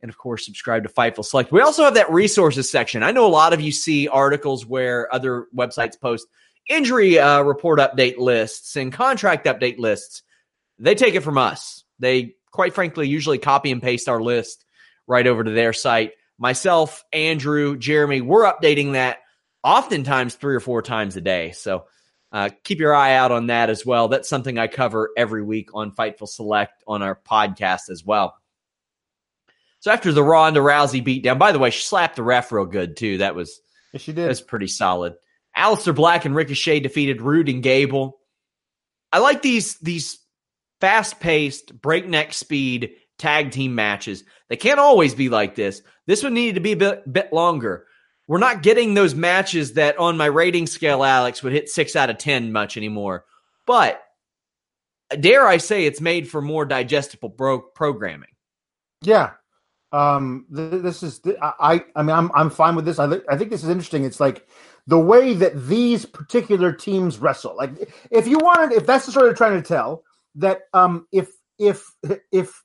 and 0.00 0.08
of 0.08 0.18
course 0.18 0.44
subscribe 0.44 0.84
to 0.84 0.88
Fightful 0.88 1.24
Select. 1.24 1.52
We 1.52 1.60
also 1.60 1.84
have 1.84 1.94
that 1.94 2.10
resources 2.10 2.70
section. 2.70 3.02
I 3.02 3.10
know 3.10 3.26
a 3.26 3.28
lot 3.28 3.52
of 3.52 3.60
you 3.60 3.72
see 3.72 4.08
articles 4.08 4.66
where 4.66 5.12
other 5.12 5.46
websites 5.56 6.00
post 6.00 6.26
injury 6.68 7.18
uh, 7.18 7.42
report 7.42 7.80
update 7.80 8.18
lists 8.18 8.76
and 8.76 8.92
contract 8.92 9.46
update 9.46 9.78
lists. 9.78 10.22
They 10.78 10.94
take 10.94 11.14
it 11.14 11.22
from 11.22 11.38
us. 11.38 11.84
They 11.98 12.36
quite 12.50 12.74
frankly 12.74 13.08
usually 13.08 13.38
copy 13.38 13.72
and 13.72 13.82
paste 13.82 14.08
our 14.08 14.20
list 14.20 14.64
right 15.06 15.26
over 15.26 15.42
to 15.42 15.50
their 15.50 15.72
site. 15.72 16.12
Myself, 16.38 17.04
Andrew, 17.12 17.76
Jeremy, 17.76 18.20
we're 18.20 18.44
updating 18.44 18.92
that 18.92 19.18
oftentimes 19.64 20.34
three 20.34 20.54
or 20.54 20.60
four 20.60 20.82
times 20.82 21.16
a 21.16 21.20
day. 21.20 21.50
So 21.50 21.86
uh, 22.30 22.50
keep 22.62 22.78
your 22.78 22.94
eye 22.94 23.14
out 23.14 23.32
on 23.32 23.46
that 23.46 23.70
as 23.70 23.84
well. 23.84 24.08
That's 24.08 24.28
something 24.28 24.58
I 24.58 24.66
cover 24.66 25.10
every 25.16 25.42
week 25.42 25.70
on 25.74 25.92
Fightful 25.92 26.28
Select 26.28 26.84
on 26.86 27.02
our 27.02 27.16
podcast 27.16 27.90
as 27.90 28.04
well. 28.04 28.36
So 29.80 29.92
after 29.92 30.12
the 30.12 30.22
Ronda 30.22 30.60
Rousey 30.60 31.04
beatdown, 31.04 31.38
by 31.38 31.52
the 31.52 31.58
way, 31.58 31.70
she 31.70 31.84
slapped 31.84 32.16
the 32.16 32.22
ref 32.22 32.50
real 32.50 32.66
good 32.66 32.96
too. 32.96 33.18
That 33.18 33.34
was 33.34 33.60
yes, 33.92 34.02
she 34.02 34.12
did. 34.12 34.28
That's 34.28 34.40
pretty 34.40 34.66
solid. 34.66 35.14
Aleister 35.56 35.94
Black 35.94 36.24
and 36.24 36.34
Ricochet 36.34 36.80
defeated 36.80 37.20
Roode 37.20 37.48
and 37.48 37.62
Gable. 37.62 38.18
I 39.12 39.18
like 39.18 39.42
these 39.42 39.78
these 39.78 40.18
fast 40.80 41.20
paced, 41.20 41.80
breakneck 41.80 42.32
speed 42.32 42.92
tag 43.18 43.50
team 43.50 43.74
matches. 43.74 44.24
They 44.48 44.56
can't 44.56 44.80
always 44.80 45.14
be 45.14 45.28
like 45.28 45.54
this. 45.54 45.82
This 46.06 46.22
one 46.22 46.34
needed 46.34 46.54
to 46.54 46.60
be 46.60 46.72
a 46.72 46.76
bit, 46.76 47.12
bit 47.12 47.32
longer. 47.32 47.86
We're 48.26 48.38
not 48.38 48.62
getting 48.62 48.94
those 48.94 49.14
matches 49.14 49.74
that 49.74 49.98
on 49.98 50.16
my 50.16 50.26
rating 50.26 50.66
scale, 50.66 51.02
Alex 51.02 51.42
would 51.42 51.52
hit 51.52 51.68
six 51.68 51.96
out 51.96 52.10
of 52.10 52.18
ten 52.18 52.52
much 52.52 52.76
anymore. 52.76 53.24
But 53.66 54.02
dare 55.18 55.46
I 55.46 55.56
say, 55.56 55.84
it's 55.86 56.00
made 56.00 56.28
for 56.28 56.40
more 56.40 56.64
digestible 56.64 57.30
bro- 57.30 57.60
programming. 57.60 58.30
Yeah, 59.02 59.32
um 59.92 60.46
th- 60.54 60.82
this 60.82 61.02
is 61.02 61.18
th- 61.20 61.36
i 61.40 61.82
i 61.96 62.02
mean 62.02 62.14
i'm 62.14 62.30
i'm 62.34 62.50
fine 62.50 62.74
with 62.76 62.84
this. 62.84 62.98
I 62.98 63.08
th- 63.08 63.24
i 63.28 63.36
think 63.36 63.50
this 63.50 63.64
is 63.64 63.70
interesting. 63.70 64.04
It's 64.04 64.20
like 64.20 64.46
the 64.86 64.98
way 64.98 65.34
that 65.34 65.66
these 65.66 66.04
particular 66.06 66.72
teams 66.72 67.18
wrestle. 67.18 67.56
Like 67.56 67.72
if 68.10 68.26
you 68.26 68.38
wanted 68.38 68.76
if 68.76 68.86
that's 68.86 69.06
the 69.06 69.12
story 69.12 69.26
they're 69.28 69.34
trying 69.34 69.60
to 69.62 69.66
tell 69.66 70.04
that 70.36 70.62
um 70.74 71.06
if 71.12 71.30
if 71.58 71.94
if 72.32 72.62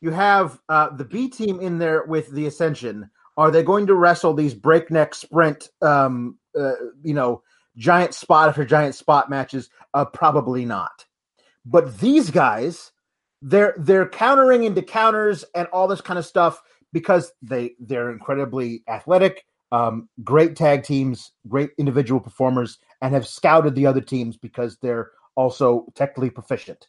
you 0.00 0.10
have 0.10 0.60
uh 0.68 0.90
the 0.90 1.04
b 1.04 1.28
team 1.28 1.60
in 1.60 1.78
there 1.78 2.04
with 2.04 2.30
the 2.30 2.46
ascension 2.46 3.10
are 3.36 3.50
they 3.50 3.62
going 3.62 3.86
to 3.88 3.94
wrestle 3.94 4.34
these 4.34 4.54
breakneck 4.54 5.14
sprint 5.14 5.70
um 5.82 6.38
uh, 6.58 6.72
you 7.02 7.14
know 7.14 7.42
giant 7.76 8.14
spot 8.14 8.48
after 8.48 8.64
giant 8.64 8.94
spot 8.94 9.28
matches? 9.28 9.68
Uh 9.94 10.04
probably 10.04 10.64
not. 10.64 11.04
But 11.64 11.98
these 11.98 12.30
guys 12.30 12.92
they're 13.42 13.74
they're 13.78 14.08
countering 14.08 14.64
into 14.64 14.82
counters 14.82 15.44
and 15.54 15.68
all 15.68 15.88
this 15.88 16.00
kind 16.00 16.18
of 16.18 16.26
stuff 16.26 16.62
because 16.92 17.32
they 17.42 17.74
they're 17.78 18.10
incredibly 18.10 18.82
athletic, 18.88 19.44
um, 19.72 20.08
great 20.24 20.56
tag 20.56 20.82
teams, 20.82 21.32
great 21.48 21.70
individual 21.78 22.20
performers, 22.20 22.78
and 23.02 23.12
have 23.14 23.26
scouted 23.26 23.74
the 23.74 23.86
other 23.86 24.00
teams 24.00 24.36
because 24.36 24.78
they're 24.78 25.10
also 25.34 25.86
technically 25.94 26.30
proficient. 26.30 26.88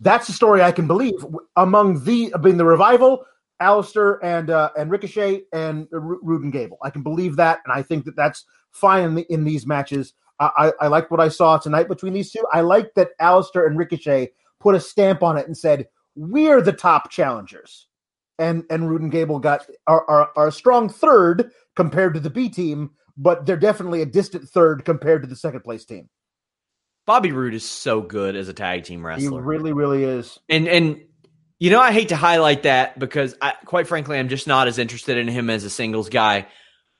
That's 0.00 0.26
the 0.26 0.32
story 0.32 0.62
I 0.62 0.72
can 0.72 0.86
believe 0.86 1.24
among 1.56 2.04
the 2.04 2.34
mean 2.42 2.56
the 2.56 2.64
revival, 2.64 3.24
Aleister 3.60 4.18
and 4.22 4.50
uh, 4.50 4.70
and 4.76 4.90
Ricochet 4.90 5.42
and 5.52 5.86
and 5.92 6.52
Gable. 6.52 6.78
I 6.82 6.90
can 6.90 7.02
believe 7.02 7.36
that, 7.36 7.60
and 7.64 7.72
I 7.72 7.82
think 7.82 8.04
that 8.06 8.16
that's 8.16 8.44
fine 8.70 9.04
in, 9.04 9.14
the, 9.14 9.32
in 9.32 9.44
these 9.44 9.66
matches. 9.66 10.14
I, 10.40 10.50
I, 10.56 10.72
I 10.80 10.86
like 10.88 11.10
what 11.10 11.20
I 11.20 11.28
saw 11.28 11.58
tonight 11.58 11.88
between 11.88 12.14
these 12.14 12.32
two. 12.32 12.44
I 12.52 12.62
like 12.62 12.94
that 12.94 13.10
Aleister 13.20 13.66
and 13.66 13.78
Ricochet 13.78 14.30
put 14.62 14.74
a 14.74 14.80
stamp 14.80 15.22
on 15.22 15.36
it 15.36 15.46
and 15.46 15.56
said, 15.56 15.86
"We're 16.14 16.62
the 16.62 16.72
top 16.72 17.10
challengers." 17.10 17.88
And 18.38 18.64
and 18.70 18.84
and 18.84 19.10
Gable 19.10 19.38
got 19.38 19.66
are, 19.86 20.08
are, 20.08 20.30
are 20.36 20.48
a 20.48 20.52
strong 20.52 20.88
third 20.88 21.50
compared 21.76 22.14
to 22.14 22.20
the 22.20 22.30
B 22.30 22.48
team, 22.48 22.90
but 23.16 23.44
they're 23.44 23.56
definitely 23.56 24.02
a 24.02 24.06
distant 24.06 24.48
third 24.48 24.84
compared 24.84 25.22
to 25.22 25.28
the 25.28 25.36
second 25.36 25.62
place 25.62 25.84
team. 25.84 26.08
Bobby 27.06 27.32
Roode 27.32 27.54
is 27.54 27.68
so 27.68 28.00
good 28.00 28.36
as 28.36 28.48
a 28.48 28.52
tag 28.52 28.84
team 28.84 29.04
wrestler. 29.04 29.40
He 29.40 29.46
really, 29.46 29.72
really 29.72 30.04
is. 30.04 30.38
And 30.48 30.68
and 30.68 31.00
you 31.58 31.70
know, 31.70 31.80
I 31.80 31.92
hate 31.92 32.08
to 32.08 32.16
highlight 32.16 32.62
that 32.64 32.98
because 32.98 33.36
I 33.40 33.54
quite 33.64 33.86
frankly 33.86 34.18
I'm 34.18 34.28
just 34.28 34.46
not 34.46 34.68
as 34.68 34.78
interested 34.78 35.18
in 35.18 35.28
him 35.28 35.50
as 35.50 35.64
a 35.64 35.70
singles 35.70 36.08
guy. 36.08 36.46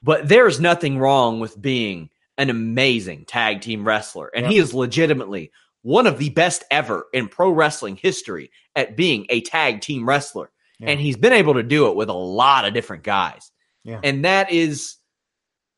But 0.03 0.29
there's 0.29 0.61
nothing 0.61 0.99
wrong 0.99 1.39
with 1.39 1.61
being 1.61 2.11
an 2.37 2.51
amazing 2.51 3.25
tag 3.25 3.61
team 3.61 3.87
wrestler. 3.87 4.31
And 4.35 4.47
he 4.47 4.59
is 4.59 4.75
legitimately 4.75 5.53
one 5.83 6.07
of 6.07 6.19
the 6.19 6.31
best 6.31 6.65
ever 6.71 7.07
in 7.13 7.29
pro 7.29 7.51
wrestling 7.51 7.97
history 7.97 8.51
at 8.75 8.97
being 8.97 9.27
a 9.29 9.41
tag 9.43 9.81
team 9.81 10.09
wrestler. 10.09 10.51
Yeah. 10.79 10.91
And 10.91 11.01
he's 11.01 11.17
been 11.17 11.33
able 11.33 11.55
to 11.55 11.63
do 11.63 11.89
it 11.89 11.97
with 11.97 12.09
a 12.09 12.15
lot 12.15 12.65
of 12.65 12.75
different 12.75 13.03
guys. 13.05 13.51
Yeah. 13.85 14.01
And 14.03 14.25
that 14.25 14.51
is 14.53 14.97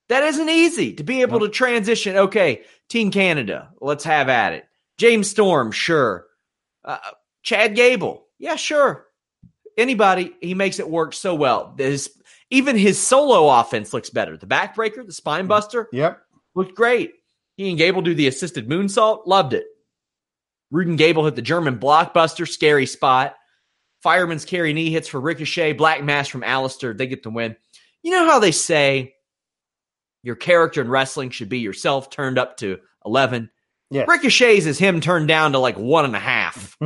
that 0.08 0.22
isn't 0.22 0.48
easy 0.50 0.92
to 0.94 1.04
be 1.04 1.22
able 1.22 1.40
to 1.40 1.48
transition. 1.48 2.16
Okay, 2.16 2.62
Team 2.88 3.10
Canada, 3.10 3.70
let's 3.80 4.04
have 4.04 4.28
at 4.28 4.52
it. 4.52 4.64
James 4.98 5.30
Storm, 5.30 5.72
sure. 5.72 6.26
Uh, 6.84 6.98
Chad 7.42 7.74
Gable, 7.74 8.26
yeah, 8.38 8.56
sure. 8.56 9.06
Anybody, 9.78 10.32
he 10.40 10.54
makes 10.54 10.78
it 10.78 10.88
work 10.88 11.14
so 11.14 11.34
well. 11.34 11.74
His, 11.78 12.10
even 12.50 12.76
his 12.76 12.98
solo 12.98 13.48
offense 13.60 13.92
looks 13.94 14.10
better. 14.10 14.36
The 14.36 14.46
backbreaker, 14.46 15.04
the 15.04 15.12
spine 15.12 15.46
buster, 15.46 15.88
Yep. 15.92 16.20
looked 16.54 16.74
great. 16.76 17.14
He 17.56 17.70
and 17.70 17.78
Gable 17.78 18.02
do 18.02 18.14
the 18.14 18.28
assisted 18.28 18.68
moonsault, 18.68 19.26
loved 19.26 19.54
it. 19.54 19.64
Roode 20.74 20.88
and 20.88 20.98
Gable 20.98 21.24
hit 21.24 21.36
the 21.36 21.42
German 21.42 21.78
blockbuster, 21.78 22.48
scary 22.48 22.86
spot. 22.86 23.36
Fireman's 24.02 24.44
carry 24.44 24.72
knee 24.72 24.90
hits 24.90 25.06
for 25.06 25.20
Ricochet, 25.20 25.74
Black 25.74 26.02
Mass 26.02 26.26
from 26.26 26.42
Aleister. 26.42 26.98
They 26.98 27.06
get 27.06 27.22
the 27.22 27.30
win. 27.30 27.54
You 28.02 28.10
know 28.10 28.26
how 28.26 28.40
they 28.40 28.50
say 28.50 29.14
your 30.24 30.34
character 30.34 30.80
in 30.80 30.88
wrestling 30.88 31.30
should 31.30 31.48
be 31.48 31.60
yourself 31.60 32.10
turned 32.10 32.38
up 32.38 32.56
to 32.56 32.80
11? 33.06 33.50
Yes. 33.90 34.08
Ricochet's 34.08 34.66
is 34.66 34.76
him 34.78 35.00
turned 35.00 35.28
down 35.28 35.52
to 35.52 35.60
like 35.60 35.78
one 35.78 36.06
and 36.06 36.16
a 36.16 36.18
half. 36.18 36.76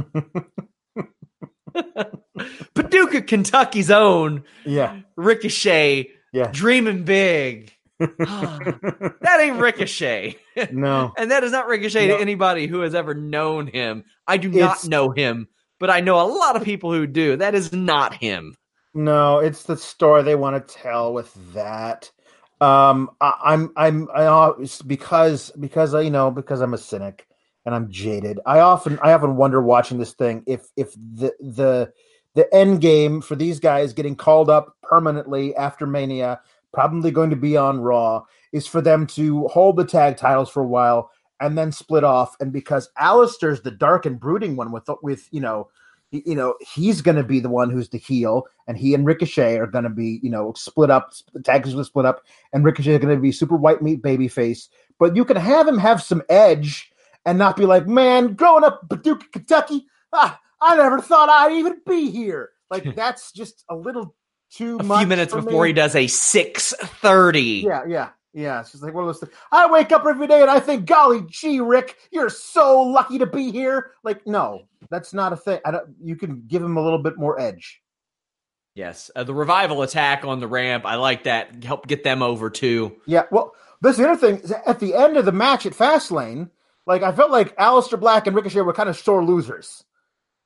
Paducah, 2.74 3.22
Kentucky's 3.22 3.91
own 3.91 4.45
Yeah. 4.66 5.01
Ricochet 5.16 6.11
Yeah. 6.32 6.51
dreaming 6.53 7.05
big. 7.05 7.72
that 7.99 9.38
ain't 9.40 9.59
Ricochet. 9.61 10.36
No. 10.70 11.12
and 11.18 11.30
that 11.30 11.44
is 11.44 11.53
not 11.53 11.66
Ricochet 11.66 12.09
No. 12.09 12.16
to 12.16 12.20
anybody 12.22 12.66
who 12.66 12.80
has 12.80 12.94
ever 12.94 13.14
known 13.14 13.66
him. 13.66 14.05
I 14.26 14.36
do 14.36 14.49
not 14.49 14.57
It's- 14.57 14.86
know 14.86 15.11
him, 15.11 15.49
but 15.80 15.90
I 15.90 16.01
know 16.01 16.20
a 16.20 16.26
lot 16.26 16.57
of 16.57 16.62
people 16.62 16.92
who 16.92 17.07
do. 17.07 17.36
That 17.36 17.55
is 17.55 17.72
not 17.72 18.14
him. 18.14 18.57
No, 18.94 19.38
it's 19.38 19.64
the 19.64 19.76
story 19.76 20.22
they 20.22 20.34
want 20.34 20.66
to 20.66 20.74
tell 20.74 21.12
with 21.12 21.32
that. 21.55 22.11
Um, 22.61 23.11
I, 23.20 23.34
I'm, 23.44 23.72
I'm, 23.76 24.09
I, 24.14 24.53
because, 24.86 25.51
because 25.53 25.94
I, 25.94 26.01
you 26.01 26.11
know, 26.11 26.30
because 26.30 26.61
I'm 26.61 26.74
a 26.74 26.78
cynic 26.78 27.26
and 27.64 27.74
I'm 27.74 27.90
jaded. 27.90 28.40
I 28.46 28.61
often, 28.61 28.99
I 29.03 29.12
often 29.12 29.36
wonder 29.36 29.61
watching 29.62 29.99
this 29.99 30.14
thing 30.14 30.42
if, 30.46 30.66
if 30.76 30.92
the, 30.94 31.32
the, 31.40 31.92
the 32.34 32.53
end 32.55 32.80
game 32.80 33.20
for 33.20 33.36
these 33.36 33.61
guys 33.61 33.92
getting 33.92 34.16
called 34.16 34.51
up 34.51 34.74
permanently 34.82 35.55
after 35.55 35.86
Mania, 35.86 36.40
probably 36.72 37.10
going 37.10 37.30
to 37.30 37.36
be 37.36 37.56
on 37.56 37.80
Raw, 37.80 38.24
is 38.52 38.66
for 38.66 38.80
them 38.80 39.06
to 39.08 39.46
hold 39.48 39.76
the 39.76 39.84
tag 39.84 40.16
titles 40.16 40.50
for 40.50 40.62
a 40.62 40.66
while 40.66 41.10
and 41.40 41.56
then 41.56 41.72
split 41.72 42.04
off. 42.04 42.36
And 42.40 42.52
because 42.52 42.90
Aleister's 42.98 43.62
the 43.62 43.70
dark 43.70 44.06
and 44.06 44.18
brooding 44.18 44.56
one 44.56 44.72
with, 44.72 44.88
with 45.02 45.28
you 45.30 45.40
know, 45.40 45.68
you 46.10 46.34
know, 46.34 46.54
he's 46.60 47.02
going 47.02 47.16
to 47.16 47.22
be 47.22 47.38
the 47.38 47.50
one 47.50 47.68
who's 47.70 47.90
the 47.90 47.98
heel, 47.98 48.46
and 48.66 48.78
he 48.78 48.94
and 48.94 49.04
Ricochet 49.04 49.58
are 49.58 49.66
going 49.66 49.84
to 49.84 49.90
be, 49.90 50.20
you 50.22 50.30
know, 50.30 50.54
split 50.56 50.90
up. 50.90 51.12
The 51.34 51.42
tag 51.42 51.66
is 51.66 51.74
going 51.74 51.84
to 51.84 51.88
split 51.88 52.06
up, 52.06 52.22
and 52.52 52.64
Ricochet 52.64 52.94
is 52.94 52.98
going 52.98 53.14
to 53.14 53.20
be 53.20 53.32
super 53.32 53.56
white 53.56 53.82
meat 53.82 54.02
baby 54.02 54.26
face. 54.26 54.70
But 54.98 55.16
you 55.16 55.24
can 55.24 55.36
have 55.36 55.68
him 55.68 55.76
have 55.78 56.02
some 56.02 56.22
edge 56.30 56.90
and 57.26 57.38
not 57.38 57.56
be 57.56 57.66
like, 57.66 57.86
man, 57.86 58.34
growing 58.34 58.64
up 58.64 58.80
in 58.82 58.88
Paducah, 58.88 59.26
Kentucky, 59.32 59.86
ah, 60.14 60.40
I 60.62 60.76
never 60.76 61.00
thought 61.00 61.28
I'd 61.28 61.52
even 61.52 61.80
be 61.86 62.10
here. 62.10 62.50
Like 62.70 62.84
that's 62.96 63.32
just 63.32 63.64
a 63.68 63.76
little 63.76 64.14
too 64.51 64.78
A 64.80 64.84
few 64.84 65.07
minutes 65.07 65.32
before 65.34 65.62
me. 65.64 65.68
he 65.68 65.72
does 65.72 65.94
a 65.94 66.07
630. 66.07 67.40
Yeah, 67.66 67.82
yeah, 67.86 68.09
yeah. 68.32 68.61
It's 68.61 68.72
just 68.72 68.82
like 68.82 68.94
one 68.94 69.05
of 69.05 69.09
those 69.09 69.20
things. 69.20 69.32
I 69.53 69.70
wake 69.70 69.92
up 69.92 70.05
every 70.07 70.26
day 70.26 70.40
and 70.42 70.51
I 70.51 70.61
think, 70.61 70.86
golly 70.86 71.22
gee, 71.28 71.61
Rick, 71.61 71.96
you're 72.11 72.30
so 72.30 72.82
lucky 72.82 73.18
to 73.18 73.26
be 73.26 73.51
here. 73.51 73.92
Like, 74.05 74.26
no, 74.26 74.62
that's 74.90 75.12
not 75.12 75.32
a 75.32 75.36
thing. 75.36 75.61
I 75.64 75.70
don't. 75.72 75.94
You 76.03 76.16
can 76.16 76.44
give 76.46 76.62
him 76.62 76.76
a 76.76 76.82
little 76.82 77.03
bit 77.03 77.18
more 77.18 77.40
edge. 77.40 77.82
Yes. 78.74 79.11
Uh, 79.16 79.24
the 79.24 79.34
revival 79.34 79.82
attack 79.82 80.24
on 80.24 80.38
the 80.40 80.46
ramp. 80.46 80.86
I 80.86 80.94
like 80.96 81.24
that. 81.24 81.64
Help 81.64 81.86
get 81.88 82.05
them 82.05 82.22
over 82.22 82.49
too. 82.49 82.96
Yeah. 83.07 83.24
Well, 83.30 83.55
this 83.80 83.96
the 83.96 84.09
other 84.09 84.16
thing 84.38 84.53
at 84.66 84.78
the 84.80 84.94
end 84.94 85.16
of 85.16 85.24
the 85.24 85.32
match 85.32 85.66
at 85.66 85.72
Fastlane, 85.72 86.51
like 86.86 87.03
I 87.03 87.11
felt 87.12 87.30
like 87.32 87.57
Aleister 87.57 87.99
Black 87.99 88.26
and 88.26 88.36
Ricochet 88.36 88.61
were 88.61 88.72
kind 88.72 88.88
of 88.88 88.96
sore 88.96 89.24
losers. 89.24 89.84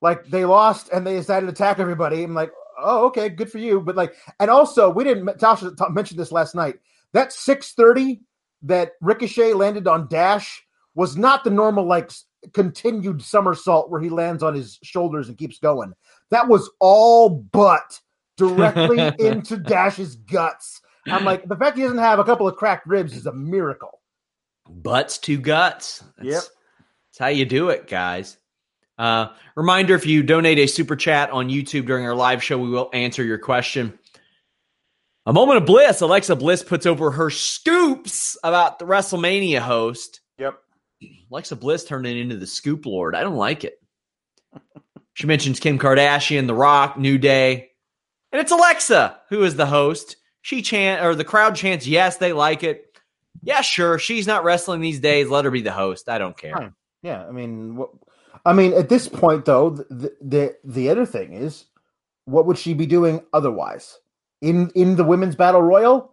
Like 0.01 0.27
they 0.27 0.45
lost 0.47 0.89
and 0.91 1.07
they 1.07 1.15
decided 1.17 1.47
to 1.47 1.53
attack 1.53 1.79
everybody. 1.79 2.23
I'm 2.25 2.35
like, 2.35 2.53
oh, 2.83 3.07
okay, 3.07 3.29
good 3.29 3.51
for 3.51 3.59
you. 3.59 3.81
But 3.81 3.97
like, 3.97 4.15
and 4.41 4.51
also 4.51 4.91
we 4.91 5.05
didn't. 5.05 5.27
Tasha 5.39 5.75
mentioned 5.93 6.21
this 6.21 6.33
last 6.33 6.55
night. 6.55 6.77
That 7.13 7.33
630 7.33 8.21
that 8.63 8.93
Ricochet 9.01 9.55
landed 9.55 9.87
on 9.87 10.09
Dash 10.09 10.63
was 10.95 11.17
not 11.17 11.45
the 11.45 11.51
normal 11.51 11.87
like 11.87 12.11
continued 12.53 13.23
somersault 13.23 13.91
where 13.91 14.01
he 14.01 14.09
lands 14.09 14.43
on 14.43 14.55
his 14.55 14.79
shoulders 14.83 15.29
and 15.29 15.39
keeps 15.39 15.59
going. 15.59 15.93
That 16.31 16.49
was 16.49 16.71
all 16.81 17.29
but 17.31 18.01
directly 18.37 18.99
into 19.25 19.57
Dash's 19.57 20.17
guts. 20.17 20.81
I'm 21.07 21.25
like, 21.25 21.49
the 21.49 21.57
fact 21.57 21.77
he 21.77 21.83
doesn't 21.83 21.99
have 21.99 22.19
a 22.19 22.25
couple 22.25 22.47
of 22.47 22.57
cracked 22.57 22.87
ribs 22.87 23.17
is 23.17 23.27
a 23.27 23.33
miracle. 23.33 24.01
Butts 24.69 25.19
to 25.19 25.39
guts. 25.39 26.05
That's, 26.17 26.29
Yep. 26.29 26.43
That's 26.43 27.19
how 27.19 27.27
you 27.29 27.45
do 27.45 27.71
it, 27.71 27.89
guys. 27.89 28.39
Uh, 28.99 29.29
reminder 29.57 29.95
if 29.95 30.07
you 30.07 30.23
donate 30.23 30.59
a 30.59 30.67
super 30.67 30.97
chat 30.97 31.31
on 31.31 31.49
YouTube 31.49 31.87
during 31.87 32.07
our 32.07 32.15
live 32.15 32.43
show, 32.43 32.59
we 32.59 32.69
will 32.69 32.91
answer 32.93 33.25
your 33.25 33.39
question. 33.39 33.99
A 35.25 35.33
moment 35.33 35.59
of 35.59 35.67
bliss. 35.67 36.01
Alexa 36.01 36.37
Bliss 36.37 36.63
puts 36.65 36.85
over 36.85 37.13
her 37.13 37.31
scoops 37.31 38.37
about 38.43 38.79
the 38.79 38.85
WrestleMania 38.85 39.61
host. 39.61 40.21
Yep. 40.39 40.59
Alexa 41.31 41.57
Bliss 41.57 41.85
turned 41.85 42.07
it 42.07 42.17
into 42.17 42.37
the 42.37 42.47
scoop 42.47 42.87
lord. 42.87 43.15
I 43.15 43.23
don't 43.23 43.37
like 43.37 43.65
it. 43.65 43.75
She 45.15 45.27
mentions 45.27 45.61
Kim 45.61 45.79
Kardashian, 45.79 46.47
The 46.47 46.55
Rock, 46.55 46.99
New 46.99 47.19
Day, 47.19 47.71
and 48.33 48.41
it's 48.41 48.51
Alexa 48.51 49.21
who 49.29 49.45
is 49.45 49.57
the 49.57 49.67
host. 49.67 50.17
She 50.41 50.63
chant 50.63 51.05
or 51.05 51.15
the 51.15 51.25
crowd 51.25 51.55
chants, 51.55 51.87
yes, 51.87 52.17
they 52.17 52.33
like 52.33 52.65
it. 52.65 52.87
Yeah, 53.43 53.61
sure. 53.61 53.99
She's 53.99 54.27
not 54.27 54.45
wrestling 54.45 54.81
these 54.81 55.01
days. 55.01 55.29
Let 55.29 55.45
her 55.45 55.51
be 55.51 55.63
the 55.63 55.73
host. 55.73 56.09
I 56.09 56.19
don't 56.19 56.37
care. 56.37 56.75
Yeah, 57.03 57.27
I 57.27 57.31
mean, 57.33 57.77
what, 57.77 57.91
I 58.45 58.53
mean, 58.53 58.73
at 58.73 58.89
this 58.89 59.09
point, 59.09 59.45
though, 59.45 59.71
the, 59.71 60.13
the 60.21 60.57
the 60.65 60.89
other 60.91 61.07
thing 61.07 61.33
is, 61.33 61.67
what 62.25 62.47
would 62.47 62.59
she 62.59 62.75
be 62.75 62.87
doing 62.87 63.21
otherwise 63.33 63.99
in 64.41 64.71
in 64.75 64.97
the 64.97 65.05
women's 65.05 65.37
battle 65.37 65.63
royal? 65.63 66.13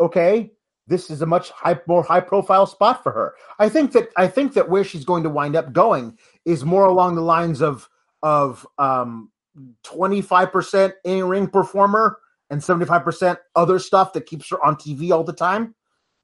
Okay, 0.00 0.50
this 0.86 1.10
is 1.10 1.22
a 1.22 1.26
much 1.26 1.50
high, 1.50 1.78
more 1.86 2.02
high 2.02 2.20
profile 2.20 2.66
spot 2.66 3.02
for 3.02 3.12
her. 3.12 3.34
I 3.58 3.68
think 3.68 3.92
that 3.92 4.08
I 4.16 4.28
think 4.28 4.54
that 4.54 4.68
where 4.68 4.84
she's 4.84 5.04
going 5.04 5.22
to 5.22 5.30
wind 5.30 5.56
up 5.56 5.72
going 5.72 6.18
is 6.44 6.64
more 6.64 6.86
along 6.86 7.14
the 7.14 7.22
lines 7.22 7.62
of 7.62 7.88
of 8.22 8.66
um 8.78 9.30
twenty 9.82 10.22
five 10.22 10.52
percent 10.52 10.94
in 11.04 11.28
ring 11.28 11.48
performer 11.48 12.18
and 12.50 12.62
seventy 12.62 12.86
five 12.86 13.04
percent 13.04 13.38
other 13.54 13.78
stuff 13.78 14.12
that 14.12 14.26
keeps 14.26 14.50
her 14.50 14.64
on 14.64 14.76
TV 14.76 15.12
all 15.12 15.24
the 15.24 15.32
time. 15.32 15.74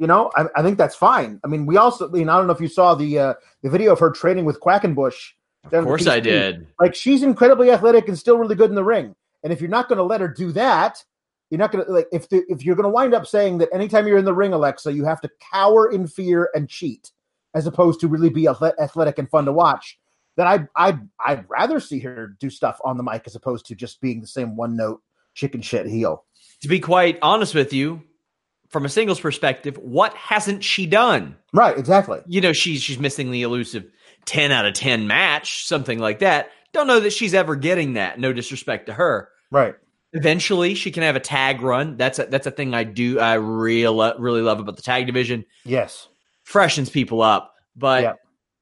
You 0.03 0.09
know, 0.09 0.33
I, 0.35 0.47
I 0.57 0.63
think 0.63 0.79
that's 0.79 0.97
fine. 0.97 1.39
I 1.45 1.47
mean, 1.47 1.65
we 1.65 1.77
also, 1.77 2.09
I 2.09 2.11
mean, 2.11 2.29
I 2.29 2.37
don't 2.37 2.49
know 2.49 2.53
if 2.53 2.61
you 2.61 2.67
saw 2.67 2.97
the 2.97 3.21
uh, 3.21 3.35
the 3.63 3.71
video 3.71 3.93
of 3.93 4.01
her 4.01 4.11
training 4.11 4.45
with 4.45 4.59
Quackenbush. 4.59 5.15
Of 5.71 5.85
course 5.85 6.09
I 6.09 6.19
did. 6.19 6.67
Like 6.81 6.97
she's 6.97 7.23
incredibly 7.23 7.71
athletic 7.71 8.09
and 8.09 8.19
still 8.19 8.37
really 8.37 8.57
good 8.57 8.69
in 8.69 8.75
the 8.75 8.83
ring. 8.83 9.15
And 9.45 9.53
if 9.53 9.61
you're 9.61 9.71
not 9.71 9.87
going 9.87 9.99
to 9.99 10.03
let 10.03 10.21
her 10.21 10.27
do 10.27 10.51
that, 10.55 11.05
you're 11.51 11.61
not 11.61 11.71
going 11.71 11.85
to 11.85 11.93
like 11.93 12.09
if 12.11 12.29
the, 12.29 12.43
if 12.49 12.65
you're 12.65 12.75
going 12.75 12.83
to 12.83 12.91
wind 12.91 13.15
up 13.15 13.29
saying 13.29 13.59
that 13.59 13.69
anytime 13.73 14.09
you're 14.09 14.19
in 14.19 14.25
the 14.25 14.35
ring, 14.35 14.53
Alexa, 14.53 14.93
you 14.93 15.05
have 15.05 15.21
to 15.21 15.31
cower 15.53 15.89
in 15.93 16.09
fear 16.09 16.51
and 16.53 16.69
cheat, 16.69 17.13
as 17.55 17.69
opposed 17.69 18.01
to 18.01 18.09
really 18.09 18.29
be 18.29 18.49
athletic 18.49 19.19
and 19.19 19.31
fun 19.31 19.45
to 19.45 19.53
watch. 19.53 20.01
Then 20.37 20.49
I 20.49 20.67
I 20.75 20.99
I'd 21.25 21.49
rather 21.49 21.79
see 21.79 22.01
her 22.01 22.35
do 22.41 22.51
stuff 22.51 22.81
on 22.83 22.97
the 22.97 23.05
mic 23.05 23.23
as 23.27 23.37
opposed 23.37 23.67
to 23.67 23.77
just 23.77 24.01
being 24.01 24.21
the 24.21 24.27
same 24.27 24.57
one 24.57 24.77
note 24.77 25.01
chicken 25.35 25.63
shit 25.63 25.87
heel. 25.87 26.25
To 26.63 26.69
be 26.69 26.81
quite 26.81 27.21
honest 27.23 27.55
with 27.55 27.73
you, 27.73 28.03
from 28.73 28.85
a 28.85 28.89
singles 28.89 29.21
perspective, 29.21 29.77
what 29.77 30.15
hasn't 30.15 30.65
she 30.65 30.87
done? 30.87 31.37
Right, 31.53 31.77
exactly. 31.79 32.21
You 32.27 32.41
know, 32.41 32.53
she's 32.53 32.83
she's 32.83 32.99
missing 32.99 33.31
the 33.31 33.43
elusive 33.43 33.85
10 34.25 34.51
out 34.51 34.67
of 34.67 34.75
10 34.75 35.07
match, 35.07 35.67
something 35.67 35.99
like 35.99 36.19
that. 36.21 36.49
Don't 36.73 36.87
know 36.87 37.01
that 37.01 37.13
she's 37.13 37.35
ever 37.35 37.55
getting 37.55 37.95
that. 37.95 38.19
No 38.19 38.33
disrespect 38.33 38.87
to 38.87 38.93
her. 38.95 39.29
Right. 39.51 39.75
Eventually, 40.15 40.75
she 40.75 40.91
can 40.91 41.03
have 41.03 41.17
a 41.17 41.21
tag 41.21 41.63
run. 41.63 41.97
That's 41.97 42.19
a, 42.19 42.25
that's 42.27 42.47
a 42.47 42.51
thing 42.51 42.75
I 42.75 42.85
do. 42.85 43.19
I 43.19 43.35
really 43.35 43.85
really 44.19 44.41
love 44.43 44.61
about 44.61 44.77
the 44.77 44.83
tag 44.83 45.07
division. 45.07 45.45
Yes. 45.65 46.09
Freshens 46.45 46.91
people 46.91 47.23
up, 47.23 47.55
but 47.77 48.03
Yeah. 48.03 48.13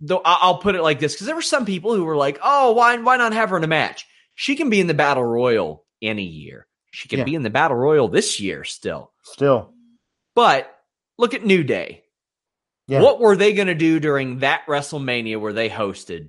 though 0.01 0.23
I'll 0.25 0.59
put 0.59 0.75
it 0.75 0.83
like 0.83 0.99
this 1.01 1.15
because 1.15 1.27
there 1.27 1.35
were 1.37 1.43
some 1.43 1.65
people 1.67 1.95
who 1.95 2.05
were 2.05 2.17
like, 2.17 2.39
"Oh, 2.43 2.73
why 2.73 2.97
why 2.99 3.17
not 3.17 3.33
have 3.33 3.51
her 3.51 3.57
in 3.57 3.65
a 3.65 3.69
match? 3.69 4.07
She 4.35 4.55
can 4.57 4.71
be 4.71 4.81
in 4.81 4.87
the 4.87 4.95
battle 4.95 5.25
royal 5.25 5.85
any 6.03 6.25
year. 6.25 6.67
She 6.93 7.09
can 7.09 7.21
Yeah. 7.21 7.25
be 7.25 7.35
in 7.35 7.43
the 7.43 7.51
battle 7.51 7.77
royal 7.77 8.09
this 8.09 8.39
year 8.41 8.65
still." 8.65 9.13
Still. 9.23 9.73
But 10.35 10.75
look 11.19 11.35
at 11.35 11.45
New 11.45 11.63
Day. 11.65 12.05
Yeah. 12.89 13.03
What 13.03 13.21
were 13.21 13.37
they 13.37 13.53
going 13.53 13.69
to 13.69 13.75
do 13.75 14.01
during 14.01 14.39
that 14.41 14.67
WrestleMania 14.67 15.41
where 15.41 15.53
they 15.53 15.69
hosted? 15.69 16.29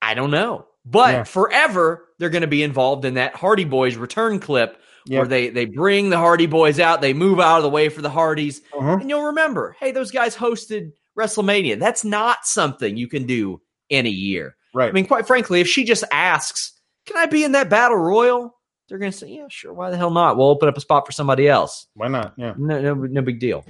I 0.00 0.14
don't 0.14 0.30
know. 0.30 0.66
But 0.84 1.12
Yeah. 1.12 1.24
forever, 1.24 2.08
they're 2.18 2.30
going 2.30 2.42
to 2.42 2.46
be 2.48 2.62
involved 2.62 3.04
in 3.04 3.14
that 3.14 3.34
Hardy 3.36 3.64
Boys 3.64 3.96
return 3.96 4.38
clip 4.40 4.78
where 5.08 5.26
they, 5.26 5.48
they 5.48 5.64
bring 5.64 6.10
the 6.10 6.16
Hardy 6.18 6.46
Boys 6.46 6.78
out, 6.78 7.00
they 7.00 7.12
move 7.12 7.40
out 7.40 7.56
of 7.56 7.64
the 7.64 7.68
way 7.68 7.88
for 7.88 8.02
the 8.02 8.10
Hardys, 8.10 8.60
Mhm. 8.72 9.00
and 9.00 9.10
you'll 9.10 9.24
remember, 9.26 9.74
hey, 9.80 9.90
those 9.90 10.12
guys 10.12 10.36
hosted 10.36 10.92
WrestleMania. 11.18 11.78
That's 11.78 12.04
not 12.04 12.46
something 12.46 12.96
you 12.96 13.08
can 13.08 13.26
do 13.26 13.60
in 13.88 14.06
a 14.06 14.10
year. 14.10 14.56
Right. 14.74 14.88
I 14.88 14.92
mean, 14.92 15.06
quite 15.06 15.26
frankly, 15.26 15.60
if 15.60 15.66
she 15.68 15.82
just 15.84 16.04
asks, 16.12 16.72
can 17.06 17.16
I 17.16 17.26
be 17.26 17.42
in 17.42 17.52
that 17.52 17.68
battle 17.68 17.96
royal? 17.98 18.56
They're 18.92 18.98
going 18.98 19.10
to 19.10 19.16
say, 19.16 19.28
yeah, 19.28 19.46
sure. 19.48 19.72
Why 19.72 19.88
the 19.88 19.96
hell 19.96 20.10
not? 20.10 20.36
We'll 20.36 20.48
open 20.48 20.68
up 20.68 20.76
a 20.76 20.80
spot 20.82 21.06
for 21.06 21.12
somebody 21.12 21.48
else. 21.48 21.86
Why 21.94 22.08
not? 22.08 22.34
Yeah. 22.36 22.52
No, 22.58 22.78
no, 22.78 22.92
no 22.92 23.22
big 23.22 23.40
deal. 23.40 23.64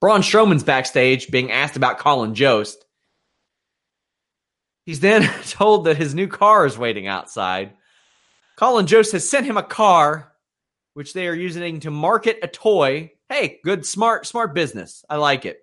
Braun 0.00 0.22
Strowman's 0.22 0.62
backstage 0.62 1.30
being 1.30 1.52
asked 1.52 1.76
about 1.76 1.98
Colin 1.98 2.34
Jost. 2.34 2.86
He's 4.86 5.00
then 5.00 5.30
told 5.44 5.84
that 5.84 5.98
his 5.98 6.14
new 6.14 6.26
car 6.26 6.64
is 6.64 6.78
waiting 6.78 7.06
outside. 7.06 7.74
Colin 8.56 8.86
Jost 8.86 9.12
has 9.12 9.28
sent 9.28 9.44
him 9.44 9.58
a 9.58 9.62
car, 9.62 10.32
which 10.94 11.12
they 11.12 11.28
are 11.28 11.34
using 11.34 11.78
to 11.80 11.90
market 11.90 12.38
a 12.42 12.48
toy. 12.48 13.12
Hey, 13.28 13.60
good, 13.62 13.84
smart, 13.84 14.26
smart 14.26 14.54
business. 14.54 15.04
I 15.10 15.16
like 15.16 15.44
it. 15.44 15.58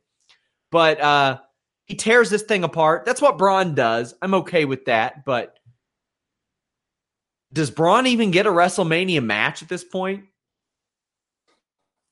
But 0.69 1.01
uh, 1.01 1.39
he 1.85 1.95
tears 1.95 2.29
this 2.29 2.43
thing 2.43 2.63
apart. 2.63 3.05
That's 3.05 3.23
what 3.23 3.39
Braun 3.39 3.73
does. 3.73 4.13
I'm 4.21 4.35
okay 4.35 4.65
with 4.65 4.85
that. 4.85 5.25
But 5.25 5.57
does 7.55 7.71
Braun 7.71 8.05
even 8.05 8.31
get 8.31 8.45
a 8.45 8.51
WrestleMania 8.51 9.23
match 9.23 9.63
at 9.63 9.69
this 9.69 9.83
point? 9.83 10.25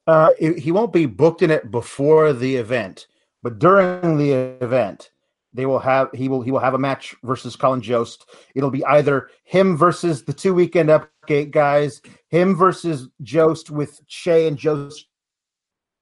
Uh, 0.08 0.32
he 0.39 0.72
won't 0.72 0.94
be 0.94 1.06
booked 1.06 1.41
in 1.41 1.52
it 1.52 1.70
before 1.70 2.34
the 2.34 2.56
event, 2.56 3.08
but 3.41 3.60
during 3.60 4.18
the 4.18 4.32
event, 4.32 5.12
they 5.54 5.66
will 5.66 5.80
have 5.80 6.10
he 6.14 6.28
will 6.28 6.41
he 6.41 6.52
will 6.52 6.60
have 6.60 6.74
a 6.74 6.80
match 6.80 7.16
versus 7.24 7.56
Colin 7.56 7.82
Jost. 7.82 8.26
It'll 8.56 8.72
be 8.72 8.84
either 8.86 9.30
him 9.44 9.78
versus 9.78 10.24
the 10.24 10.34
two 10.34 10.54
weekend 10.54 10.89
Update 10.89 11.52
guys, 11.52 12.02
him 12.30 12.56
versus 12.56 13.10
Jost 13.22 13.70
with 13.70 14.06
Che 14.08 14.48
and 14.48 14.58
Jost 14.58 15.08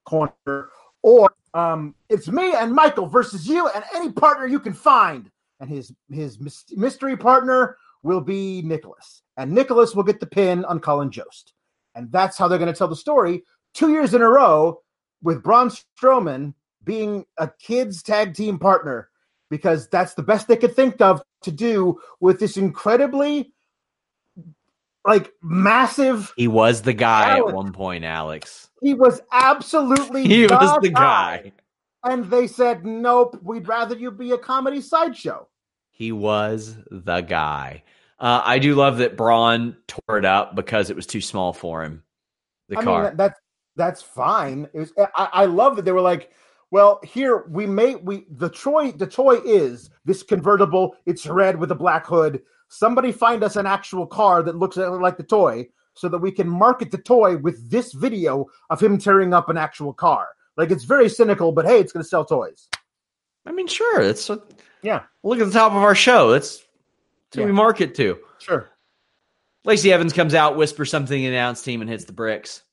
corner, 0.06 0.70
or 1.04 1.32
um, 1.54 1.94
it's 2.10 2.28
me 2.28 2.54
and 2.54 2.74
Michael 2.74 3.08
versus 3.08 3.48
you 3.48 3.68
and 3.70 3.84
any 3.94 4.12
partner 4.12 4.48
you 4.48 4.60
can 4.60 4.74
find. 4.74 5.30
And 5.60 5.70
his 5.70 5.94
his 6.10 6.40
mystery 6.72 7.18
partner 7.18 7.78
will 8.04 8.22
be 8.22 8.62
Nicholas, 8.64 9.22
and 9.42 9.52
Nicholas 9.52 9.96
will 9.96 10.04
get 10.04 10.20
the 10.20 10.28
pin 10.28 10.64
on 10.66 10.80
Colin 10.80 11.12
Jost, 11.12 11.54
and 11.96 12.12
that's 12.12 12.38
how 12.38 12.48
they're 12.48 12.60
going 12.60 12.72
to 12.72 12.78
tell 12.78 12.88
the 12.88 12.96
story 12.96 13.44
two 13.74 13.92
years 13.92 14.14
in 14.14 14.22
a 14.22 14.30
row 14.30 14.82
with 15.24 15.44
Braun 15.44 15.72
Strowman 15.72 16.54
being 16.84 17.26
a 17.38 17.50
kids 17.60 18.04
tag 18.04 18.36
team 18.36 18.60
partner 18.60 19.10
because 19.50 19.88
that's 19.90 20.14
the 20.14 20.24
best 20.24 20.48
they 20.48 20.58
could 20.58 20.76
think 20.76 21.02
of 21.02 21.22
to 21.42 21.52
do 21.52 22.00
with 22.20 22.40
this 22.40 22.56
incredibly 22.56 23.52
like 25.06 25.32
massive. 25.42 26.34
He 26.38 26.48
was 26.48 26.84
the 26.84 26.94
guy 26.94 27.36
talent. 27.36 27.50
at 27.50 27.56
one 27.56 27.72
point, 27.72 28.04
Alex. 28.04 28.70
He 28.82 28.94
was 28.94 29.22
absolutely 29.32 30.24
he 30.24 30.46
the 30.46 30.56
was 30.56 30.80
the 30.82 30.90
guy. 30.90 31.38
guy. 31.38 31.52
And 32.04 32.26
they 32.26 32.48
said, 32.48 32.86
"Nope, 32.86 33.40
we'd 33.44 33.68
rather 33.68 33.96
you 33.96 34.12
be 34.12 34.32
a 34.32 34.38
comedy 34.38 34.82
sideshow." 34.82 35.48
He 35.92 36.12
was 36.12 36.78
the 36.90 37.22
guy. 37.22 37.84
Uh, 38.22 38.42
I 38.46 38.60
do 38.60 38.76
love 38.76 39.00
that 39.00 39.18
Braun 39.18 39.76
tore 39.88 40.20
it 40.20 40.26
up 40.26 40.56
because 40.56 40.92
it 40.92 40.96
was 40.96 41.08
too 41.08 41.22
small 41.22 41.54
for 41.54 41.84
him. 41.84 42.04
The 42.70 42.78
I 42.78 42.84
car. 42.84 43.04
Mean, 43.06 43.18
that's 43.18 43.40
that's 43.76 44.02
fine. 44.04 44.70
It 44.74 44.80
was, 44.80 44.94
I, 44.98 45.30
I 45.34 45.46
love 45.46 45.76
that 45.76 45.86
they 45.86 45.92
were 45.92 46.02
like, 46.02 46.32
well, 46.70 47.00
here 47.04 47.48
we 47.50 47.66
may 47.66 47.96
we 47.96 48.28
the 48.30 48.50
toy 48.50 48.92
the 48.92 49.08
toy 49.08 49.38
is 49.44 49.90
this 50.06 50.22
convertible. 50.22 50.96
It's 51.08 51.26
red 51.26 51.58
with 51.58 51.72
a 51.72 51.76
black 51.76 52.06
hood. 52.06 52.44
Somebody 52.70 53.12
find 53.12 53.44
us 53.44 53.56
an 53.56 53.66
actual 53.66 54.06
car 54.06 54.44
that 54.44 54.56
looks 54.56 54.78
like 54.78 55.18
the 55.18 55.24
toy 55.24 55.68
so 55.96 56.08
that 56.08 56.20
we 56.20 56.32
can 56.32 56.48
market 56.48 56.92
the 56.92 57.00
toy 57.00 57.38
with 57.38 57.70
this 57.70 57.92
video 57.92 58.46
of 58.70 58.80
him 58.80 58.98
tearing 58.98 59.34
up 59.34 59.50
an 59.50 59.58
actual 59.58 59.94
car. 59.94 60.30
Like 60.58 60.70
it's 60.70 60.84
very 60.84 61.10
cynical, 61.10 61.52
but 61.52 61.66
hey, 61.66 61.80
it's 61.80 61.92
going 61.92 62.04
to 62.04 62.08
sell 62.08 62.24
toys. 62.24 62.70
I 63.46 63.52
mean, 63.52 63.68
sure. 63.68 64.00
It's 64.02 64.30
a, 64.30 64.42
yeah. 64.84 65.04
Look 65.24 65.40
at 65.40 65.48
the 65.48 65.52
top 65.52 65.72
of 65.72 65.80
our 65.80 65.96
show. 65.96 66.32
That's, 66.32 66.60
that's 66.60 66.66
yeah. 67.40 67.46
we 67.46 67.52
market 67.52 67.96
to. 67.96 68.18
Sure. 68.40 68.70
Lacey 69.64 69.94
Evans 69.94 70.14
comes 70.14 70.34
out, 70.34 70.58
whispers 70.58 70.90
something 70.90 71.22
in 71.22 71.32
the 71.32 71.38
announce 71.38 71.62
team, 71.62 71.82
and 71.82 71.90
hits 71.90 72.06
the 72.06 72.14
bricks. 72.14 72.64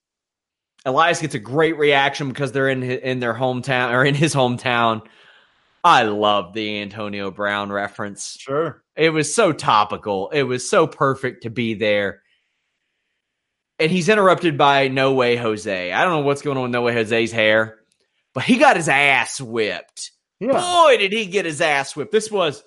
Elias 0.85 1.21
gets 1.21 1.35
a 1.35 1.39
great 1.39 1.77
reaction 1.77 2.29
because 2.29 2.53
they're 2.53 2.69
in 2.69 2.83
his, 2.83 3.01
in 3.01 3.21
their 3.21 3.35
hometown 3.35 3.93
or 3.93 4.05
in 4.05 4.15
his 4.15 4.35
hometown. 4.35 5.03
I 5.85 6.05
love 6.05 6.55
the 6.55 6.81
Antonio 6.81 7.31
Brown 7.31 7.71
reference. 7.71 8.37
Sure. 8.39 8.83
It 8.97 9.11
was 9.11 9.35
so 9.35 9.53
topical. 9.53 10.31
It 10.31 10.43
was 10.43 10.69
so 10.69 10.87
perfect 10.87 11.45
to 11.45 11.51
be 11.51 11.75
there. 11.75 12.23
And 13.79 13.91
he's 13.91 14.09
interrupted 14.09 14.59
by 14.59 14.89
No 14.89 15.15
Way 15.15 15.37
Jose. 15.37 15.93
I 15.93 16.05
don't 16.05 16.13
know 16.13 16.27
what's 16.27 16.43
going 16.43 16.57
on 16.57 16.65
with 16.65 16.73
No 16.73 16.83
Way 16.83 16.95
Jose's 16.95 17.31
hair, 17.31 17.79
but 18.35 18.43
he 18.43 18.57
got 18.57 18.77
his 18.77 18.89
ass 18.89 19.41
whipped. 19.41 20.11
Yeah. 20.41 20.53
Boy, 20.53 20.97
did 20.99 21.13
he 21.13 21.27
get 21.27 21.45
his 21.45 21.61
ass 21.61 21.95
whipped. 21.95 22.13
This 22.13 22.31
was 22.31 22.63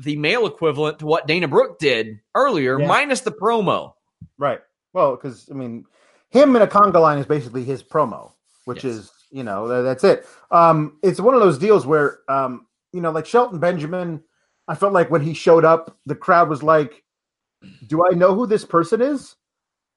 the 0.00 0.16
male 0.16 0.46
equivalent 0.46 0.98
to 1.00 1.06
what 1.06 1.26
Dana 1.26 1.48
Brooke 1.48 1.78
did 1.78 2.20
earlier, 2.34 2.80
yeah. 2.80 2.86
minus 2.86 3.20
the 3.20 3.32
promo. 3.32 3.92
Right. 4.38 4.60
Well, 4.92 5.14
because, 5.14 5.48
I 5.50 5.54
mean, 5.54 5.84
him 6.30 6.56
in 6.56 6.62
a 6.62 6.66
conga 6.66 7.00
line 7.00 7.18
is 7.18 7.26
basically 7.26 7.64
his 7.64 7.82
promo, 7.82 8.32
which 8.64 8.84
yes. 8.84 8.94
is 8.94 9.12
you 9.30 9.44
know 9.44 9.82
that's 9.82 10.04
it. 10.04 10.26
Um, 10.50 10.98
it's 11.02 11.20
one 11.20 11.34
of 11.34 11.40
those 11.40 11.58
deals 11.58 11.86
where 11.86 12.18
um, 12.28 12.66
you 12.92 13.00
know, 13.00 13.10
like 13.10 13.26
Shelton 13.26 13.58
Benjamin. 13.58 14.22
I 14.68 14.76
felt 14.76 14.92
like 14.92 15.10
when 15.10 15.22
he 15.22 15.34
showed 15.34 15.64
up, 15.64 15.98
the 16.06 16.14
crowd 16.14 16.48
was 16.48 16.62
like, 16.62 17.02
"Do 17.88 18.06
I 18.06 18.14
know 18.14 18.34
who 18.34 18.46
this 18.46 18.64
person 18.64 19.00
is?" 19.00 19.34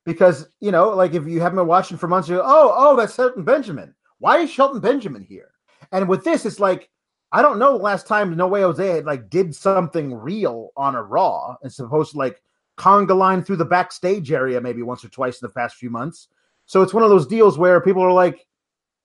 Because 0.05 0.47
you 0.59 0.71
know, 0.71 0.89
like 0.89 1.13
if 1.13 1.27
you 1.27 1.41
haven't 1.41 1.57
been 1.57 1.67
watching 1.67 1.97
for 1.97 2.07
months, 2.07 2.27
you 2.27 2.37
go, 2.37 2.43
"Oh, 2.43 2.73
oh, 2.75 2.95
that's 2.95 3.15
Shelton 3.15 3.43
Benjamin. 3.43 3.93
Why 4.17 4.39
is 4.39 4.51
Shelton 4.51 4.81
Benjamin 4.81 5.23
here?" 5.23 5.51
And 5.91 6.09
with 6.09 6.23
this, 6.23 6.45
it's 6.45 6.59
like 6.59 6.89
I 7.33 7.41
don't 7.41 7.57
know 7.57 7.75
last 7.75 8.05
time 8.05 8.37
No 8.37 8.47
Way 8.47 8.61
Jose 8.61 9.01
like 9.01 9.27
did 9.29 9.55
something 9.55 10.13
real 10.13 10.69
on 10.77 10.93
a 10.93 11.01
Raw 11.01 11.57
and 11.63 11.73
supposed 11.73 12.11
to 12.11 12.19
like 12.19 12.41
conga 12.77 13.17
line 13.17 13.43
through 13.43 13.55
the 13.55 13.65
backstage 13.65 14.31
area 14.31 14.61
maybe 14.61 14.83
once 14.83 15.03
or 15.03 15.09
twice 15.09 15.41
in 15.41 15.47
the 15.47 15.53
past 15.53 15.75
few 15.75 15.89
months. 15.89 16.27
So 16.67 16.83
it's 16.83 16.93
one 16.93 17.03
of 17.03 17.09
those 17.09 17.25
deals 17.25 17.57
where 17.57 17.81
people 17.81 18.03
are 18.03 18.13
like, 18.13 18.45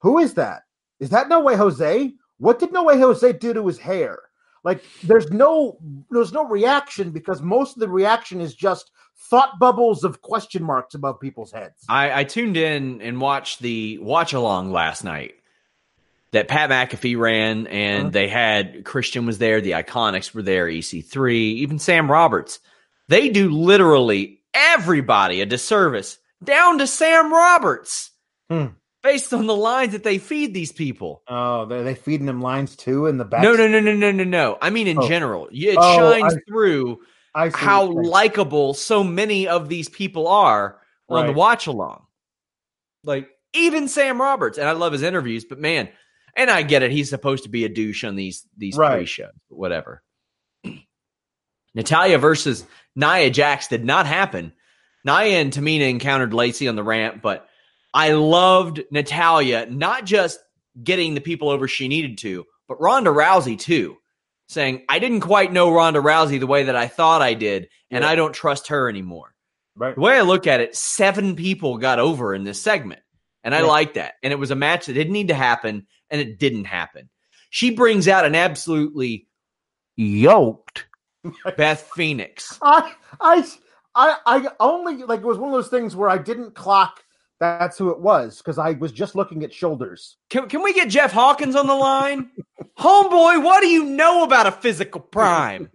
"Who 0.00 0.18
is 0.18 0.34
that? 0.34 0.64
Is 1.00 1.08
that 1.10 1.30
No 1.30 1.40
Way 1.40 1.56
Jose? 1.56 2.12
What 2.36 2.58
did 2.58 2.70
No 2.70 2.84
Way 2.84 3.00
Jose 3.00 3.32
do 3.32 3.54
to 3.54 3.66
his 3.66 3.78
hair?" 3.78 4.18
Like 4.62 4.84
there's 5.02 5.30
no 5.30 5.78
there's 6.10 6.32
no 6.32 6.46
reaction 6.46 7.10
because 7.10 7.40
most 7.40 7.76
of 7.76 7.80
the 7.80 7.88
reaction 7.88 8.42
is 8.42 8.54
just 8.54 8.90
thought 9.16 9.58
bubbles 9.58 10.04
of 10.04 10.20
question 10.20 10.62
marks 10.62 10.94
above 10.94 11.18
people's 11.18 11.50
heads. 11.50 11.84
I, 11.88 12.20
I 12.20 12.24
tuned 12.24 12.58
in 12.58 13.00
and 13.00 13.22
watched 13.22 13.60
the 13.60 13.98
watch 13.98 14.34
along 14.34 14.70
last 14.70 15.02
night 15.02 15.37
that 16.32 16.48
Pat 16.48 16.70
McAfee 16.70 17.18
ran, 17.18 17.66
and 17.68 18.00
uh-huh. 18.00 18.10
they 18.10 18.28
had 18.28 18.84
Christian 18.84 19.26
was 19.26 19.38
there, 19.38 19.60
the 19.60 19.72
Iconics 19.72 20.34
were 20.34 20.42
there, 20.42 20.66
EC3, 20.66 21.32
even 21.32 21.78
Sam 21.78 22.10
Roberts. 22.10 22.60
They 23.08 23.30
do 23.30 23.50
literally 23.50 24.40
everybody 24.52 25.40
a 25.40 25.46
disservice, 25.46 26.18
down 26.42 26.78
to 26.78 26.86
Sam 26.86 27.32
Roberts, 27.32 28.10
hmm. 28.50 28.66
based 29.02 29.32
on 29.32 29.46
the 29.46 29.56
lines 29.56 29.92
that 29.92 30.04
they 30.04 30.18
feed 30.18 30.52
these 30.52 30.72
people. 30.72 31.22
Oh, 31.26 31.62
are 31.70 31.82
they 31.82 31.94
feeding 31.94 32.26
them 32.26 32.42
lines 32.42 32.76
too 32.76 33.06
in 33.06 33.16
the 33.16 33.24
back? 33.24 33.42
No, 33.42 33.54
no, 33.54 33.66
no, 33.66 33.80
no, 33.80 33.94
no, 33.94 34.12
no, 34.12 34.24
no. 34.24 34.58
I 34.60 34.70
mean, 34.70 34.86
in 34.86 34.98
oh. 34.98 35.08
general, 35.08 35.48
it 35.50 35.76
oh, 35.78 36.12
shines 36.12 36.34
I, 36.34 36.38
through 36.46 36.98
I 37.34 37.48
how 37.50 37.84
likable 37.84 38.74
so 38.74 39.02
many 39.02 39.48
of 39.48 39.68
these 39.68 39.88
people 39.88 40.28
are 40.28 40.78
right. 41.08 41.20
on 41.20 41.26
the 41.26 41.32
watch 41.32 41.66
along. 41.66 42.04
Like 43.04 43.30
even 43.54 43.88
Sam 43.88 44.20
Roberts, 44.20 44.58
and 44.58 44.68
I 44.68 44.72
love 44.72 44.92
his 44.92 45.02
interviews, 45.02 45.44
but 45.44 45.58
man, 45.58 45.88
and 46.38 46.50
I 46.50 46.62
get 46.62 46.82
it, 46.82 46.90
he's 46.90 47.10
supposed 47.10 47.42
to 47.42 47.50
be 47.50 47.64
a 47.64 47.68
douche 47.68 48.04
on 48.04 48.16
these 48.16 48.46
these 48.56 48.76
right. 48.76 48.96
pre-shows, 48.96 49.32
whatever. 49.48 50.02
Natalya 51.74 52.18
versus 52.18 52.64
Nia 52.96 53.30
Jax 53.30 53.68
did 53.68 53.84
not 53.84 54.06
happen. 54.06 54.52
Nia 55.04 55.40
and 55.40 55.52
Tamina 55.52 55.88
encountered 55.88 56.32
Lacey 56.32 56.68
on 56.68 56.76
the 56.76 56.82
ramp, 56.82 57.20
but 57.22 57.46
I 57.92 58.12
loved 58.12 58.82
Natalya 58.90 59.66
not 59.66 60.04
just 60.04 60.38
getting 60.82 61.14
the 61.14 61.20
people 61.20 61.50
over 61.50 61.68
she 61.68 61.88
needed 61.88 62.18
to, 62.18 62.44
but 62.68 62.80
Ronda 62.80 63.10
Rousey 63.10 63.58
too, 63.58 63.96
saying, 64.48 64.84
I 64.88 64.98
didn't 64.98 65.20
quite 65.20 65.52
know 65.52 65.72
Ronda 65.72 66.00
Rousey 66.00 66.38
the 66.38 66.46
way 66.46 66.64
that 66.64 66.76
I 66.76 66.86
thought 66.86 67.22
I 67.22 67.34
did, 67.34 67.68
and 67.90 68.02
yeah. 68.02 68.10
I 68.10 68.14
don't 68.14 68.32
trust 68.32 68.68
her 68.68 68.88
anymore. 68.88 69.34
Right. 69.76 69.94
The 69.94 70.00
way 70.00 70.18
I 70.18 70.22
look 70.22 70.46
at 70.46 70.60
it, 70.60 70.76
seven 70.76 71.36
people 71.36 71.78
got 71.78 71.98
over 71.98 72.34
in 72.34 72.44
this 72.44 72.60
segment. 72.60 73.00
And 73.44 73.54
I 73.54 73.60
yeah. 73.60 73.66
like 73.66 73.94
that. 73.94 74.14
And 74.22 74.32
it 74.32 74.38
was 74.38 74.50
a 74.50 74.56
match 74.56 74.86
that 74.86 74.94
didn't 74.94 75.12
need 75.12 75.28
to 75.28 75.34
happen, 75.34 75.86
and 76.10 76.20
it 76.20 76.38
didn't 76.38 76.64
happen. 76.64 77.08
She 77.50 77.70
brings 77.70 78.08
out 78.08 78.24
an 78.24 78.34
absolutely 78.34 79.28
yoked 79.96 80.86
Beth 81.56 81.90
Phoenix. 81.94 82.58
I, 82.62 82.92
I, 83.20 83.46
I, 83.94 84.16
I 84.26 84.48
only 84.60 85.02
like 85.04 85.20
it 85.20 85.26
was 85.26 85.38
one 85.38 85.50
of 85.50 85.54
those 85.54 85.68
things 85.68 85.96
where 85.96 86.08
I 86.08 86.18
didn't 86.18 86.54
clock 86.54 87.02
that's 87.40 87.78
who 87.78 87.90
it 87.90 88.00
was 88.00 88.38
because 88.38 88.58
I 88.58 88.72
was 88.72 88.90
just 88.90 89.14
looking 89.14 89.44
at 89.44 89.52
shoulders. 89.52 90.16
Can, 90.28 90.48
can 90.48 90.62
we 90.62 90.72
get 90.72 90.88
Jeff 90.88 91.12
Hawkins 91.12 91.54
on 91.54 91.66
the 91.66 91.74
line? 91.74 92.30
Homeboy, 92.78 93.42
what 93.44 93.60
do 93.60 93.68
you 93.68 93.84
know 93.84 94.24
about 94.24 94.46
a 94.46 94.52
physical 94.52 95.00
prime? 95.00 95.70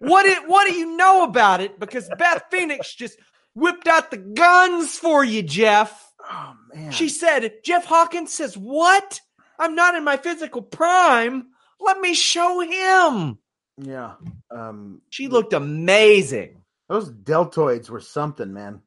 what 0.00 0.26
it, 0.26 0.48
what 0.48 0.66
do 0.66 0.74
you 0.74 0.96
know 0.96 1.24
about 1.24 1.60
it? 1.60 1.78
Because 1.78 2.08
Beth 2.18 2.44
Phoenix 2.50 2.94
just 2.94 3.18
whipped 3.54 3.86
out 3.86 4.10
the 4.10 4.16
guns 4.16 4.98
for 4.98 5.24
you, 5.24 5.42
Jeff. 5.42 6.12
Oh 6.28 6.54
man. 6.74 6.90
She 6.90 7.08
said, 7.08 7.52
Jeff 7.64 7.84
Hawkins 7.84 8.32
says, 8.32 8.56
What? 8.56 9.20
I'm 9.58 9.74
not 9.74 9.94
in 9.94 10.04
my 10.04 10.16
physical 10.16 10.62
prime. 10.62 11.46
Let 11.80 12.00
me 12.00 12.14
show 12.14 12.60
him. 12.60 13.38
Yeah. 13.78 14.14
Um, 14.50 15.02
she 15.10 15.28
looked 15.28 15.52
amazing. 15.52 16.62
Those 16.88 17.10
deltoids 17.10 17.90
were 17.90 18.00
something, 18.00 18.52
man. 18.52 18.80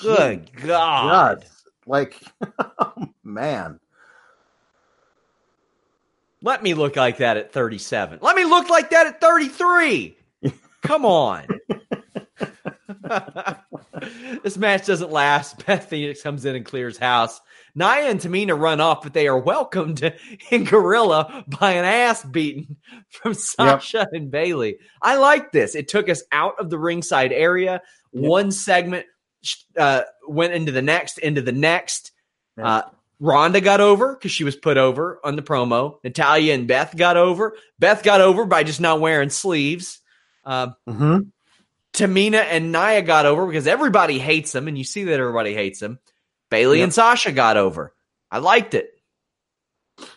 Good 0.00 0.50
God. 0.52 0.66
God. 0.66 1.46
Like, 1.86 2.20
man. 3.24 3.80
Let 6.42 6.62
me 6.62 6.74
look 6.74 6.96
like 6.96 7.18
that 7.18 7.36
at 7.36 7.52
37. 7.52 8.20
Let 8.22 8.36
me 8.36 8.44
look 8.44 8.70
like 8.70 8.90
that 8.90 9.06
at 9.06 9.20
33. 9.20 10.16
Come 10.82 11.04
on. 11.04 11.46
this 14.42 14.56
match 14.56 14.86
doesn't 14.86 15.10
last. 15.10 15.64
Beth 15.66 15.88
Phoenix 15.88 16.22
comes 16.22 16.44
in 16.44 16.56
and 16.56 16.64
clears 16.64 16.98
house. 16.98 17.40
Nia 17.74 18.10
and 18.10 18.20
Tamina 18.20 18.58
run 18.58 18.80
off, 18.80 19.02
but 19.02 19.12
they 19.12 19.28
are 19.28 19.38
welcomed 19.38 20.12
in 20.50 20.64
Gorilla 20.64 21.44
by 21.60 21.72
an 21.72 21.84
ass 21.84 22.24
beating 22.24 22.76
from 23.10 23.34
Sasha 23.34 23.98
yep. 23.98 24.08
and 24.12 24.30
Bayley. 24.30 24.78
I 25.00 25.16
like 25.16 25.52
this. 25.52 25.74
It 25.74 25.88
took 25.88 26.08
us 26.08 26.22
out 26.32 26.58
of 26.58 26.70
the 26.70 26.78
ringside 26.78 27.32
area. 27.32 27.80
Yep. 28.12 28.28
One 28.28 28.50
segment 28.50 29.06
uh, 29.76 30.02
went 30.26 30.52
into 30.52 30.72
the 30.72 30.82
next, 30.82 31.18
into 31.18 31.42
the 31.42 31.52
next. 31.52 32.12
Yep. 32.56 32.66
Uh, 32.66 32.82
Ronda 33.20 33.60
got 33.60 33.80
over 33.80 34.14
because 34.14 34.32
she 34.32 34.44
was 34.44 34.56
put 34.56 34.78
over 34.78 35.20
on 35.22 35.36
the 35.36 35.42
promo. 35.42 36.02
Natalya 36.02 36.54
and 36.54 36.66
Beth 36.66 36.96
got 36.96 37.18
over. 37.18 37.54
Beth 37.78 38.02
got 38.02 38.22
over 38.22 38.46
by 38.46 38.64
just 38.64 38.80
not 38.80 39.00
wearing 39.00 39.28
sleeves. 39.28 40.00
Uh, 40.44 40.68
mm-hmm. 40.88 41.20
Tamina 41.92 42.44
and 42.44 42.72
Nia 42.72 43.02
got 43.02 43.26
over 43.26 43.46
because 43.46 43.66
everybody 43.66 44.18
hates 44.18 44.52
them, 44.52 44.68
and 44.68 44.78
you 44.78 44.84
see 44.84 45.04
that 45.04 45.18
everybody 45.20 45.54
hates 45.54 45.80
them. 45.80 45.98
Bayley 46.50 46.78
yep. 46.78 46.84
and 46.84 46.94
Sasha 46.94 47.32
got 47.32 47.56
over. 47.56 47.94
I 48.30 48.38
liked 48.38 48.74
it. 48.74 48.90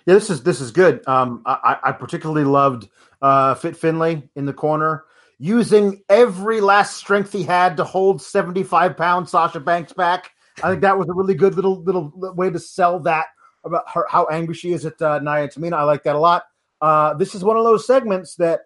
Yeah, 0.05 0.13
this 0.13 0.29
is 0.29 0.43
this 0.43 0.61
is 0.61 0.71
good. 0.71 1.07
Um, 1.07 1.41
I, 1.45 1.77
I 1.83 1.91
particularly 1.91 2.45
loved 2.45 2.87
uh, 3.21 3.55
Fit 3.55 3.75
Finlay 3.75 4.23
in 4.35 4.45
the 4.45 4.53
corner 4.53 5.03
using 5.39 6.01
every 6.09 6.61
last 6.61 6.95
strength 6.95 7.33
he 7.33 7.43
had 7.43 7.77
to 7.77 7.83
hold 7.83 8.21
seventy 8.21 8.63
five 8.63 8.95
pound 8.95 9.27
Sasha 9.27 9.59
Banks 9.59 9.93
back. 9.93 10.31
I 10.63 10.69
think 10.69 10.81
that 10.81 10.97
was 10.97 11.09
a 11.09 11.13
really 11.13 11.33
good 11.33 11.55
little 11.55 11.81
little 11.83 12.13
way 12.15 12.49
to 12.49 12.59
sell 12.59 12.99
that 13.01 13.27
about 13.65 13.83
her, 13.93 14.05
how 14.09 14.25
angry 14.25 14.55
she 14.55 14.71
is 14.71 14.85
at 14.85 15.01
uh, 15.01 15.19
Nia 15.19 15.43
and 15.43 15.51
Tamina. 15.51 15.73
I 15.73 15.83
like 15.83 16.03
that 16.03 16.15
a 16.15 16.19
lot. 16.19 16.43
Uh, 16.79 17.13
this 17.15 17.33
is 17.33 17.43
one 17.43 17.57
of 17.57 17.63
those 17.63 17.87
segments 17.87 18.35
that, 18.35 18.61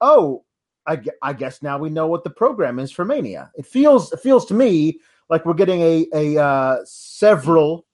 oh, 0.00 0.44
I, 0.90 1.00
I 1.22 1.32
guess 1.32 1.62
now 1.62 1.78
we 1.78 1.88
know 1.88 2.08
what 2.08 2.24
the 2.24 2.30
program 2.30 2.80
is 2.80 2.90
for 2.90 3.04
Mania. 3.04 3.52
It 3.54 3.64
feels 3.64 4.12
it 4.12 4.20
feels 4.20 4.44
to 4.46 4.54
me 4.54 4.98
like 5.28 5.46
we're 5.46 5.54
getting 5.54 5.80
a 5.80 6.06
a 6.12 6.42
uh, 6.42 6.76
several 6.84 7.86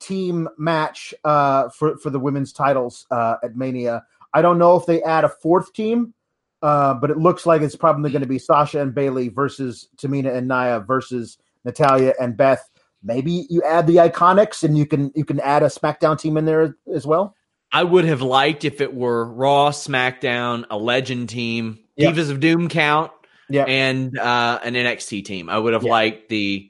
team 0.00 0.48
match 0.58 1.14
uh, 1.24 1.70
for 1.70 1.96
for 1.96 2.10
the 2.10 2.20
women's 2.20 2.52
titles 2.52 3.06
uh, 3.10 3.36
at 3.42 3.56
Mania. 3.56 4.04
I 4.34 4.42
don't 4.42 4.58
know 4.58 4.76
if 4.76 4.84
they 4.84 5.02
add 5.02 5.24
a 5.24 5.28
fourth 5.30 5.72
team, 5.72 6.12
uh, 6.60 6.94
but 6.94 7.10
it 7.10 7.16
looks 7.16 7.46
like 7.46 7.62
it's 7.62 7.76
probably 7.76 8.10
going 8.10 8.22
to 8.22 8.28
be 8.28 8.38
Sasha 8.38 8.80
and 8.80 8.94
Bayley 8.94 9.28
versus 9.28 9.88
Tamina 9.96 10.34
and 10.36 10.46
Nia 10.46 10.80
versus 10.80 11.38
Natalya 11.64 12.12
and 12.20 12.36
Beth. 12.36 12.68
Maybe 13.02 13.46
you 13.48 13.62
add 13.62 13.86
the 13.86 13.96
Iconics 13.96 14.62
and 14.62 14.76
you 14.76 14.84
can 14.84 15.10
you 15.14 15.24
can 15.24 15.40
add 15.40 15.62
a 15.62 15.66
SmackDown 15.66 16.18
team 16.18 16.36
in 16.36 16.44
there 16.44 16.76
as 16.94 17.06
well. 17.06 17.34
I 17.74 17.84
would 17.84 18.04
have 18.04 18.20
liked 18.20 18.66
if 18.66 18.82
it 18.82 18.94
were 18.94 19.24
Raw, 19.24 19.70
SmackDown, 19.70 20.66
a 20.70 20.76
Legend 20.76 21.30
team, 21.30 21.78
yep. 21.96 22.14
Divas 22.14 22.30
of 22.30 22.40
Doom 22.40 22.68
count, 22.68 23.10
yeah, 23.48 23.64
and 23.64 24.18
uh, 24.18 24.60
an 24.62 24.74
NXT 24.74 25.24
team. 25.24 25.48
I 25.48 25.58
would 25.58 25.72
have 25.72 25.84
liked 25.84 26.28
the 26.28 26.68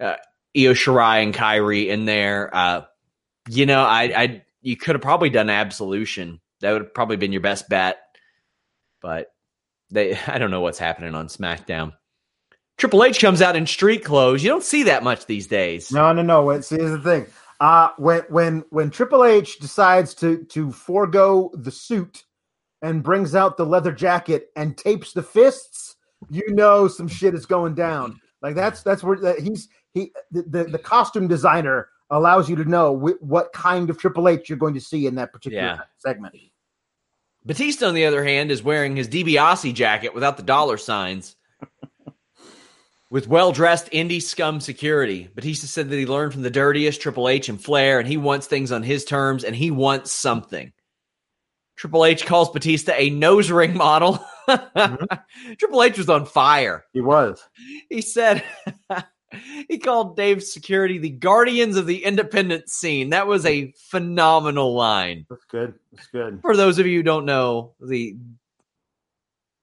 uh, 0.00 0.16
Io 0.56 0.72
Shirai 0.72 1.22
and 1.22 1.34
Kairi 1.34 1.88
in 1.88 2.04
there. 2.04 2.54
Uh, 2.54 2.82
you 3.48 3.66
know, 3.66 3.82
I, 3.82 4.02
I 4.02 4.42
you 4.62 4.76
could 4.76 4.94
have 4.94 5.02
probably 5.02 5.30
done 5.30 5.50
Absolution. 5.50 6.40
That 6.60 6.72
would 6.72 6.82
have 6.82 6.94
probably 6.94 7.16
been 7.16 7.32
your 7.32 7.40
best 7.40 7.68
bet, 7.68 7.98
but 9.00 9.32
they 9.90 10.18
I 10.26 10.38
don't 10.38 10.50
know 10.50 10.60
what's 10.60 10.78
happening 10.78 11.14
on 11.14 11.28
SmackDown. 11.28 11.92
Triple 12.76 13.02
H 13.02 13.20
comes 13.20 13.42
out 13.42 13.56
in 13.56 13.66
street 13.66 14.04
clothes. 14.04 14.42
You 14.42 14.50
don't 14.50 14.62
see 14.62 14.84
that 14.84 15.02
much 15.02 15.26
these 15.26 15.48
days. 15.48 15.90
No, 15.90 16.12
no, 16.12 16.22
no. 16.22 16.60
See, 16.60 16.76
here's 16.76 16.92
the 16.92 16.98
thing. 16.98 17.26
Uh, 17.60 17.90
when 17.98 18.22
when 18.28 18.64
when 18.70 18.90
Triple 18.90 19.24
H 19.24 19.58
decides 19.58 20.14
to 20.14 20.44
to 20.44 20.70
forego 20.70 21.50
the 21.54 21.72
suit 21.72 22.24
and 22.82 23.02
brings 23.02 23.34
out 23.34 23.56
the 23.56 23.66
leather 23.66 23.92
jacket 23.92 24.50
and 24.56 24.76
tapes 24.76 25.12
the 25.12 25.22
fists, 25.22 25.96
you 26.30 26.54
know 26.54 26.88
some 26.88 27.08
shit 27.08 27.34
is 27.34 27.46
going 27.46 27.74
down. 27.74 28.20
Like 28.42 28.54
that's 28.54 28.82
that's 28.82 29.02
where 29.02 29.18
that 29.18 29.40
he's 29.40 29.68
he 29.92 30.12
the, 30.30 30.42
the, 30.42 30.64
the 30.64 30.78
costume 30.78 31.28
designer 31.28 31.88
allows 32.10 32.48
you 32.48 32.56
to 32.56 32.64
know 32.64 32.96
wh- 32.96 33.22
what 33.22 33.52
kind 33.52 33.90
of 33.90 33.98
Triple 33.98 34.28
H 34.28 34.48
you're 34.48 34.58
going 34.58 34.74
to 34.74 34.80
see 34.80 35.06
in 35.06 35.16
that 35.16 35.32
particular 35.32 35.64
yeah. 35.64 35.80
segment. 35.98 36.34
Batista, 37.44 37.86
on 37.86 37.94
the 37.94 38.04
other 38.04 38.24
hand, 38.24 38.50
is 38.50 38.62
wearing 38.62 38.96
his 38.96 39.08
DiBiase 39.08 39.74
jacket 39.74 40.14
without 40.14 40.36
the 40.36 40.42
dollar 40.42 40.76
signs 40.76 41.36
with 43.10 43.28
well 43.28 43.52
dressed 43.52 43.90
indie 43.90 44.22
scum 44.22 44.60
security. 44.60 45.28
Batista 45.34 45.66
said 45.66 45.90
that 45.90 45.96
he 45.96 46.06
learned 46.06 46.32
from 46.32 46.42
the 46.42 46.50
dirtiest 46.50 47.00
Triple 47.00 47.28
H 47.28 47.48
and 47.48 47.62
Flair, 47.62 47.98
and 47.98 48.08
he 48.08 48.16
wants 48.16 48.46
things 48.46 48.72
on 48.72 48.82
his 48.82 49.04
terms, 49.04 49.44
and 49.44 49.56
he 49.56 49.70
wants 49.70 50.12
something. 50.12 50.72
Triple 51.78 52.04
H 52.04 52.26
calls 52.26 52.50
Batista 52.50 52.92
a 52.96 53.10
nose 53.10 53.50
ring 53.50 53.76
model. 53.76 54.18
mm-hmm. 54.48 55.54
Triple 55.58 55.82
H 55.82 55.96
was 55.96 56.08
on 56.08 56.26
fire. 56.26 56.84
He 56.92 57.00
was. 57.00 57.42
He 57.88 58.02
said 58.02 58.42
he 59.68 59.78
called 59.78 60.16
Dave's 60.16 60.52
security 60.52 60.98
the 60.98 61.10
guardians 61.10 61.76
of 61.76 61.86
the 61.86 62.04
independent 62.04 62.68
scene. 62.68 63.10
That 63.10 63.28
was 63.28 63.46
a 63.46 63.72
phenomenal 63.90 64.74
line. 64.74 65.24
That's 65.30 65.44
good. 65.44 65.74
That's 65.92 66.08
good. 66.08 66.40
For 66.42 66.56
those 66.56 66.80
of 66.80 66.86
you 66.86 66.98
who 66.98 67.04
don't 67.04 67.26
know, 67.26 67.74
the 67.80 68.16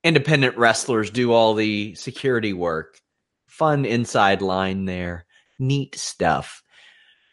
independent 0.03 0.57
wrestlers 0.57 1.09
do 1.09 1.33
all 1.33 1.53
the 1.53 1.95
security 1.95 2.53
work 2.53 3.01
fun 3.47 3.85
inside 3.85 4.41
line 4.41 4.85
there. 4.85 5.25
Neat 5.59 5.95
stuff. 5.95 6.61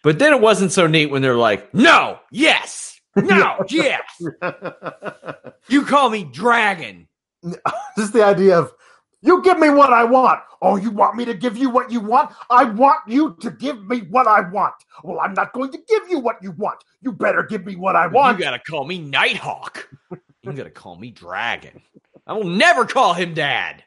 But 0.02 0.18
then 0.18 0.32
it 0.32 0.40
wasn't 0.40 0.72
so 0.72 0.86
neat 0.86 1.06
when 1.06 1.22
they're 1.22 1.36
like, 1.36 1.72
no, 1.74 2.18
yes, 2.30 2.81
no, 3.16 3.64
yes. 3.68 4.00
you 5.68 5.84
call 5.84 6.10
me 6.10 6.24
dragon. 6.24 7.08
This 7.94 8.06
is 8.06 8.12
the 8.12 8.24
idea 8.24 8.58
of 8.58 8.72
you 9.20 9.42
give 9.42 9.58
me 9.58 9.68
what 9.68 9.92
I 9.92 10.04
want. 10.04 10.40
Oh, 10.62 10.76
you 10.76 10.90
want 10.90 11.14
me 11.14 11.26
to 11.26 11.34
give 11.34 11.58
you 11.58 11.68
what 11.68 11.90
you 11.90 12.00
want? 12.00 12.30
I 12.48 12.64
want 12.64 13.00
you 13.06 13.36
to 13.42 13.50
give 13.50 13.84
me 13.84 13.98
what 14.08 14.26
I 14.26 14.48
want. 14.48 14.72
Well, 15.04 15.20
I'm 15.20 15.34
not 15.34 15.52
going 15.52 15.70
to 15.72 15.78
give 15.86 16.08
you 16.08 16.18
what 16.18 16.42
you 16.42 16.52
want. 16.52 16.82
You 17.02 17.12
better 17.12 17.42
give 17.42 17.66
me 17.66 17.76
what 17.76 17.96
I 17.96 18.06
want. 18.06 18.38
You 18.38 18.44
gotta 18.44 18.58
call 18.60 18.86
me 18.86 18.98
Nighthawk. 18.98 19.90
you 20.10 20.52
gotta 20.54 20.70
call 20.70 20.96
me 20.96 21.10
Dragon. 21.10 21.82
I 22.26 22.32
will 22.32 22.44
never 22.48 22.86
call 22.86 23.12
him 23.12 23.34
Dad 23.34 23.84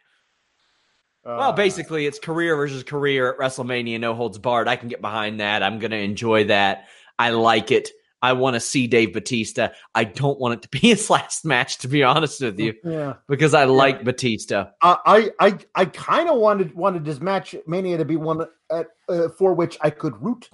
well, 1.25 1.49
uh. 1.49 1.51
basically, 1.53 2.05
it's 2.05 2.19
career 2.19 2.55
versus 2.55 2.83
career 2.83 3.31
at 3.31 3.39
WrestleMania, 3.39 3.99
no 3.99 4.13
holds 4.13 4.37
barred. 4.37 4.67
I 4.67 4.75
can 4.75 4.89
get 4.89 5.01
behind 5.01 5.39
that. 5.39 5.63
I'm 5.63 5.79
going 5.79 5.91
to 5.91 5.97
enjoy 5.97 6.45
that. 6.45 6.85
I 7.17 7.31
like 7.31 7.71
it. 7.71 7.89
I 8.25 8.33
want 8.33 8.55
to 8.55 8.59
see 8.59 8.87
Dave 8.87 9.13
Batista. 9.13 9.69
I 9.93 10.03
don't 10.03 10.39
want 10.39 10.55
it 10.55 10.61
to 10.63 10.69
be 10.69 10.79
his 10.89 11.09
last 11.09 11.45
match, 11.45 11.77
to 11.79 11.87
be 11.87 12.03
honest 12.03 12.41
with 12.41 12.59
you, 12.59 12.73
yeah. 12.83 13.13
because 13.27 13.53
I 13.53 13.65
like 13.65 14.03
Batista. 14.03 14.71
Uh, 14.81 14.97
I 15.05 15.31
I 15.39 15.57
I 15.75 15.85
kind 15.85 16.27
of 16.27 16.37
wanted 16.37 16.73
wanted 16.73 17.05
his 17.05 17.21
match 17.21 17.55
Mania 17.67 17.97
to 17.97 18.05
be 18.05 18.15
one 18.15 18.45
at, 18.71 18.87
uh, 19.07 19.29
for 19.29 19.53
which 19.53 19.77
I 19.81 19.91
could 19.91 20.19
root 20.21 20.49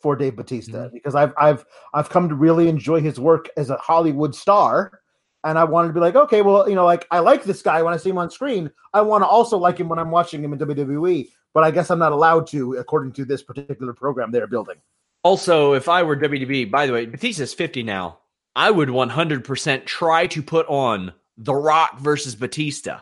for 0.00 0.16
Dave 0.16 0.34
Batista 0.34 0.78
mm-hmm. 0.86 0.94
because 0.94 1.14
I've 1.14 1.32
I've 1.38 1.64
I've 1.94 2.10
come 2.10 2.28
to 2.28 2.34
really 2.34 2.68
enjoy 2.68 3.00
his 3.00 3.20
work 3.20 3.48
as 3.56 3.70
a 3.70 3.76
Hollywood 3.76 4.34
star 4.34 5.00
and 5.44 5.58
I 5.58 5.64
wanted 5.64 5.88
to 5.88 5.94
be 5.94 6.00
like, 6.00 6.14
okay, 6.14 6.42
well, 6.42 6.68
you 6.68 6.74
know, 6.74 6.84
like 6.84 7.06
I 7.10 7.20
like 7.20 7.44
this 7.44 7.62
guy 7.62 7.82
when 7.82 7.94
I 7.94 7.96
see 7.96 8.10
him 8.10 8.18
on 8.18 8.30
screen. 8.30 8.70
I 8.92 9.00
want 9.00 9.22
to 9.22 9.28
also 9.28 9.58
like 9.58 9.78
him 9.78 9.88
when 9.88 9.98
I'm 9.98 10.10
watching 10.10 10.42
him 10.42 10.52
in 10.52 10.58
WWE, 10.58 11.28
but 11.54 11.64
I 11.64 11.70
guess 11.70 11.90
I'm 11.90 11.98
not 11.98 12.12
allowed 12.12 12.46
to 12.48 12.74
according 12.74 13.12
to 13.12 13.24
this 13.24 13.42
particular 13.42 13.92
program 13.92 14.30
they're 14.30 14.46
building. 14.46 14.76
Also, 15.22 15.74
if 15.74 15.88
I 15.88 16.02
were 16.02 16.16
WWE, 16.16 16.70
by 16.70 16.86
the 16.86 16.92
way, 16.92 17.06
Batista's 17.06 17.54
50 17.54 17.82
now. 17.82 18.18
I 18.54 18.70
would 18.70 18.88
100% 18.88 19.86
try 19.86 20.26
to 20.28 20.42
put 20.42 20.66
on 20.68 21.12
The 21.38 21.54
Rock 21.54 22.00
versus 22.00 22.34
Batista. 22.34 23.00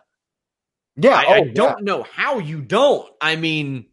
Yeah, 0.96 1.14
I, 1.14 1.24
oh, 1.26 1.32
I 1.32 1.40
don't 1.48 1.78
yeah. 1.78 1.84
know 1.84 2.02
how 2.02 2.38
you 2.38 2.60
don't. 2.60 3.08
I 3.20 3.36
mean, 3.36 3.86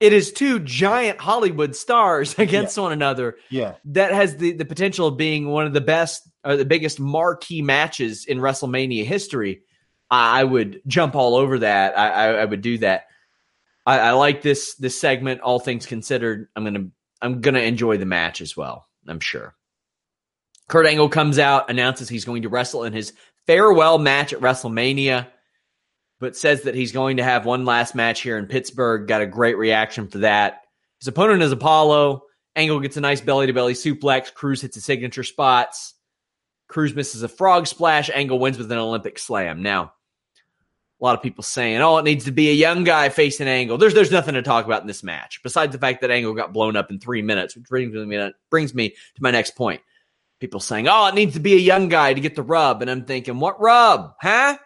it 0.00 0.12
is 0.12 0.32
two 0.32 0.60
giant 0.60 1.20
Hollywood 1.20 1.74
stars 1.74 2.34
against 2.38 2.76
yeah. 2.76 2.82
one 2.82 2.92
another. 2.92 3.36
Yeah. 3.50 3.74
That 3.86 4.12
has 4.12 4.36
the, 4.36 4.52
the 4.52 4.64
potential 4.64 5.08
of 5.08 5.16
being 5.16 5.48
one 5.48 5.66
of 5.66 5.72
the 5.72 5.80
best 5.80 6.28
or 6.44 6.56
the 6.56 6.64
biggest 6.64 7.00
marquee 7.00 7.62
matches 7.62 8.24
in 8.26 8.38
WrestleMania 8.38 9.04
history. 9.04 9.62
I, 10.10 10.40
I 10.40 10.44
would 10.44 10.82
jump 10.86 11.14
all 11.16 11.34
over 11.34 11.60
that. 11.60 11.98
I, 11.98 12.08
I, 12.08 12.26
I 12.34 12.44
would 12.44 12.60
do 12.60 12.78
that. 12.78 13.06
I, 13.84 13.98
I, 13.98 14.10
like 14.12 14.42
this 14.42 14.74
this 14.74 15.00
segment, 15.00 15.40
all 15.40 15.58
things 15.58 15.86
considered. 15.86 16.48
I'm 16.54 16.62
gonna 16.62 16.88
I'm 17.20 17.40
gonna 17.40 17.60
enjoy 17.60 17.98
the 17.98 18.06
match 18.06 18.40
as 18.40 18.56
well, 18.56 18.86
I'm 19.06 19.20
sure. 19.20 19.54
Kurt 20.68 20.86
Angle 20.86 21.08
comes 21.08 21.38
out, 21.38 21.70
announces 21.70 22.08
he's 22.08 22.24
going 22.24 22.42
to 22.42 22.48
wrestle 22.48 22.84
in 22.84 22.92
his 22.92 23.12
farewell 23.46 23.98
match 23.98 24.32
at 24.32 24.40
WrestleMania 24.40 25.26
but 26.20 26.36
says 26.36 26.62
that 26.62 26.74
he's 26.74 26.92
going 26.92 27.18
to 27.18 27.24
have 27.24 27.46
one 27.46 27.64
last 27.64 27.94
match 27.94 28.20
here 28.20 28.38
in 28.38 28.46
Pittsburgh. 28.46 29.06
Got 29.06 29.22
a 29.22 29.26
great 29.26 29.56
reaction 29.56 30.08
for 30.08 30.18
that. 30.18 30.62
His 31.00 31.08
opponent 31.08 31.42
is 31.42 31.52
Apollo. 31.52 32.22
Angle 32.56 32.80
gets 32.80 32.96
a 32.96 33.00
nice 33.00 33.20
belly 33.20 33.46
to 33.46 33.52
belly 33.52 33.74
suplex. 33.74 34.34
Crews 34.34 34.60
hits 34.60 34.74
his 34.74 34.84
signature 34.84 35.22
spots. 35.22 35.94
Crews 36.68 36.94
misses 36.94 37.22
a 37.22 37.28
frog 37.28 37.66
splash. 37.66 38.10
Angle 38.12 38.38
wins 38.38 38.58
with 38.58 38.70
an 38.72 38.78
Olympic 38.78 39.18
slam. 39.18 39.62
Now, 39.62 39.92
a 41.00 41.04
lot 41.04 41.14
of 41.16 41.22
people 41.22 41.42
saying, 41.44 41.80
"Oh, 41.80 41.98
it 41.98 42.04
needs 42.04 42.24
to 42.24 42.32
be 42.32 42.50
a 42.50 42.54
young 42.54 42.84
guy 42.84 43.08
facing 43.08 43.48
Angle." 43.48 43.78
There's 43.78 43.94
there's 43.94 44.10
nothing 44.10 44.34
to 44.34 44.42
talk 44.42 44.64
about 44.64 44.80
in 44.82 44.86
this 44.88 45.02
match 45.02 45.40
besides 45.42 45.72
the 45.72 45.78
fact 45.78 46.00
that 46.00 46.10
Angle 46.10 46.34
got 46.34 46.52
blown 46.52 46.76
up 46.76 46.90
in 46.90 46.98
three 46.98 47.22
minutes, 47.22 47.54
which 47.56 47.68
brings 47.68 47.94
me 47.94 48.30
brings 48.50 48.74
me 48.74 48.90
to 48.90 49.22
my 49.22 49.30
next 49.30 49.52
point. 49.56 49.80
People 50.40 50.60
saying, 50.60 50.88
"Oh, 50.88 51.06
it 51.06 51.14
needs 51.14 51.34
to 51.34 51.40
be 51.40 51.54
a 51.54 51.58
young 51.58 51.88
guy 51.88 52.14
to 52.14 52.20
get 52.20 52.34
the 52.34 52.42
rub," 52.42 52.82
and 52.82 52.90
I'm 52.90 53.04
thinking, 53.04 53.38
"What 53.40 53.60
rub? 53.60 54.14
Huh? 54.20 54.58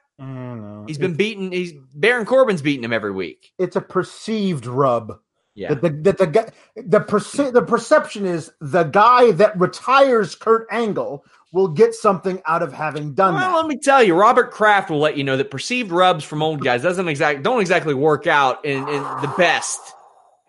He's 0.86 0.98
been 0.98 1.14
beaten. 1.14 1.52
He's 1.52 1.72
Baron 1.94 2.26
Corbin's 2.26 2.62
beating 2.62 2.84
him 2.84 2.92
every 2.92 3.12
week." 3.12 3.52
It's 3.58 3.76
a 3.76 3.80
perceived 3.80 4.66
rub. 4.66 5.18
Yeah, 5.54 5.74
That 5.74 5.82
the, 5.82 5.90
that 5.90 6.18
the, 6.18 6.26
guy- 6.26 6.50
the, 6.76 7.00
perce- 7.00 7.52
the 7.52 7.60
perception 7.60 8.24
is 8.24 8.50
the 8.62 8.84
guy 8.84 9.32
that 9.32 9.60
retires 9.60 10.34
Kurt 10.34 10.66
Angle 10.70 11.26
will 11.52 11.68
get 11.68 11.94
something 11.94 12.40
out 12.46 12.62
of 12.62 12.72
having 12.72 13.14
done 13.14 13.34
that. 13.34 13.40
Well, 13.40 13.50
that. 13.50 13.56
let 13.58 13.66
me 13.66 13.78
tell 13.78 14.02
you, 14.02 14.14
Robert 14.14 14.50
Kraft 14.50 14.90
will 14.90 14.98
let 15.00 15.16
you 15.16 15.22
know 15.24 15.36
that 15.36 15.50
perceived 15.50 15.90
rubs 15.92 16.24
from 16.24 16.42
old 16.42 16.64
guys 16.64 16.82
doesn't 16.82 17.06
exact 17.08 17.42
don't 17.42 17.60
exactly 17.60 17.94
work 17.94 18.26
out 18.26 18.64
in, 18.64 18.88
in 18.88 19.02
the 19.02 19.32
best 19.36 19.78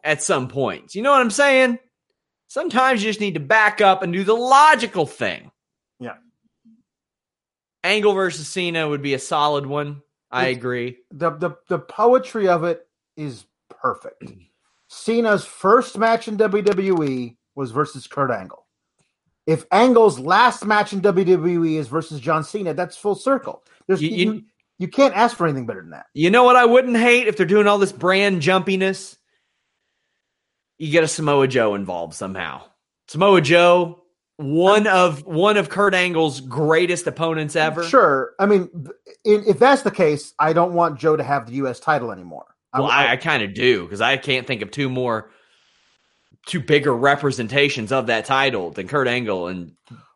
at 0.03 0.23
some 0.23 0.47
points. 0.47 0.95
You 0.95 1.01
know 1.01 1.11
what 1.11 1.21
I'm 1.21 1.29
saying? 1.29 1.77
Sometimes 2.47 3.03
you 3.03 3.09
just 3.09 3.19
need 3.19 3.33
to 3.33 3.39
back 3.39 3.81
up 3.81 4.01
and 4.03 4.13
do 4.13 4.23
the 4.23 4.33
logical 4.35 5.05
thing. 5.05 5.51
Yeah. 5.99 6.15
Angle 7.83 8.13
versus 8.13 8.47
Cena 8.47 8.87
would 8.87 9.01
be 9.01 9.13
a 9.13 9.19
solid 9.19 9.65
one. 9.65 10.01
I 10.31 10.47
It's- 10.47 10.57
agree. 10.57 10.97
the, 11.11 11.31
the 11.31 11.51
the 11.67 11.79
poetry 11.79 12.47
of 12.47 12.63
it 12.63 12.87
is 13.17 13.45
perfect. 13.69 14.23
Cena's 14.87 15.43
first 15.45 15.97
match 15.97 16.27
in 16.27 16.37
WWE 16.37 17.35
was 17.55 17.71
versus 17.71 18.07
Kurt 18.07 18.31
Angle. 18.31 18.62
If 19.45 19.65
Angle's 19.71 20.19
last 20.19 20.65
match 20.65 20.93
in 20.93 21.01
WWE 21.01 21.77
is 21.77 21.87
versus 21.87 22.19
John 22.19 22.43
Cena, 22.43 22.73
that's 22.73 22.95
full 22.95 23.15
circle. 23.15 23.63
There's 23.87 24.01
You- 24.01 24.09
you, 24.09 24.33
you- 24.33 24.43
you, 24.79 24.87
can't 24.87 25.13
ask 25.15 25.37
for 25.37 25.45
anything 25.45 25.65
better 25.65 25.81
than 25.81 25.91
that. 25.91 26.07
You 26.13 26.29
know 26.29 26.43
what 26.43 26.55
I 26.55 26.65
wouldn't 26.65 26.97
hate 26.97 27.27
if 27.27 27.37
they're 27.37 27.45
doing 27.45 27.67
all 27.67 27.77
this 27.77 27.91
brand 27.91 28.41
jumpiness? 28.41 29.17
You 30.77 30.91
get 30.91 31.03
a 31.03 31.07
Samoa 31.07 31.47
Joe 31.47 31.75
involved 31.75 32.13
somehow. 32.15 32.63
Samoa 33.07 33.39
Joe, 33.41 34.03
one 34.37 34.87
of 34.87 35.25
one 35.25 35.57
of 35.57 35.69
Kurt 35.69 35.93
Angle's 35.93 36.41
greatest 36.41 37.05
opponents 37.07 37.55
ever. 37.55 37.83
Sure. 37.83 38.33
I 38.39 38.45
mean, 38.45 38.69
in, 39.23 39.43
if 39.47 39.59
that's 39.59 39.83
the 39.83 39.91
case, 39.91 40.33
I 40.39 40.51
don't 40.53 40.73
want 40.73 40.99
Joe 40.99 41.15
to 41.15 41.23
have 41.23 41.45
the 41.45 41.53
U.S. 41.53 41.79
title 41.79 42.11
anymore. 42.11 42.45
Well, 42.73 42.85
I, 42.87 43.09
I 43.11 43.17
kind 43.17 43.43
of 43.43 43.53
do 43.53 43.83
because 43.83 44.01
I 44.01 44.17
can't 44.17 44.47
think 44.47 44.61
of 44.63 44.71
two 44.71 44.89
more, 44.89 45.29
two 46.45 46.59
bigger 46.59 46.95
representations 46.95 47.91
of 47.91 48.07
that 48.07 48.25
title 48.25 48.71
than 48.71 48.87
Kurt 48.87 49.07
Angle 49.07 49.47
and 49.47 49.71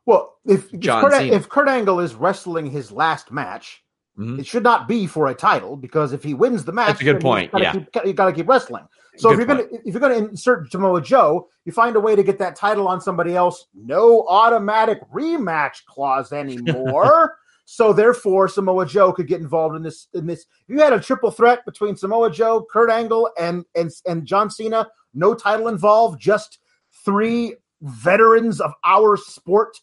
well, 0.05 0.35
if 0.45 0.73
if 0.73 0.79
John 0.79 1.03
Kurt, 1.03 1.13
Cena. 1.13 1.35
if 1.35 1.49
Kurt 1.49 1.67
Angle 1.67 1.99
is 1.99 2.15
wrestling 2.15 2.65
his 2.69 2.91
last 2.91 3.31
match, 3.31 3.83
Mhm. 4.17 4.39
it 4.39 4.47
should 4.47 4.63
not 4.63 4.87
be 4.87 5.05
for 5.05 5.27
a 5.27 5.33
title 5.35 5.75
because 5.75 6.13
if 6.13 6.23
he 6.23 6.33
wins 6.33 6.63
the 6.65 6.71
match, 6.71 6.87
That's 6.87 7.01
a 7.01 7.03
good 7.03 7.19
point, 7.21 7.51
You 7.53 7.59
gotta, 7.59 7.63
yeah. 7.63 7.71
keep, 7.73 8.05
you 8.05 8.13
got 8.13 8.25
to 8.25 8.31
keep 8.33 8.47
wrestling. 8.47 8.85
So 9.17 9.31
if 9.31 9.37
you're 9.37 9.47
gonna 9.47 9.63
if 9.85 9.93
you're 9.93 9.99
gonna 9.99 10.15
insert 10.15 10.71
Samoa 10.71 11.01
Joe, 11.01 11.49
you 11.65 11.71
find 11.71 11.95
a 11.95 11.99
way 11.99 12.15
to 12.15 12.21
get 12.23 12.37
that 12.39 12.55
title 12.55 12.87
on 12.87 13.01
somebody 13.01 13.35
else. 13.35 13.65
No 13.73 14.25
automatic 14.27 14.99
rematch 15.11 15.85
clause 15.87 16.31
anymore. 16.33 17.37
So 17.69 17.91
therefore, 17.91 18.47
Samoa 18.47 18.85
Joe 18.85 19.11
could 19.11 19.27
get 19.27 19.41
involved 19.41 19.75
in 19.75 19.83
this. 19.83 20.07
In 20.13 20.25
this, 20.25 20.43
if 20.43 20.69
you 20.69 20.79
had 20.79 20.93
a 20.93 21.01
triple 21.01 21.31
threat 21.31 21.65
between 21.65 21.97
Samoa 21.97 22.31
Joe, 22.31 22.65
Kurt 22.71 22.89
Angle, 22.89 23.29
and 23.37 23.65
and 23.75 23.91
and 24.05 24.25
John 24.25 24.49
Cena, 24.49 24.87
no 25.13 25.33
title 25.33 25.67
involved, 25.67 26.17
just 26.21 26.59
three 27.03 27.55
veterans 27.81 28.61
of 28.61 28.71
our 28.85 29.17
sport. 29.17 29.77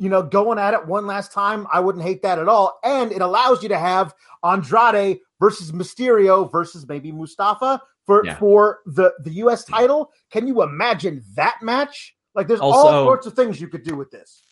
You 0.00 0.08
know, 0.08 0.20
going 0.20 0.58
at 0.58 0.74
it 0.74 0.84
one 0.84 1.06
last 1.06 1.30
time, 1.32 1.68
I 1.72 1.78
wouldn't 1.78 2.02
hate 2.02 2.22
that 2.22 2.40
at 2.40 2.48
all. 2.48 2.80
And 2.82 3.12
it 3.12 3.22
allows 3.22 3.62
you 3.62 3.68
to 3.68 3.78
have 3.78 4.12
Andrade 4.42 5.20
versus 5.38 5.70
Mysterio 5.70 6.50
versus 6.50 6.88
maybe 6.88 7.12
Mustafa 7.12 7.80
for 8.04 8.26
Yeah. 8.26 8.34
for 8.36 8.80
the 8.86 9.14
the 9.22 9.34
U.S. 9.44 9.64
title. 9.64 10.10
Can 10.32 10.48
you 10.48 10.60
imagine 10.64 11.22
that 11.36 11.58
match? 11.62 12.16
Like, 12.34 12.48
there's 12.48 12.58
all 12.58 13.04
sorts 13.04 13.28
of 13.28 13.34
things 13.34 13.60
you 13.60 13.68
could 13.68 13.84
do 13.84 13.94
with 13.94 14.10
this. 14.10 14.42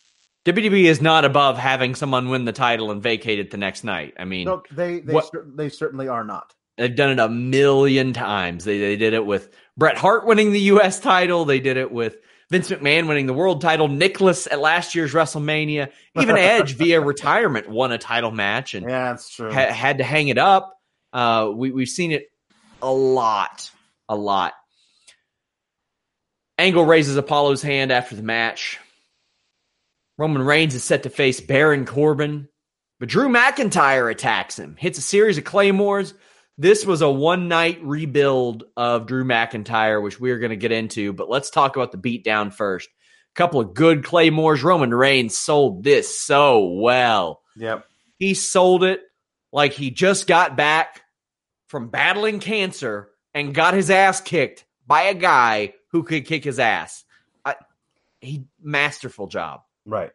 WWE 0.47 0.85
is 0.85 1.01
not 1.01 1.25
above 1.25 1.57
having 1.57 1.93
someone 1.93 2.29
win 2.29 2.45
the 2.45 2.53
title 2.53 2.89
and 2.91 3.03
vacate 3.03 3.39
it 3.39 3.51
the 3.51 3.57
next 3.57 3.83
night. 3.83 4.13
I 4.17 4.25
mean, 4.25 4.45
No, 4.47 4.63
they 4.71 5.01
they 5.01 5.13
What- 5.13 5.29
cer- 5.31 5.45
they 5.55 5.69
certainly 5.69 6.07
are 6.07 6.23
not. 6.23 6.53
They've 6.77 6.95
done 6.95 7.09
it 7.09 7.19
a 7.19 7.27
million 7.27 8.13
times. 8.13 8.63
They 8.63 8.79
they 8.79 8.95
did 8.95 9.13
it 9.13 9.25
with 9.25 9.49
Bret 9.77 9.97
Hart 9.97 10.25
winning 10.25 10.51
the 10.51 10.59
U.S. 10.61 10.99
title. 10.99 11.43
They 11.45 11.59
did 11.59 11.75
it 11.75 11.91
with 11.91 12.17
Vince 12.51 12.69
McMahon 12.69 13.07
winning 13.07 13.25
the 13.25 13.33
world 13.33 13.61
title. 13.61 13.87
Nicholas 13.87 14.47
at 14.49 14.59
last 14.59 14.93
year's 14.95 15.13
WrestleMania. 15.13 15.89
Even 16.19 16.37
Edge 16.37 16.75
via 16.75 17.01
retirement 17.01 17.67
won 17.67 17.91
a 17.91 17.97
title 17.97 18.31
match 18.31 18.73
and 18.75 18.87
Yeah, 18.87 19.09
that's 19.11 19.29
true. 19.29 19.51
ha- 19.51 19.71
had 19.73 19.97
to 19.97 20.03
hang 20.03 20.27
it 20.29 20.37
up. 20.37 20.77
Uh, 21.11 21.51
we 21.53 21.71
we've 21.71 21.89
seen 21.89 22.11
it 22.11 22.27
a 22.81 22.91
lot, 22.91 23.69
a 24.07 24.15
lot. 24.15 24.53
Angle 26.59 26.85
raises 26.85 27.17
Apollo's 27.17 27.61
hand 27.61 27.91
after 27.91 28.15
the 28.15 28.23
match. 28.23 28.79
Roman 30.17 30.41
Reigns 30.41 30.73
is 30.73 30.83
set 30.83 31.03
to 31.03 31.09
face 31.09 31.39
Baron 31.39 31.85
Corbin, 31.85 32.49
but 32.99 33.09
Drew 33.09 33.29
McIntyre 33.29 34.11
attacks 34.11 34.57
him, 34.57 34.75
hits 34.77 34.97
a 34.97 35.01
series 35.01 35.37
of 35.37 35.43
claymores. 35.43 36.13
This 36.57 36.85
was 36.85 37.01
a 37.01 37.09
one 37.09 37.47
night 37.47 37.79
rebuild 37.83 38.63
of 38.75 39.05
Drew 39.05 39.23
McIntyre, 39.23 40.01
which 40.01 40.19
we're 40.19 40.39
going 40.39 40.49
to 40.49 40.55
get 40.55 40.71
into, 40.71 41.13
but 41.13 41.29
let's 41.29 41.51
talk 41.51 41.75
about 41.75 41.91
the 41.91 41.99
beatdown 41.99 42.51
first. 42.51 42.89
A 42.89 43.35
couple 43.35 43.59
of 43.59 43.75
good 43.75 44.03
claymores. 44.03 44.63
Roman 44.63 44.91
Reigns 44.91 45.37
sold 45.37 45.83
this 45.83 46.19
so 46.19 46.65
well. 46.65 47.41
Yep. 47.55 47.85
He 48.17 48.33
sold 48.33 48.83
it 48.83 49.01
like 49.51 49.73
he 49.73 49.91
just 49.91 50.25
got 50.25 50.57
back 50.57 51.01
from 51.67 51.89
battling 51.89 52.39
cancer 52.39 53.09
and 53.35 53.53
got 53.53 53.75
his 53.75 53.91
ass 53.91 54.19
kicked 54.19 54.65
by 54.87 55.03
a 55.03 55.13
guy 55.13 55.73
who 55.91 56.01
could 56.01 56.25
kick 56.25 56.43
his 56.43 56.57
ass. 56.57 57.03
I, 57.45 57.55
he 58.19 58.45
masterful 58.59 59.27
job. 59.27 59.61
Right. 59.87 60.11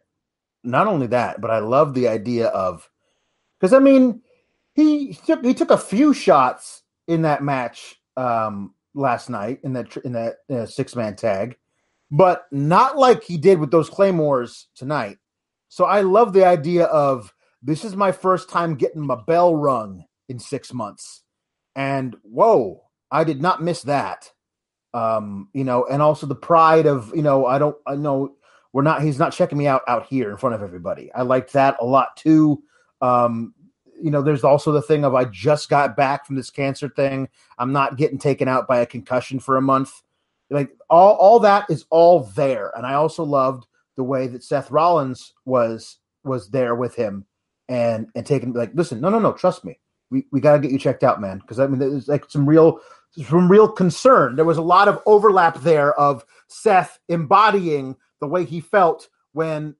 Not 0.63 0.87
only 0.87 1.07
that, 1.07 1.41
but 1.41 1.51
I 1.51 1.59
love 1.59 1.93
the 1.93 2.07
idea 2.07 2.47
of 2.47 2.89
because 3.59 3.73
I 3.73 3.79
mean 3.79 4.21
he 4.75 5.17
took 5.25 5.43
he 5.43 5.53
took 5.53 5.71
a 5.71 5.77
few 5.77 6.13
shots 6.13 6.83
in 7.07 7.23
that 7.23 7.43
match 7.43 7.95
um, 8.15 8.73
last 8.93 9.29
night 9.29 9.59
in 9.63 9.73
that 9.73 9.97
in 9.97 10.13
that 10.13 10.35
uh, 10.49 10.65
six 10.67 10.95
man 10.95 11.15
tag, 11.15 11.57
but 12.11 12.45
not 12.51 12.97
like 12.97 13.23
he 13.23 13.37
did 13.37 13.59
with 13.59 13.71
those 13.71 13.89
claymores 13.89 14.67
tonight. 14.75 15.17
So 15.69 15.85
I 15.85 16.01
love 16.01 16.33
the 16.33 16.45
idea 16.45 16.85
of 16.85 17.33
this 17.63 17.83
is 17.83 17.95
my 17.95 18.11
first 18.11 18.49
time 18.49 18.75
getting 18.75 19.01
my 19.05 19.17
bell 19.27 19.55
rung 19.55 20.05
in 20.29 20.37
six 20.39 20.71
months, 20.71 21.23
and 21.75 22.15
whoa, 22.21 22.83
I 23.11 23.23
did 23.23 23.41
not 23.41 23.63
miss 23.63 23.81
that. 23.83 24.31
Um, 24.93 25.49
you 25.53 25.63
know, 25.63 25.85
and 25.85 26.03
also 26.03 26.27
the 26.27 26.35
pride 26.35 26.85
of 26.85 27.11
you 27.15 27.23
know 27.23 27.47
I 27.47 27.57
don't 27.57 27.75
I 27.87 27.95
know 27.95 28.35
we're 28.73 28.81
not 28.81 29.01
he's 29.01 29.19
not 29.19 29.31
checking 29.31 29.57
me 29.57 29.67
out 29.67 29.83
out 29.87 30.07
here 30.07 30.31
in 30.31 30.37
front 30.37 30.55
of 30.55 30.63
everybody. 30.63 31.11
I 31.13 31.21
liked 31.21 31.53
that 31.53 31.77
a 31.79 31.85
lot 31.85 32.17
too. 32.17 32.61
Um 33.01 33.53
you 34.01 34.11
know 34.11 34.21
there's 34.21 34.43
also 34.43 34.71
the 34.71 34.81
thing 34.81 35.05
of 35.05 35.15
i 35.15 35.23
just 35.23 35.69
got 35.69 35.95
back 35.95 36.25
from 36.25 36.35
this 36.35 36.49
cancer 36.49 36.89
thing. 36.89 37.29
I'm 37.57 37.71
not 37.71 37.95
getting 37.95 38.17
taken 38.17 38.47
out 38.49 38.67
by 38.67 38.79
a 38.79 38.85
concussion 38.85 39.39
for 39.39 39.55
a 39.55 39.61
month. 39.61 40.01
Like 40.49 40.71
all 40.89 41.15
all 41.15 41.39
that 41.39 41.69
is 41.69 41.85
all 41.89 42.23
there. 42.35 42.71
And 42.75 42.85
i 42.85 42.95
also 42.95 43.23
loved 43.23 43.67
the 43.95 44.03
way 44.03 44.27
that 44.27 44.43
seth 44.43 44.71
rollins 44.71 45.33
was 45.45 45.99
was 46.23 46.49
there 46.49 46.75
with 46.75 46.95
him 46.95 47.25
and 47.69 48.07
and 48.15 48.25
taking 48.25 48.53
like 48.53 48.71
listen 48.73 48.99
no 48.99 49.09
no 49.09 49.19
no 49.19 49.31
trust 49.31 49.63
me. 49.63 49.79
We, 50.09 50.25
we 50.31 50.41
got 50.41 50.53
to 50.53 50.59
get 50.59 50.71
you 50.71 50.79
checked 50.79 51.03
out 51.03 51.21
man. 51.21 51.37
Because 51.37 51.59
i 51.59 51.67
mean 51.67 51.79
there's 51.79 52.07
like 52.07 52.25
some 52.27 52.49
real 52.49 52.79
some 53.11 53.49
real 53.49 53.67
concern. 53.67 54.35
There 54.35 54.45
was 54.45 54.57
a 54.57 54.63
lot 54.63 54.87
of 54.87 54.99
overlap 55.05 55.61
there 55.61 55.93
of 55.99 56.25
seth 56.47 56.99
embodying 57.07 57.95
the 58.23 58.27
way 58.27 58.45
he 58.45 58.61
felt 58.61 59.09
when 59.33 59.75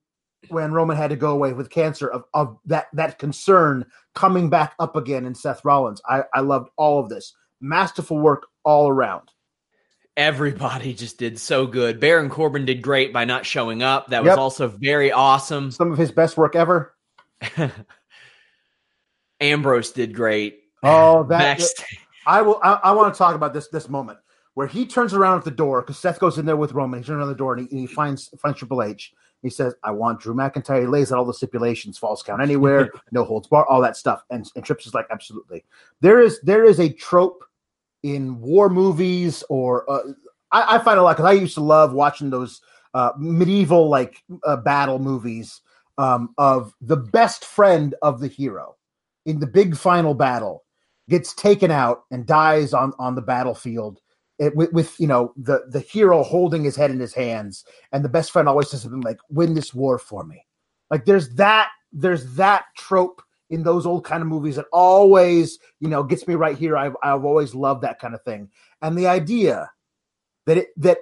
when 0.50 0.74
Roman 0.74 0.98
had 0.98 1.08
to 1.08 1.16
go 1.16 1.30
away 1.30 1.54
with 1.54 1.70
cancer 1.70 2.06
of, 2.06 2.24
of 2.34 2.58
that 2.66 2.88
that 2.92 3.18
concern 3.18 3.86
coming 4.14 4.50
back 4.50 4.74
up 4.78 4.96
again 4.96 5.24
in 5.24 5.34
Seth 5.34 5.64
Rollins. 5.64 6.02
I, 6.06 6.24
I 6.34 6.40
loved 6.40 6.68
all 6.76 7.00
of 7.00 7.08
this. 7.08 7.32
Masterful 7.62 8.18
work 8.18 8.46
all 8.62 8.90
around. 8.90 9.30
Everybody 10.18 10.92
just 10.92 11.16
did 11.16 11.38
so 11.38 11.66
good. 11.66 11.98
Baron 12.00 12.28
Corbin 12.28 12.66
did 12.66 12.82
great 12.82 13.14
by 13.14 13.24
not 13.24 13.46
showing 13.46 13.82
up. 13.82 14.08
That 14.08 14.22
was 14.22 14.32
Yep. 14.32 14.38
also 14.38 14.68
very 14.68 15.10
awesome. 15.10 15.70
Some 15.70 15.90
of 15.90 15.96
his 15.96 16.12
best 16.12 16.36
work 16.36 16.54
ever. 16.54 16.94
Ambrose 19.40 19.90
did 19.92 20.14
great. 20.14 20.60
Oh, 20.82 21.22
that 21.24 21.38
Backstage. 21.38 21.98
I 22.26 22.42
will. 22.42 22.60
I, 22.62 22.74
I 22.84 22.92
want 22.92 23.14
to 23.14 23.16
talk 23.16 23.34
about 23.36 23.54
this 23.54 23.68
this 23.68 23.88
moment 23.88 24.18
where 24.54 24.66
he 24.66 24.86
turns 24.86 25.12
around 25.12 25.38
at 25.38 25.44
the 25.44 25.50
door 25.50 25.82
because 25.82 25.98
Seth 25.98 26.20
goes 26.20 26.38
in 26.38 26.46
there 26.46 26.56
with 26.56 26.72
Roman. 26.72 27.00
He 27.00 27.06
turns 27.06 27.18
around 27.18 27.28
the 27.28 27.34
door 27.34 27.54
and 27.54 27.68
he, 27.68 27.70
and 27.70 27.88
he 27.88 27.92
finds 27.92 28.28
finds 28.38 28.58
Triple 28.58 28.82
H. 28.82 29.12
He 29.42 29.50
says, 29.50 29.74
"I 29.82 29.90
want 29.90 30.20
Drew 30.20 30.34
McIntyre." 30.34 30.80
He 30.80 30.86
lays 30.86 31.12
out 31.12 31.18
all 31.18 31.24
the 31.24 31.34
stipulations: 31.34 31.98
falls 31.98 32.22
count 32.22 32.40
anywhere, 32.40 32.90
no 33.12 33.24
holds 33.24 33.48
bar, 33.48 33.66
all 33.66 33.80
that 33.82 33.96
stuff. 33.96 34.24
And, 34.30 34.50
and 34.56 34.64
Trips 34.64 34.86
is 34.86 34.94
like, 34.94 35.06
"Absolutely." 35.10 35.64
There 36.00 36.20
is 36.20 36.40
there 36.42 36.64
is 36.64 36.80
a 36.80 36.92
trope 36.92 37.44
in 38.02 38.40
war 38.40 38.68
movies, 38.68 39.44
or 39.48 39.90
uh, 39.90 40.12
I, 40.50 40.76
I 40.76 40.78
find 40.78 40.98
a 40.98 41.02
lot 41.02 41.16
because 41.16 41.30
I 41.30 41.32
used 41.32 41.54
to 41.54 41.62
love 41.62 41.92
watching 41.92 42.30
those 42.30 42.60
uh, 42.94 43.12
medieval 43.18 43.88
like 43.88 44.22
uh, 44.44 44.56
battle 44.56 44.98
movies 44.98 45.60
um, 45.98 46.32
of 46.38 46.72
the 46.80 46.96
best 46.96 47.44
friend 47.44 47.94
of 48.02 48.20
the 48.20 48.28
hero 48.28 48.76
in 49.26 49.40
the 49.40 49.46
big 49.46 49.76
final 49.76 50.14
battle 50.14 50.64
gets 51.08 51.34
taken 51.34 51.70
out 51.70 52.04
and 52.10 52.26
dies 52.26 52.72
on 52.72 52.92
on 52.98 53.14
the 53.14 53.22
battlefield 53.22 54.00
it, 54.38 54.56
with, 54.56 54.72
with 54.72 54.98
you 54.98 55.06
know 55.06 55.32
the 55.36 55.64
the 55.68 55.80
hero 55.80 56.22
holding 56.22 56.64
his 56.64 56.76
head 56.76 56.90
in 56.90 56.98
his 56.98 57.14
hands, 57.14 57.64
and 57.92 58.04
the 58.04 58.08
best 58.08 58.30
friend 58.30 58.48
always 58.48 58.70
says 58.70 58.82
something 58.82 59.00
like, 59.00 59.18
"Win 59.30 59.54
this 59.54 59.72
war 59.72 59.98
for 59.98 60.24
me." 60.24 60.46
Like 60.90 61.04
there's 61.04 61.34
that 61.36 61.68
there's 61.92 62.34
that 62.34 62.64
trope 62.76 63.22
in 63.50 63.62
those 63.62 63.86
old 63.86 64.04
kind 64.04 64.22
of 64.22 64.28
movies 64.28 64.56
that 64.56 64.66
always 64.72 65.58
you 65.80 65.88
know 65.88 66.02
gets 66.02 66.26
me 66.26 66.34
right 66.34 66.58
here. 66.58 66.76
I've 66.76 66.96
I've 67.02 67.24
always 67.24 67.54
loved 67.54 67.82
that 67.82 68.00
kind 68.00 68.14
of 68.14 68.22
thing, 68.22 68.50
and 68.82 68.98
the 68.98 69.06
idea 69.06 69.70
that 70.46 70.58
it 70.58 70.68
that 70.78 70.98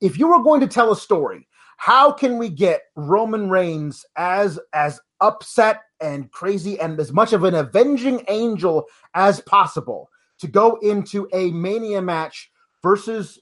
if 0.00 0.18
you 0.18 0.28
were 0.28 0.42
going 0.42 0.60
to 0.60 0.66
tell 0.66 0.92
a 0.92 0.96
story, 0.96 1.48
how 1.78 2.12
can 2.12 2.36
we 2.38 2.50
get 2.50 2.82
Roman 2.96 3.48
Reigns 3.48 4.04
as 4.16 4.58
as 4.74 5.00
upset 5.20 5.80
and 6.00 6.30
crazy 6.32 6.78
and 6.80 7.00
as 7.00 7.12
much 7.12 7.32
of 7.32 7.44
an 7.44 7.54
avenging 7.54 8.22
angel 8.28 8.86
as 9.14 9.40
possible 9.40 10.10
to 10.38 10.46
go 10.46 10.76
into 10.82 11.26
a 11.32 11.50
Mania 11.52 12.02
match 12.02 12.50
versus 12.84 13.40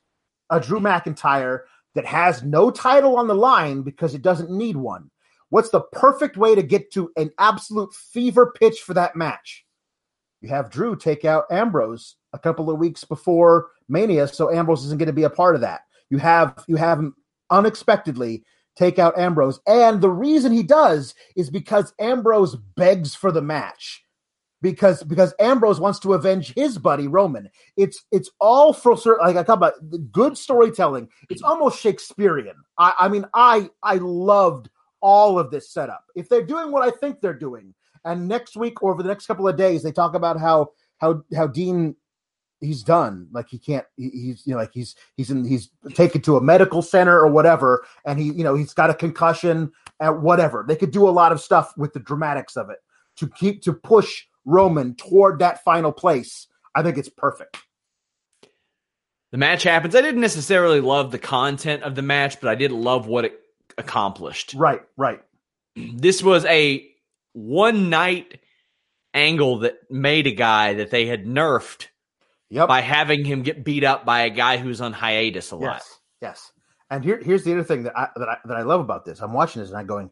a 0.48 0.60
Drew 0.60 0.80
McIntyre 0.80 1.62
that 1.94 2.06
has 2.06 2.42
no 2.42 2.70
title 2.70 3.16
on 3.16 3.26
the 3.26 3.34
line 3.34 3.82
because 3.82 4.14
it 4.14 4.22
doesn't 4.22 4.50
need 4.50 4.76
one. 4.76 5.10
What's 5.50 5.68
the 5.68 5.82
perfect 5.82 6.38
way 6.38 6.54
to 6.54 6.62
get 6.62 6.90
to 6.92 7.10
an 7.16 7.30
absolute 7.38 7.92
fever 7.92 8.54
pitch 8.58 8.80
for 8.80 8.94
that 8.94 9.16
match? 9.16 9.66
You 10.40 10.48
have 10.48 10.70
Drew 10.70 10.96
take 10.96 11.26
out 11.26 11.44
Ambrose 11.50 12.16
a 12.32 12.38
couple 12.38 12.70
of 12.70 12.78
weeks 12.78 13.04
before 13.04 13.68
Mania, 13.88 14.26
so 14.28 14.50
Ambrose 14.50 14.84
isn't 14.86 14.98
going 14.98 15.08
to 15.08 15.12
be 15.12 15.24
a 15.24 15.30
part 15.30 15.54
of 15.54 15.60
that. 15.60 15.82
You 16.08 16.18
have 16.18 16.64
you 16.66 16.76
have 16.76 16.98
him 16.98 17.14
unexpectedly 17.50 18.44
take 18.74 18.98
out 18.98 19.18
Ambrose, 19.18 19.60
and 19.66 20.00
the 20.00 20.10
reason 20.10 20.52
he 20.52 20.62
does 20.62 21.14
is 21.36 21.50
because 21.50 21.92
Ambrose 22.00 22.56
begs 22.56 23.14
for 23.14 23.30
the 23.30 23.42
match 23.42 24.01
because 24.62 25.02
because 25.02 25.34
Ambrose 25.38 25.80
wants 25.80 25.98
to 25.98 26.14
avenge 26.14 26.54
his 26.54 26.78
buddy 26.78 27.08
Roman. 27.08 27.50
It's 27.76 28.04
it's 28.10 28.30
all 28.40 28.72
for. 28.72 28.96
Like 29.20 29.36
I 29.36 29.42
talk 29.42 29.56
about 29.56 29.74
good 30.12 30.38
storytelling. 30.38 31.08
It's 31.28 31.42
almost 31.42 31.80
Shakespearean. 31.80 32.54
I, 32.78 32.94
I 33.00 33.08
mean, 33.08 33.26
I 33.34 33.68
I 33.82 33.96
loved 33.96 34.70
all 35.00 35.38
of 35.38 35.50
this 35.50 35.70
setup. 35.70 36.04
If 36.14 36.28
they're 36.28 36.46
doing 36.46 36.70
what 36.70 36.82
I 36.82 36.90
think 36.90 37.20
they're 37.20 37.34
doing, 37.34 37.74
and 38.04 38.28
next 38.28 38.56
week 38.56 38.82
or 38.82 38.92
over 38.92 39.02
the 39.02 39.08
next 39.08 39.26
couple 39.26 39.48
of 39.48 39.56
days, 39.56 39.82
they 39.82 39.92
talk 39.92 40.14
about 40.14 40.38
how 40.38 40.70
how 40.98 41.22
how 41.34 41.48
Dean 41.48 41.96
he's 42.60 42.84
done 42.84 43.26
like 43.32 43.48
he 43.48 43.58
can't 43.58 43.84
he, 43.96 44.08
he's 44.10 44.46
you 44.46 44.52
know 44.52 44.58
like 44.58 44.70
he's 44.72 44.94
he's 45.16 45.32
in 45.32 45.44
he's 45.44 45.70
taken 45.94 46.20
to 46.22 46.36
a 46.36 46.40
medical 46.40 46.80
center 46.80 47.18
or 47.18 47.26
whatever 47.26 47.84
and 48.06 48.20
he 48.20 48.26
you 48.26 48.44
know 48.44 48.54
he's 48.54 48.72
got 48.72 48.88
a 48.88 48.94
concussion 48.94 49.72
at 49.98 50.20
whatever 50.20 50.64
they 50.68 50.76
could 50.76 50.92
do 50.92 51.08
a 51.08 51.10
lot 51.10 51.32
of 51.32 51.40
stuff 51.40 51.76
with 51.76 51.92
the 51.92 51.98
dramatics 51.98 52.56
of 52.56 52.70
it 52.70 52.78
to 53.16 53.28
keep 53.30 53.62
to 53.62 53.72
push 53.72 54.26
Roman 54.44 54.94
toward 54.94 55.38
that 55.38 55.64
final 55.64 55.92
place, 55.92 56.46
I 56.74 56.82
think 56.82 56.98
it's 56.98 57.08
perfect. 57.08 57.58
The 59.30 59.38
match 59.38 59.62
happens. 59.62 59.94
I 59.94 60.02
didn't 60.02 60.20
necessarily 60.20 60.80
love 60.80 61.10
the 61.10 61.18
content 61.18 61.82
of 61.82 61.94
the 61.94 62.02
match, 62.02 62.40
but 62.40 62.50
I 62.50 62.54
did 62.54 62.70
love 62.70 63.06
what 63.06 63.24
it 63.24 63.40
accomplished. 63.78 64.54
Right, 64.54 64.82
right. 64.96 65.20
This 65.74 66.22
was 66.22 66.44
a 66.44 66.86
one 67.32 67.88
night 67.88 68.40
angle 69.14 69.60
that 69.60 69.90
made 69.90 70.26
a 70.26 70.32
guy 70.32 70.74
that 70.74 70.90
they 70.90 71.06
had 71.06 71.24
nerfed 71.24 71.86
yep. 72.50 72.68
by 72.68 72.82
having 72.82 73.24
him 73.24 73.42
get 73.42 73.64
beat 73.64 73.84
up 73.84 74.04
by 74.04 74.22
a 74.22 74.30
guy 74.30 74.58
who's 74.58 74.80
on 74.80 74.92
hiatus 74.92 75.50
a 75.50 75.56
lot. 75.56 75.76
Yes, 75.76 75.98
yes. 76.20 76.52
And 76.90 77.02
here, 77.02 77.20
here's 77.22 77.42
the 77.44 77.52
other 77.52 77.64
thing 77.64 77.84
that 77.84 77.96
I, 77.96 78.08
that 78.16 78.28
I 78.28 78.36
that 78.44 78.56
I 78.58 78.62
love 78.62 78.80
about 78.80 79.06
this. 79.06 79.20
I'm 79.20 79.32
watching 79.32 79.62
this 79.62 79.70
and 79.70 79.78
I'm 79.78 79.86
going, 79.86 80.10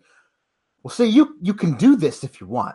well, 0.83 0.93
see, 0.93 1.05
you 1.05 1.37
you 1.43 1.53
can 1.53 1.75
do 1.75 1.97
this 1.97 2.25
if 2.25 2.41
you 2.41 2.47
want. 2.47 2.75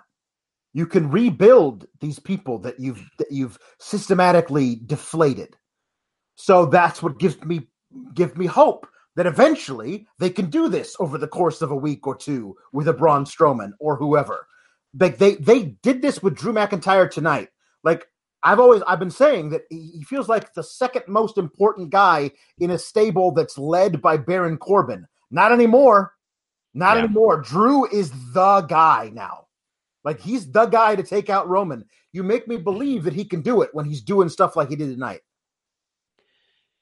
You 0.75 0.85
can 0.85 1.09
rebuild 1.09 1.85
these 2.01 2.19
people 2.19 2.59
that 2.59 2.81
you've 2.81 3.09
that 3.17 3.31
you've 3.31 3.57
systematically 3.79 4.81
deflated. 4.85 5.55
So 6.35 6.65
that's 6.65 7.01
what 7.01 7.17
gives 7.17 7.41
me 7.45 7.69
give 8.13 8.37
me 8.37 8.45
hope 8.45 8.85
that 9.15 9.25
eventually 9.25 10.05
they 10.19 10.29
can 10.29 10.49
do 10.49 10.67
this 10.67 10.93
over 10.99 11.17
the 11.17 11.29
course 11.29 11.61
of 11.61 11.71
a 11.71 11.75
week 11.77 12.05
or 12.05 12.13
two 12.13 12.57
with 12.73 12.89
a 12.89 12.93
Braun 12.93 13.23
Strowman 13.23 13.71
or 13.79 13.95
whoever. 13.95 14.47
Like 14.99 15.17
they 15.17 15.35
they 15.35 15.77
did 15.81 16.01
this 16.01 16.21
with 16.21 16.35
Drew 16.35 16.51
McIntyre 16.51 17.09
tonight. 17.09 17.47
Like 17.81 18.07
I've 18.43 18.59
always 18.59 18.81
I've 18.85 18.99
been 18.99 19.11
saying 19.11 19.51
that 19.51 19.61
he 19.69 20.03
feels 20.03 20.27
like 20.27 20.55
the 20.55 20.63
second 20.63 21.03
most 21.07 21.37
important 21.37 21.89
guy 21.89 22.31
in 22.59 22.69
a 22.69 22.77
stable 22.77 23.31
that's 23.31 23.57
led 23.57 24.01
by 24.01 24.17
Baron 24.17 24.57
Corbin. 24.57 25.07
Not 25.31 25.53
anymore. 25.53 26.11
Not 26.73 26.97
yeah. 26.97 27.05
anymore. 27.05 27.39
Drew 27.39 27.87
is 27.89 28.11
the 28.33 28.59
guy 28.67 29.09
now. 29.13 29.44
Like 30.05 30.21
he's 30.21 30.49
the 30.49 30.67
guy 30.67 30.95
to 30.95 31.03
take 31.03 31.29
out 31.31 31.49
Roman. 31.49 31.83
You 32.13 32.23
make 32.23 32.47
me 32.47 32.57
believe 32.57 33.03
that 33.03 33.13
he 33.13 33.25
can 33.25 33.41
do 33.41 33.63
it 33.63 33.71
when 33.73 33.85
he's 33.85 34.01
doing 34.01 34.29
stuff 34.29 34.55
like 34.55 34.69
he 34.69 34.75
did 34.75 34.91
tonight. 34.91 35.21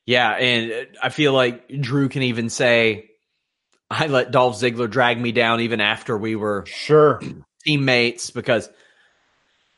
Yeah, 0.05 0.31
and 0.31 0.87
I 1.01 1.07
feel 1.07 1.31
like 1.31 1.69
Drew 1.69 2.09
can 2.09 2.23
even 2.23 2.49
say, 2.49 3.09
"I 3.89 4.07
let 4.07 4.31
Dolph 4.31 4.57
Ziggler 4.59 4.89
drag 4.89 5.19
me 5.19 5.31
down 5.31 5.61
even 5.61 5.79
after 5.79 6.17
we 6.17 6.35
were 6.35 6.65
sure 6.67 7.21
teammates," 7.65 8.29
because 8.29 8.69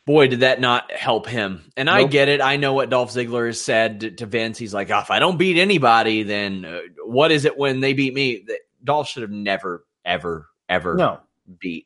boy, 0.08 0.28
did 0.28 0.40
that 0.40 0.60
not 0.60 0.92
help 0.92 1.28
him. 1.28 1.72
And 1.78 1.86
nope. 1.86 1.96
I 1.96 2.04
get 2.06 2.28
it. 2.30 2.42
I 2.42 2.58
know 2.58 2.74
what 2.74 2.90
Dolph 2.90 3.12
Ziggler 3.12 3.46
has 3.46 3.62
said 3.62 4.00
to, 4.00 4.12
to 4.12 4.26
Vince. 4.26 4.58
He's 4.58 4.74
like, 4.74 4.90
oh, 4.90 5.00
"If 5.00 5.12
I 5.12 5.20
don't 5.20 5.38
beat 5.38 5.60
anybody, 5.60 6.24
then 6.24 6.66
uh, 6.66 6.80
what 7.06 7.32
is 7.32 7.46
it 7.46 7.56
when 7.56 7.80
they 7.80 7.94
beat 7.94 8.16
me?" 8.16 8.44
Dolph 8.84 9.08
should 9.08 9.22
have 9.22 9.32
never, 9.32 9.86
ever, 10.04 10.48
ever 10.68 10.96
no. 10.96 11.20
beat 11.60 11.86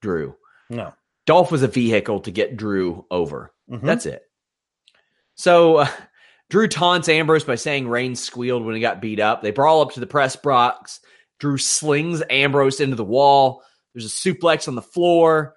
Drew. 0.00 0.34
No. 0.70 0.94
Dolph 1.26 1.50
was 1.50 1.62
a 1.62 1.68
vehicle 1.68 2.20
to 2.20 2.30
get 2.30 2.56
Drew 2.56 3.04
over. 3.10 3.52
Mm-hmm. 3.70 3.86
That's 3.86 4.06
it. 4.06 4.22
So 5.34 5.78
uh, 5.78 5.88
Drew 6.48 6.68
taunts 6.68 7.08
Ambrose 7.08 7.44
by 7.44 7.56
saying 7.56 7.88
Reigns 7.88 8.22
squealed 8.22 8.64
when 8.64 8.74
he 8.74 8.80
got 8.80 9.00
beat 9.00 9.20
up. 9.20 9.42
They 9.42 9.50
brawl 9.50 9.82
up 9.82 9.92
to 9.92 10.00
the 10.00 10.06
press 10.06 10.36
box. 10.36 11.00
Drew 11.38 11.58
slings 11.58 12.22
Ambrose 12.30 12.80
into 12.80 12.96
the 12.96 13.04
wall. 13.04 13.62
There's 13.94 14.06
a 14.06 14.08
suplex 14.08 14.68
on 14.68 14.74
the 14.74 14.82
floor. 14.82 15.54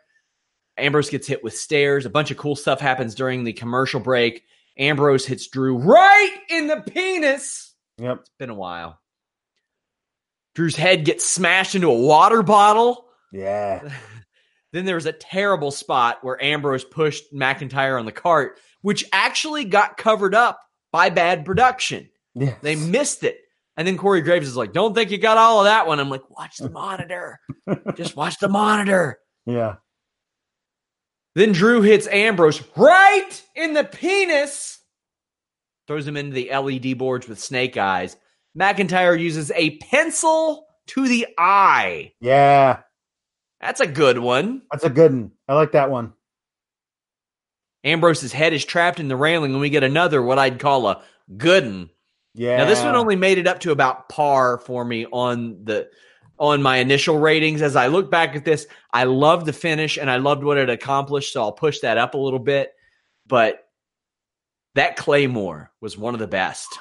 Ambrose 0.77 1.09
gets 1.09 1.27
hit 1.27 1.43
with 1.43 1.55
stairs. 1.55 2.05
A 2.05 2.09
bunch 2.09 2.31
of 2.31 2.37
cool 2.37 2.55
stuff 2.55 2.79
happens 2.79 3.15
during 3.15 3.43
the 3.43 3.53
commercial 3.53 3.99
break. 3.99 4.43
Ambrose 4.77 5.25
hits 5.25 5.47
Drew 5.47 5.77
right 5.77 6.37
in 6.49 6.67
the 6.67 6.81
penis. 6.81 7.73
Yep. 7.97 8.19
It's 8.21 8.31
been 8.39 8.49
a 8.49 8.55
while. 8.55 8.99
Drew's 10.55 10.75
head 10.75 11.05
gets 11.05 11.25
smashed 11.25 11.75
into 11.75 11.89
a 11.89 11.97
water 11.97 12.43
bottle. 12.43 13.05
Yeah. 13.31 13.93
Then 14.71 14.85
there 14.85 14.95
was 14.95 15.05
a 15.05 15.11
terrible 15.11 15.71
spot 15.71 16.19
where 16.21 16.41
Ambrose 16.43 16.83
pushed 16.83 17.33
McIntyre 17.33 17.99
on 17.99 18.05
the 18.05 18.11
cart, 18.11 18.59
which 18.81 19.05
actually 19.11 19.65
got 19.65 19.97
covered 19.97 20.35
up 20.35 20.59
by 20.91 21.09
bad 21.09 21.45
production. 21.45 22.09
Yes. 22.35 22.57
They 22.61 22.75
missed 22.75 23.23
it. 23.23 23.39
And 23.77 23.87
then 23.87 23.97
Corey 23.97 24.21
Graves 24.21 24.47
is 24.47 24.57
like, 24.57 24.73
Don't 24.73 24.93
think 24.93 25.09
you 25.09 25.17
got 25.17 25.37
all 25.37 25.59
of 25.59 25.65
that 25.65 25.87
one. 25.87 25.99
I'm 25.99 26.09
like, 26.09 26.29
Watch 26.29 26.57
the 26.57 26.69
monitor. 26.69 27.39
Just 27.95 28.15
watch 28.15 28.37
the 28.39 28.49
monitor. 28.49 29.19
Yeah. 29.45 29.75
Then 31.35 31.53
Drew 31.53 31.81
hits 31.81 32.07
Ambrose 32.07 32.61
right 32.75 33.41
in 33.55 33.73
the 33.73 33.83
penis, 33.83 34.79
throws 35.87 36.07
him 36.07 36.17
into 36.17 36.33
the 36.33 36.51
LED 36.53 36.97
boards 36.97 37.27
with 37.27 37.39
snake 37.39 37.77
eyes. 37.77 38.17
McIntyre 38.57 39.19
uses 39.19 39.51
a 39.51 39.77
pencil 39.77 40.65
to 40.87 41.07
the 41.07 41.27
eye. 41.37 42.11
Yeah. 42.19 42.81
That's 43.61 43.81
a 43.81 43.87
good 43.87 44.17
one. 44.17 44.61
That's 44.71 44.83
a 44.83 44.89
good 44.89 45.11
one. 45.11 45.31
I 45.47 45.53
like 45.53 45.73
that 45.73 45.89
one. 45.89 46.13
Ambrose's 47.83 48.33
head 48.33 48.53
is 48.53 48.65
trapped 48.65 48.99
in 48.99 49.07
the 49.07 49.15
railing, 49.15 49.51
and 49.51 49.61
we 49.61 49.69
get 49.69 49.83
another 49.83 50.21
what 50.21 50.39
I'd 50.39 50.59
call 50.59 50.87
a 50.87 51.03
good 51.37 51.65
one. 51.65 51.89
Yeah. 52.35 52.57
Now 52.57 52.65
this 52.65 52.83
one 52.83 52.95
only 52.95 53.15
made 53.15 53.37
it 53.37 53.47
up 53.47 53.59
to 53.61 53.71
about 53.71 54.07
par 54.07 54.59
for 54.59 54.85
me 54.85 55.05
on 55.11 55.65
the 55.65 55.89
on 56.37 56.61
my 56.61 56.77
initial 56.77 57.19
ratings. 57.19 57.61
As 57.61 57.75
I 57.75 57.87
look 57.87 58.09
back 58.09 58.35
at 58.35 58.45
this, 58.45 58.67
I 58.93 59.03
love 59.05 59.45
the 59.45 59.53
finish 59.53 59.97
and 59.97 60.09
I 60.09 60.17
loved 60.17 60.43
what 60.43 60.57
it 60.57 60.69
accomplished, 60.69 61.33
so 61.33 61.41
I'll 61.41 61.51
push 61.51 61.79
that 61.79 61.97
up 61.97 62.13
a 62.13 62.17
little 62.17 62.39
bit. 62.39 62.73
But 63.27 63.67
that 64.75 64.95
Claymore 64.95 65.71
was 65.81 65.97
one 65.97 66.13
of 66.13 66.19
the 66.19 66.27
best. 66.27 66.79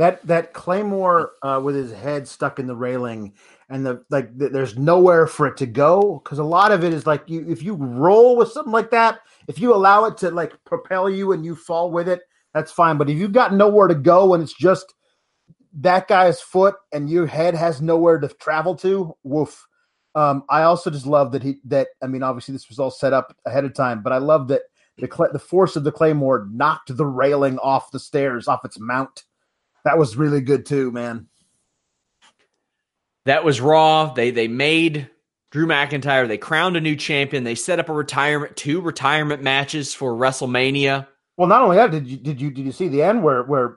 That 0.00 0.26
that 0.26 0.54
Claymore 0.54 1.32
uh, 1.42 1.60
with 1.62 1.76
his 1.76 1.92
head 1.92 2.26
stuck 2.26 2.58
in 2.58 2.66
the 2.66 2.74
railing 2.74 3.34
and 3.68 3.84
the 3.84 4.02
like 4.08 4.34
the, 4.38 4.48
there's 4.48 4.78
nowhere 4.78 5.26
for 5.26 5.46
it 5.46 5.58
to 5.58 5.66
go 5.66 6.22
because 6.24 6.38
a 6.38 6.42
lot 6.44 6.72
of 6.72 6.84
it 6.84 6.94
is 6.94 7.06
like 7.06 7.22
you 7.26 7.44
if 7.46 7.62
you 7.62 7.74
roll 7.74 8.34
with 8.34 8.50
something 8.50 8.72
like 8.72 8.90
that 8.92 9.20
if 9.46 9.58
you 9.58 9.74
allow 9.74 10.06
it 10.06 10.16
to 10.16 10.30
like 10.30 10.54
propel 10.64 11.10
you 11.10 11.32
and 11.32 11.44
you 11.44 11.54
fall 11.54 11.90
with 11.90 12.08
it 12.08 12.22
that's 12.54 12.72
fine. 12.72 12.96
But 12.96 13.10
if 13.10 13.18
you've 13.18 13.34
got 13.34 13.52
nowhere 13.52 13.88
to 13.88 13.94
go 13.94 14.32
and 14.32 14.42
it's 14.42 14.54
just 14.54 14.94
that 15.74 16.08
guy's 16.08 16.40
foot 16.40 16.76
and 16.94 17.10
your 17.10 17.26
head 17.26 17.54
has 17.54 17.82
nowhere 17.82 18.18
to 18.20 18.28
travel 18.28 18.74
to 18.76 19.14
woof. 19.22 19.66
Um, 20.14 20.44
i 20.48 20.62
also 20.62 20.90
just 20.90 21.06
love 21.06 21.30
that 21.32 21.42
he 21.42 21.58
that 21.66 21.88
i 22.02 22.06
mean 22.06 22.22
obviously 22.24 22.52
this 22.52 22.70
was 22.70 22.78
all 22.80 22.90
set 22.90 23.12
up 23.12 23.36
ahead 23.46 23.64
of 23.64 23.74
time 23.74 24.02
but 24.02 24.12
i 24.12 24.18
love 24.18 24.48
that 24.48 24.62
the 24.98 25.28
the 25.32 25.38
force 25.38 25.76
of 25.76 25.84
the 25.84 25.92
claymore 25.92 26.48
knocked 26.50 26.96
the 26.96 27.06
railing 27.06 27.60
off 27.60 27.92
the 27.92 28.00
stairs 28.00 28.48
off 28.48 28.64
its 28.64 28.80
mount 28.80 29.22
that 29.84 29.98
was 29.98 30.16
really 30.16 30.40
good 30.40 30.66
too 30.66 30.90
man 30.90 31.26
that 33.26 33.44
was 33.44 33.60
Raw. 33.60 34.12
They 34.12 34.30
they 34.30 34.48
made 34.48 35.08
Drew 35.50 35.66
McIntyre. 35.66 36.26
They 36.26 36.38
crowned 36.38 36.76
a 36.76 36.80
new 36.80 36.96
champion. 36.96 37.44
They 37.44 37.54
set 37.54 37.78
up 37.78 37.88
a 37.88 37.92
retirement, 37.92 38.56
two 38.56 38.80
retirement 38.80 39.42
matches 39.42 39.94
for 39.94 40.14
WrestleMania. 40.14 41.06
Well, 41.36 41.48
not 41.48 41.62
only 41.62 41.76
that, 41.76 41.90
did 41.90 42.06
you 42.06 42.16
did 42.16 42.40
you 42.40 42.50
did 42.50 42.64
you 42.64 42.72
see 42.72 42.88
the 42.88 43.02
end 43.02 43.22
where 43.22 43.42
where 43.44 43.76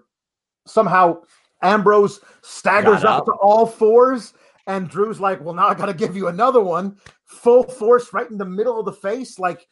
somehow 0.65 1.21
Ambrose 1.61 2.19
staggers 2.41 3.03
up. 3.03 3.19
up 3.19 3.25
to 3.25 3.31
all 3.33 3.65
fours, 3.65 4.33
and 4.67 4.89
Drew's 4.89 5.19
like, 5.19 5.41
"Well, 5.41 5.53
now 5.53 5.67
I 5.67 5.73
got 5.73 5.85
to 5.85 5.93
give 5.93 6.15
you 6.15 6.27
another 6.27 6.61
one, 6.61 6.97
full 7.25 7.63
force, 7.63 8.13
right 8.13 8.29
in 8.29 8.37
the 8.37 8.45
middle 8.45 8.79
of 8.79 8.85
the 8.85 8.93
face." 8.93 9.39
Like, 9.39 9.67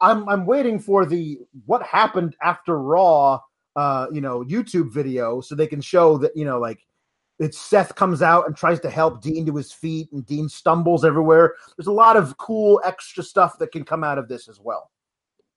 I'm 0.00 0.28
I'm 0.28 0.46
waiting 0.46 0.78
for 0.78 1.06
the 1.06 1.38
what 1.66 1.82
happened 1.82 2.36
after 2.42 2.78
Raw, 2.78 3.40
uh, 3.80 4.06
you 4.12 4.20
know, 4.20 4.44
YouTube 4.44 4.92
video, 4.92 5.40
so 5.40 5.54
they 5.54 5.66
can 5.66 5.80
show 5.80 6.18
that 6.18 6.36
you 6.36 6.44
know, 6.44 6.58
like, 6.58 6.86
it's 7.38 7.58
Seth 7.58 7.94
comes 7.94 8.20
out 8.20 8.46
and 8.46 8.54
tries 8.54 8.78
to 8.80 8.90
help 8.90 9.22
Dean 9.22 9.46
to 9.46 9.56
his 9.56 9.72
feet, 9.72 10.12
and 10.12 10.26
Dean 10.26 10.50
stumbles 10.50 11.02
everywhere. 11.02 11.54
There's 11.76 11.86
a 11.86 11.92
lot 11.92 12.18
of 12.18 12.36
cool 12.36 12.80
extra 12.84 13.22
stuff 13.22 13.58
that 13.58 13.72
can 13.72 13.84
come 13.84 14.04
out 14.04 14.18
of 14.18 14.28
this 14.28 14.48
as 14.48 14.60
well. 14.60 14.90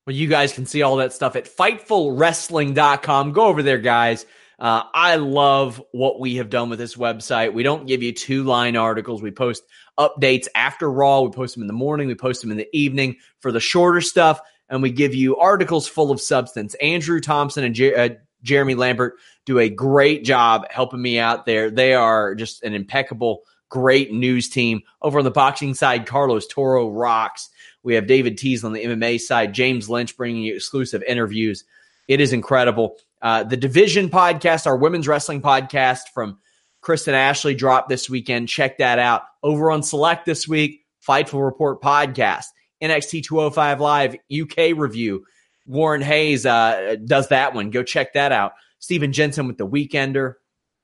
Well, 0.07 0.15
you 0.15 0.27
guys 0.27 0.53
can 0.53 0.65
see 0.65 0.81
all 0.81 0.95
that 0.97 1.11
stuff 1.11 1.35
at 1.35 1.45
FightfulWrestling.com. 1.45 3.33
Go 3.33 3.45
over 3.45 3.61
there, 3.61 3.77
guys. 3.77 4.25
Uh, 4.59 4.83
I 4.93 5.15
love 5.15 5.81
what 5.91 6.21
we 6.21 6.35
have 6.35 6.49
done 6.49 6.69
with 6.69 6.79
this 6.79 6.95
website. 6.95 7.53
We 7.53 7.63
don't 7.63 7.87
give 7.87 8.01
you 8.01 8.13
two 8.13 8.43
line 8.43 8.77
articles. 8.77 9.21
We 9.21 9.31
post 9.31 9.63
updates 9.99 10.47
after 10.55 10.89
Raw. 10.89 11.21
We 11.21 11.31
post 11.31 11.55
them 11.55 11.63
in 11.63 11.67
the 11.67 11.73
morning. 11.73 12.07
We 12.07 12.15
post 12.15 12.41
them 12.41 12.51
in 12.51 12.57
the 12.57 12.69
evening 12.71 13.17
for 13.39 13.51
the 13.51 13.59
shorter 13.59 13.99
stuff. 13.99 14.39
And 14.69 14.81
we 14.81 14.91
give 14.91 15.13
you 15.13 15.37
articles 15.37 15.87
full 15.87 16.11
of 16.11 16.21
substance. 16.21 16.73
Andrew 16.75 17.19
Thompson 17.19 17.63
and 17.63 17.79
uh, 17.81 18.15
Jeremy 18.43 18.75
Lambert 18.75 19.15
do 19.45 19.59
a 19.59 19.69
great 19.69 20.23
job 20.23 20.65
helping 20.69 21.01
me 21.01 21.19
out 21.19 21.45
there. 21.45 21.69
They 21.69 21.93
are 21.93 22.35
just 22.35 22.63
an 22.63 22.73
impeccable, 22.73 23.41
great 23.69 24.11
news 24.11 24.49
team. 24.49 24.81
Over 25.01 25.19
on 25.19 25.25
the 25.25 25.31
boxing 25.31 25.73
side, 25.73 26.05
Carlos 26.05 26.47
Toro 26.47 26.89
rocks. 26.89 27.49
We 27.83 27.95
have 27.95 28.07
David 28.07 28.37
Tees 28.37 28.63
on 28.63 28.73
the 28.73 28.83
MMA 28.83 29.19
side, 29.19 29.53
James 29.53 29.89
Lynch 29.89 30.15
bringing 30.15 30.43
you 30.43 30.55
exclusive 30.55 31.03
interviews. 31.03 31.65
It 32.07 32.21
is 32.21 32.33
incredible. 32.33 32.97
Uh, 33.21 33.43
the 33.43 33.57
Division 33.57 34.09
podcast, 34.09 34.67
our 34.67 34.75
women's 34.75 35.07
wrestling 35.07 35.41
podcast 35.41 36.09
from 36.13 36.39
Kristen 36.81 37.13
Ashley 37.13 37.55
dropped 37.55 37.89
this 37.89 38.09
weekend. 38.09 38.49
Check 38.49 38.77
that 38.77 38.99
out. 38.99 39.23
Over 39.41 39.71
on 39.71 39.83
Select 39.83 40.25
this 40.25 40.47
week, 40.47 40.81
Fightful 41.07 41.43
Report 41.43 41.81
podcast, 41.81 42.47
NXT 42.83 43.23
205 43.23 43.79
Live 43.79 44.15
UK 44.31 44.77
review. 44.77 45.25
Warren 45.65 46.01
Hayes 46.01 46.45
uh, 46.45 46.97
does 47.05 47.29
that 47.29 47.53
one. 47.53 47.69
Go 47.69 47.83
check 47.83 48.13
that 48.13 48.31
out. 48.31 48.53
Steven 48.79 49.13
Jensen 49.13 49.47
with 49.47 49.57
the 49.57 49.67
Weekender. 49.67 50.35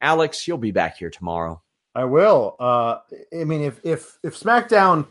Alex, 0.02 0.48
you'll 0.48 0.58
be 0.58 0.72
back 0.72 0.98
here 0.98 1.10
tomorrow. 1.10 1.62
I 1.94 2.06
will. 2.06 2.56
Uh, 2.60 3.00
I 3.38 3.44
mean, 3.44 3.62
if 3.62 3.82
if 3.84 4.18
if 4.24 4.40
SmackDown 4.40 5.08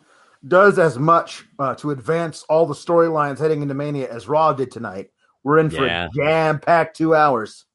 does 0.47 0.79
as 0.79 0.99
much 0.99 1.45
uh, 1.59 1.75
to 1.75 1.91
advance 1.91 2.45
all 2.49 2.65
the 2.65 2.75
storylines 2.75 3.39
heading 3.39 3.61
into 3.61 3.75
Mania 3.75 4.11
as 4.11 4.27
Raw 4.29 4.53
did 4.55 4.71
tonight, 4.71 5.11
we're 5.43 5.59
in 5.59 5.69
for 5.69 5.85
yeah. 5.85 6.07
a 6.07 6.09
jam 6.11 6.61
packed 6.61 6.97
two 6.97 7.15
hours. 7.15 7.67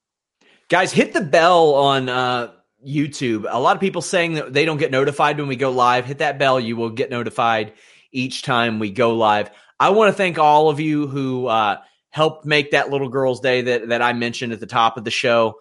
Guys, 0.68 0.92
hit 0.92 1.12
the 1.12 1.20
bell 1.20 1.74
on 1.74 2.08
uh, 2.08 2.52
YouTube. 2.84 3.46
A 3.48 3.60
lot 3.60 3.76
of 3.76 3.80
people 3.80 4.02
saying 4.02 4.34
that 4.34 4.52
they 4.52 4.64
don't 4.64 4.78
get 4.78 4.90
notified 4.90 5.38
when 5.38 5.46
we 5.46 5.56
go 5.56 5.70
live. 5.70 6.06
Hit 6.06 6.18
that 6.18 6.38
bell. 6.38 6.58
You 6.58 6.76
will 6.76 6.90
get 6.90 7.10
notified 7.10 7.74
each 8.14 8.42
time 8.42 8.78
we 8.78 8.90
go 8.90 9.14
live. 9.14 9.50
I 9.78 9.90
want 9.90 10.08
to 10.08 10.16
thank 10.16 10.38
all 10.38 10.70
of 10.70 10.80
you 10.80 11.06
who 11.06 11.48
uh, 11.48 11.78
helped 12.10 12.46
make 12.46 12.70
that 12.70 12.90
little 12.90 13.08
girl's 13.08 13.40
day 13.40 13.60
that, 13.62 13.88
that 13.88 14.00
I 14.00 14.12
mentioned 14.12 14.52
at 14.52 14.60
the 14.60 14.66
top 14.66 14.96
of 14.96 15.04
the 15.04 15.10
show. 15.10 15.56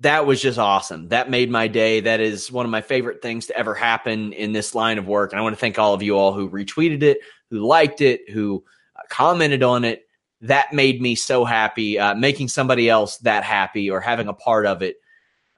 That 0.00 0.26
was 0.26 0.40
just 0.42 0.58
awesome. 0.58 1.08
That 1.08 1.30
made 1.30 1.50
my 1.50 1.68
day. 1.68 2.00
That 2.00 2.20
is 2.20 2.50
one 2.50 2.64
of 2.64 2.70
my 2.70 2.80
favorite 2.80 3.22
things 3.22 3.46
to 3.46 3.56
ever 3.56 3.74
happen 3.74 4.32
in 4.32 4.52
this 4.52 4.74
line 4.74 4.98
of 4.98 5.06
work. 5.06 5.32
And 5.32 5.38
I 5.38 5.42
want 5.42 5.54
to 5.54 5.60
thank 5.60 5.78
all 5.78 5.94
of 5.94 6.02
you 6.02 6.16
all 6.16 6.32
who 6.32 6.50
retweeted 6.50 7.02
it, 7.02 7.18
who 7.50 7.60
liked 7.60 8.00
it, 8.00 8.28
who 8.30 8.64
uh, 8.96 9.02
commented 9.08 9.62
on 9.62 9.84
it. 9.84 10.08
That 10.40 10.72
made 10.72 11.00
me 11.00 11.14
so 11.14 11.44
happy. 11.44 11.98
Uh, 11.98 12.14
making 12.14 12.48
somebody 12.48 12.88
else 12.88 13.18
that 13.18 13.44
happy 13.44 13.90
or 13.90 14.00
having 14.00 14.28
a 14.28 14.34
part 14.34 14.66
of 14.66 14.82
it 14.82 14.96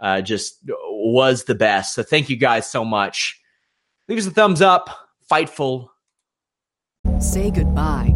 uh, 0.00 0.20
just 0.20 0.58
was 0.88 1.44
the 1.44 1.54
best. 1.54 1.94
So 1.94 2.02
thank 2.02 2.28
you 2.28 2.36
guys 2.36 2.70
so 2.70 2.84
much. 2.84 3.40
Leave 4.08 4.18
us 4.18 4.26
a 4.26 4.30
thumbs 4.30 4.62
up. 4.62 4.90
Fightful. 5.30 5.88
Say 7.20 7.50
goodbye 7.50 8.15